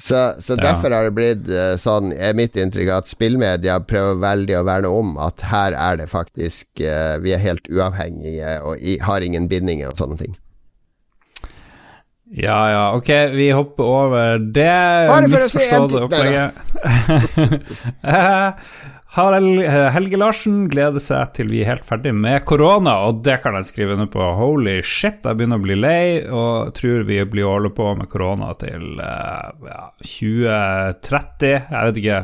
[0.00, 0.62] Så, så Ja.
[0.72, 4.88] derfor har det blitt eh, sånn, er mitt inntrykk, at spillmedia prøver veldig å verne
[4.88, 9.92] om at her er det faktisk eh, Vi er helt uavhengige og har ingen bindinger
[9.92, 10.38] og sånne ting.
[12.30, 14.70] Ja, ja, ok, vi hopper over det
[15.30, 16.54] misforståtte opplegget.
[18.06, 18.52] Eh,
[19.16, 19.58] Harald
[19.90, 23.66] Helge Larsen gleder seg til vi er helt ferdig med korona, og det kan jeg
[23.66, 24.22] skrive under på.
[24.38, 28.06] Holy shit, jeg begynner å bli lei, og tror vi blir å holde på med
[28.12, 31.54] korona til eh, ja, 2030.
[31.74, 32.20] Jeg vet ikke,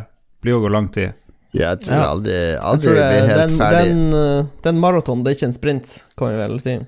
[0.47, 1.17] blir å gå lang tid.
[1.57, 2.07] Jeg tror Ja.
[2.13, 3.89] aldri, Jeg tror vi blir helt den, ferdig.
[3.91, 6.79] den, eh, den maraton, det er ikke en sprint, kan vi vel si.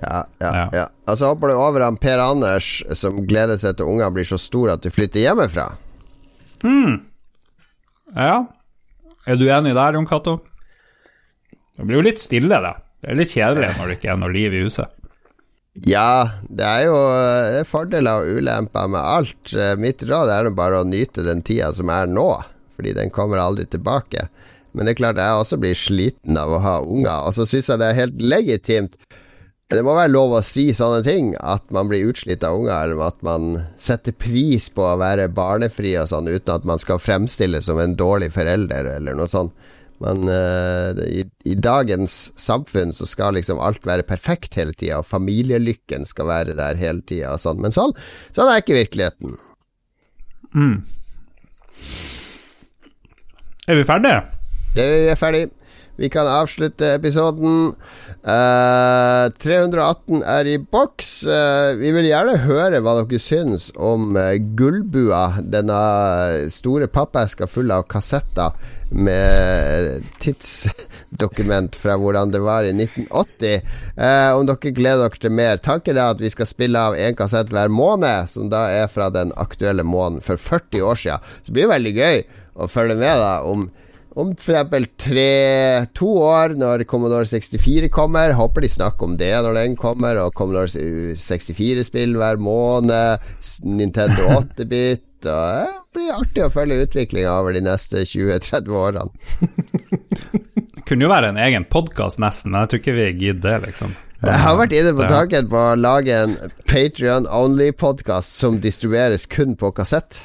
[0.00, 0.66] Ja, ja, Ja.
[0.72, 0.84] ja.
[1.06, 4.38] Og så hopper det over han Per Anders, som gleder seg til ungene blir så
[4.40, 5.68] store at de flytter hjemmefra.
[8.14, 8.36] Ja,
[9.26, 10.38] er du enig der, Jon Cato?
[11.76, 12.74] Det blir jo litt stille, da.
[13.02, 14.92] Det er litt kjedelig når det ikke er noe liv i huset.
[15.84, 19.54] Ja, det er jo det er fordeler og ulemper med alt.
[19.82, 22.28] Mitt råd er bare å nyte den tida som er nå,
[22.76, 24.28] fordi den kommer aldri tilbake.
[24.74, 27.68] Men det er klart jeg også blir sliten av å ha unger, og så syns
[27.72, 28.96] jeg det er helt legitimt.
[29.72, 33.06] Det må være lov å si sånne ting, at man blir utslitt av unger, eller
[33.06, 37.64] at man setter pris på å være barnefri og sånn, uten at man skal fremstilles
[37.70, 39.56] som en dårlig forelder, eller noe sånt.
[40.04, 45.08] Men uh, i, i dagens samfunn så skal liksom alt være perfekt hele tida, og
[45.08, 47.62] familielykken skal være der hele tida og sånn.
[47.64, 47.94] Men sånn,
[48.36, 49.38] sånn er ikke virkeligheten.
[53.64, 54.20] Er vi ferdige?
[54.74, 55.46] Det er ferdig.
[55.96, 57.74] Vi kan avslutte episoden.
[58.24, 61.10] Uh, 318 er i boks.
[61.28, 65.82] Uh, vi vil gjerne høre hva dere syns om uh, Gullbua, denne
[66.50, 68.56] store pappeska full av kassetter
[68.94, 73.54] med tidsdokument fra hvordan det var i 1980.
[73.96, 75.62] Eh, om dere gleder dere til mer.
[75.62, 79.10] Tanken er at vi skal spille av én kassett hver måned, som da er fra
[79.14, 81.32] den aktuelle måneden for 40 år siden.
[81.42, 82.22] Så det blir veldig gøy
[82.54, 83.66] å følge med da om
[84.14, 85.08] om f.eks.
[85.98, 88.34] to år, når Commodore 64 kommer.
[88.38, 90.68] Håper de snakker om det når den kommer, og Commodore
[91.18, 93.24] 64-spill hver måned.
[93.66, 95.04] Nintendo 8-bit.
[95.24, 99.10] Og Det blir artig å følge utviklinga over de neste 20-30 årene.
[100.88, 103.94] Kunne jo være en egen podkast, nesten, men jeg tror ikke vi gidder det, liksom.
[104.24, 106.36] Jeg har vært inne på tanken på å lage en
[106.68, 110.22] Patrion only-podkast som distribueres kun på kassett.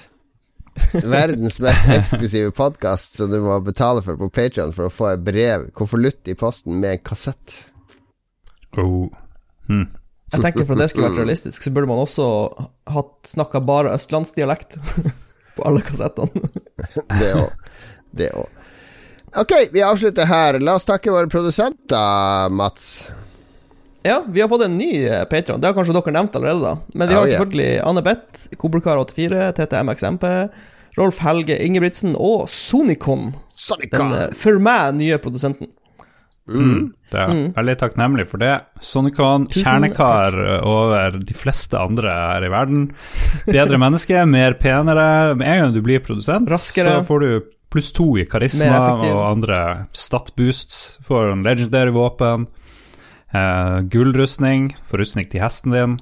[0.93, 5.23] Verdens mest eksklusive podkast som du må betale for på Patrion for å få et
[5.25, 7.61] brev, konvolutt i posten med en kassett.
[8.77, 9.09] Oh.
[9.69, 12.27] Jeg tenker For at det skulle vært realistisk, så burde man også
[12.93, 14.77] hatt snakka bare østlandsdialekt
[15.57, 16.49] på alle kassettene.
[17.19, 17.75] Det òg.
[18.15, 18.59] Det òg.
[19.37, 20.57] Ok, vi avslutter her.
[20.63, 23.09] La oss takke våre produsenter, Mats.
[24.03, 25.59] Ja, vi har fått en ny Patron.
[25.61, 26.77] Det har kanskje dere nevnt allerede, da.
[26.93, 27.33] Men vi Oh, har yeah.
[27.39, 30.23] selvfølgelig Anne Beth, Kobelkar84, TTMXMP,
[30.97, 33.31] Rolf Helge Ingebrigtsen og Sonicon.
[33.33, 34.05] Den Sonica.
[34.23, 35.67] eh, for meg nye produsenten.
[36.49, 38.55] Det er veldig takknemlig for det.
[38.81, 40.33] Sonicon, kjernekar
[40.65, 42.87] over de fleste andre her i verden.
[43.45, 45.35] Bedre menneske, mer penere.
[45.37, 46.99] Med en gang du blir produsent, Raskere.
[47.03, 47.29] så får du
[47.69, 48.79] pluss to i karisma
[49.11, 49.59] og andre
[49.93, 50.97] stat-boosts.
[51.05, 52.47] Får en legendary våpen.
[53.33, 55.97] Eh, gullrustning, for rustning til hesten din.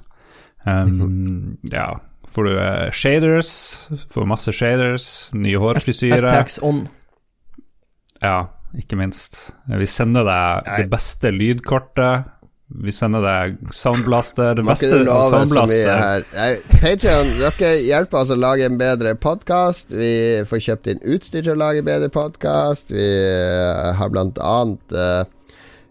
[0.68, 1.98] Um, ja,
[2.32, 3.52] får du uh, shaders,
[4.12, 6.24] får masse shaders, nye hårfrisyrer.
[6.24, 6.86] F-tax on.
[8.24, 8.48] Ja,
[8.78, 9.40] ikke minst.
[9.68, 12.34] Vi sender deg det beste lydkortet.
[12.68, 14.58] Vi sender deg Soundblaster.
[14.58, 14.98] Det Må beste
[15.30, 16.26] Soundblaster.
[16.74, 19.96] Patrion, dere hjelper oss å lage en bedre podkast.
[19.96, 22.92] Vi får kjøpt inn utstyr til å lage bedre podkast.
[22.92, 25.24] Vi eh, har blant annet eh,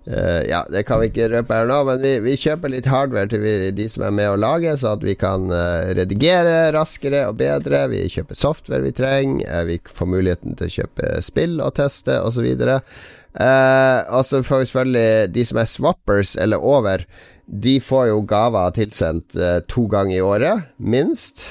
[0.06, 3.26] Eh, ja, det kan vi ikke røpe her nå, men vi, vi kjøper litt hardware
[3.30, 7.24] til vi, de som er med å lage, så at vi kan uh, redigere raskere
[7.26, 7.88] og bedre.
[7.90, 9.50] Vi kjøper software vi trenger.
[9.50, 12.46] uh, vi får muligheten til å kjøpe spill og teste, osv.
[12.46, 17.02] Uh, og så får vi selvfølgelig de som er swappers eller over.
[17.46, 19.36] De får jo gaver tilsendt
[19.70, 21.44] to ganger i året, minst.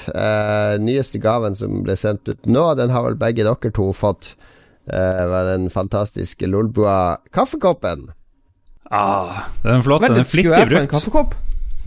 [0.84, 4.34] Nyeste gaven som ble sendt ut nå, den har vel begge dere to fått.
[4.84, 8.10] Var den fantastiske Lolbua kaffekoppen.
[8.90, 10.02] Ah, den er flott.
[10.04, 11.36] Vent Den er litt, skulle jeg få en kaffekopp?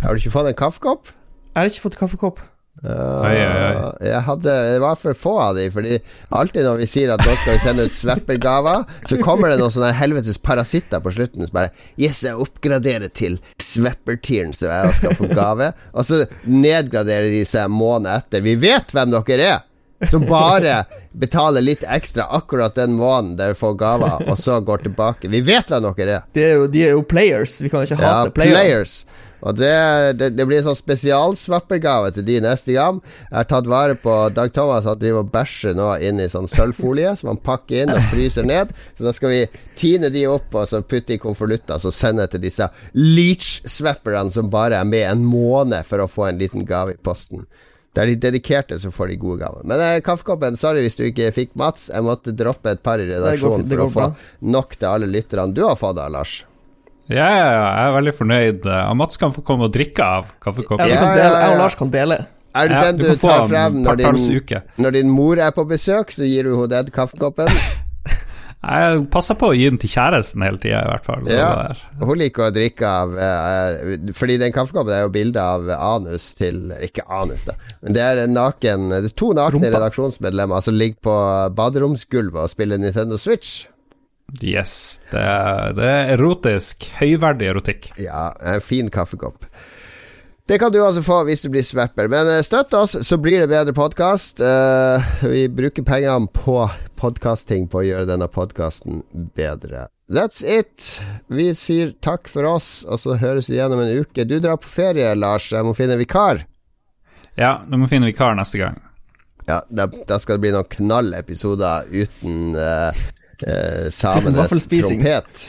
[0.04, 1.12] Har du ikke fått en kaffekopp?
[1.50, 2.40] Jeg har ikke fått kaffekopp.
[2.80, 3.88] Oi, oi, oi.
[4.08, 5.98] Jeg hadde, det var for få av de, fordi
[6.32, 9.74] alltid når vi sier at nå skal vi sende ut sveppergaver, så kommer det noen
[9.76, 15.18] sånne helvetes parasitter på slutten som bare Yes, jeg oppgraderer til sveppertieren, så jeg skal
[15.20, 15.74] få gave.
[15.92, 18.46] Og så nedgraderer de seg måned etter.
[18.48, 19.66] Vi vet hvem dere er!
[20.08, 25.28] Som bare betaler litt ekstra akkurat den måneden dere får gaver, og så går tilbake.
[25.28, 26.28] Vi vet hvem dere er.
[26.34, 27.58] De er jo, de er jo players.
[27.66, 28.54] Vi kan ikke Ja, hate players.
[28.56, 28.94] players.
[29.40, 29.74] Og det,
[30.20, 32.98] det, det blir en sånn spesialsvappergave til de neste gang.
[33.30, 34.88] Jeg har tatt vare på Dag Thomas.
[34.88, 38.48] Han driver og bæsjer nå inn i sånn sølvfolie som han pakker inn og fryser
[38.48, 38.74] ned.
[38.96, 39.42] Så da skal vi
[39.80, 44.80] tine de opp og så putte i konvolutter og sende til disse leech-swapperne som bare
[44.80, 47.46] er med en måned for å få en liten gave i posten.
[47.96, 49.66] Det er de dedikerte som får de gode gavene.
[49.72, 51.88] Men eh, kaffekoppen, sorry hvis du ikke fikk Mats.
[51.90, 54.08] Jeg måtte droppe et par i redaksjonen for å få
[54.46, 56.44] nok til alle lytterne du har fått da, Lars.
[57.10, 58.68] Ja, ja, ja, jeg er veldig fornøyd.
[58.70, 60.86] Og Mats kan få komme og drikke av kaffekoppen.
[60.86, 61.32] Ja, Ja, kan ja.
[61.34, 62.20] Jeg og Lars kan dele.
[62.60, 65.66] Er det Ja, den du du, tar frem når din, når din mor er på
[65.70, 67.50] besøk, så gir du henne den kaffekoppen?
[68.60, 71.22] Jeg passer på å gi den til kjæresten hele tida, i hvert fall.
[71.32, 71.70] Ja.
[72.02, 76.74] Hun liker å drikke av uh, Fordi den kaffekoppen er jo bilde av anus til
[76.84, 79.72] Ikke anus, da, men det er en naken Det er to nakne Rumpa.
[79.78, 81.16] redaksjonsmedlemmer som ligger på
[81.56, 83.70] baderomsgulvet og spiller Nintendo Switch.
[84.44, 86.90] Yes, det er, det er erotisk.
[87.00, 87.90] Høyverdig erotikk.
[87.98, 89.48] Ja, en fin kaffekopp.
[90.50, 92.10] Det kan du altså få hvis du blir swapper.
[92.12, 94.44] Men eh, støtt oss, så blir det bedre podkast.
[95.24, 96.68] vi bruker pengene på
[97.00, 99.04] podkasting på å gjøre denne podkasten
[99.38, 99.88] bedre.
[100.10, 101.02] That's it.
[101.30, 104.26] Vi sier takk for oss, og så høres vi igjen om en uke.
[104.26, 105.52] Du drar på ferie, Lars.
[105.54, 106.44] Jeg må finne vikar.
[107.40, 108.82] Ja, du må finne vikar neste gang.
[109.48, 112.92] Ja, da, da skal det bli noen knallepisoder uten uh,
[113.94, 115.48] samenes trompet.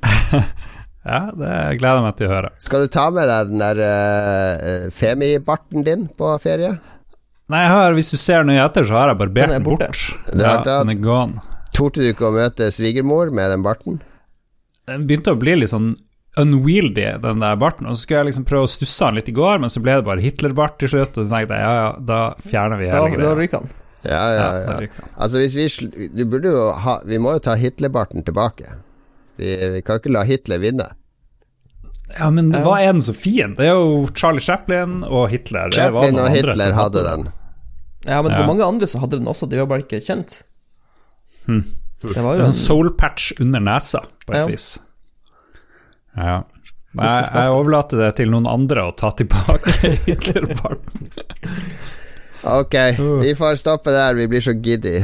[1.00, 2.48] Ja, det gleder jeg meg til å høre.
[2.60, 6.74] Skal du ta med deg den der uh, Femi-barten din på ferie?
[7.50, 9.88] Nei, jeg har, hvis du ser nøye etter, så har jeg barbert Den er borte.
[9.90, 10.28] bort.
[10.30, 11.40] Det er Ja, den er gone.
[11.74, 13.98] Torde du ikke å møte svigermor med den barten?
[14.90, 15.92] Den begynte å bli litt sånn
[16.38, 17.88] unwieldy, den der barten.
[17.90, 19.96] Og så skulle jeg liksom prøve å stusse den litt i går, men så ble
[19.98, 21.18] det bare Hitler-bart til slutt.
[21.18, 23.34] Og så tenkte jeg ja, ja, da fjerner vi hele da greia.
[23.40, 23.74] ryker han.
[24.06, 24.78] Ja, ja, Ja, ja.
[24.86, 25.08] da.
[25.20, 28.70] Altså, hvis vi sl Du burde jo ha Vi må jo ta Hitler-barten tilbake.
[29.36, 30.86] Vi, vi kan ikke la Hitler vinne.
[32.16, 33.52] Ja, men hva er den så fin?
[33.58, 35.68] Det er jo Charlie Chaplin og Hitler.
[35.70, 37.28] Det var Chaplin og andre Hitler hadde den.
[38.06, 38.46] Ja, men det Ja.
[38.46, 40.42] var mange andre som hadde den også, de var bare ikke kjent.
[41.46, 41.64] Hmm.
[42.00, 44.46] Det var jo er en sånn soul patch under nesa, på et Ja.
[44.46, 44.78] vis.
[46.16, 46.42] Ja.
[46.94, 49.70] Nei, jeg overlater det til noen andre å ta tilbake
[50.06, 51.10] Hitler-barten.
[52.42, 52.74] Ok,
[53.20, 54.14] vi får stoppe der.
[54.16, 54.96] Vi blir så giddy,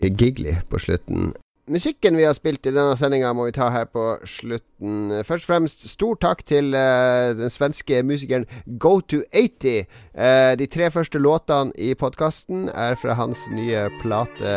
[0.00, 1.34] giggly på slutten.
[1.70, 5.12] Musikken vi har spilt i denne sendinga, må vi ta her på slutten.
[5.22, 8.42] Først og fremst stor takk til uh, den svenske musikeren
[8.82, 9.84] Go280.
[10.10, 14.50] Uh, de tre første låtene i podkasten er fra hans nye plate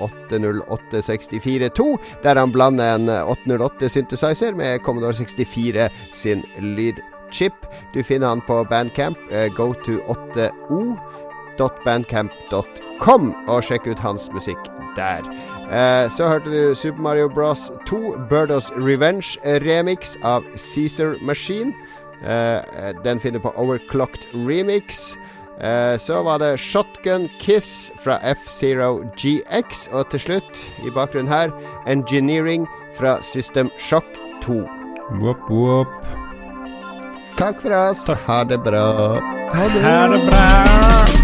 [0.00, 1.88] 80864-2,
[2.24, 7.60] der han blander en 808 synthesizer med Commodore 64 sin lydchip.
[7.92, 10.96] Du finner han på Bandcamp, uh, go280
[11.84, 15.22] bandcamp.com og sjekk ut hans musikk der.
[15.70, 21.72] Eh, så hørte du Super Mario Bros 2 Birdos Revenge remix av Caesar Machine.
[22.24, 25.16] Eh, eh, den finner på Overclocked Remix.
[25.60, 29.88] Eh, så var det Shotgun Kiss fra F-Zero GX.
[29.92, 31.50] Og til slutt, i bakgrunnen her,
[31.86, 32.66] Engineering
[32.98, 34.04] fra System Shock
[34.42, 34.64] 2.
[35.20, 35.88] Wop, wop.
[37.36, 38.06] Takk for oss.
[38.26, 39.20] Ha det bra.
[39.52, 41.23] Ha det bra.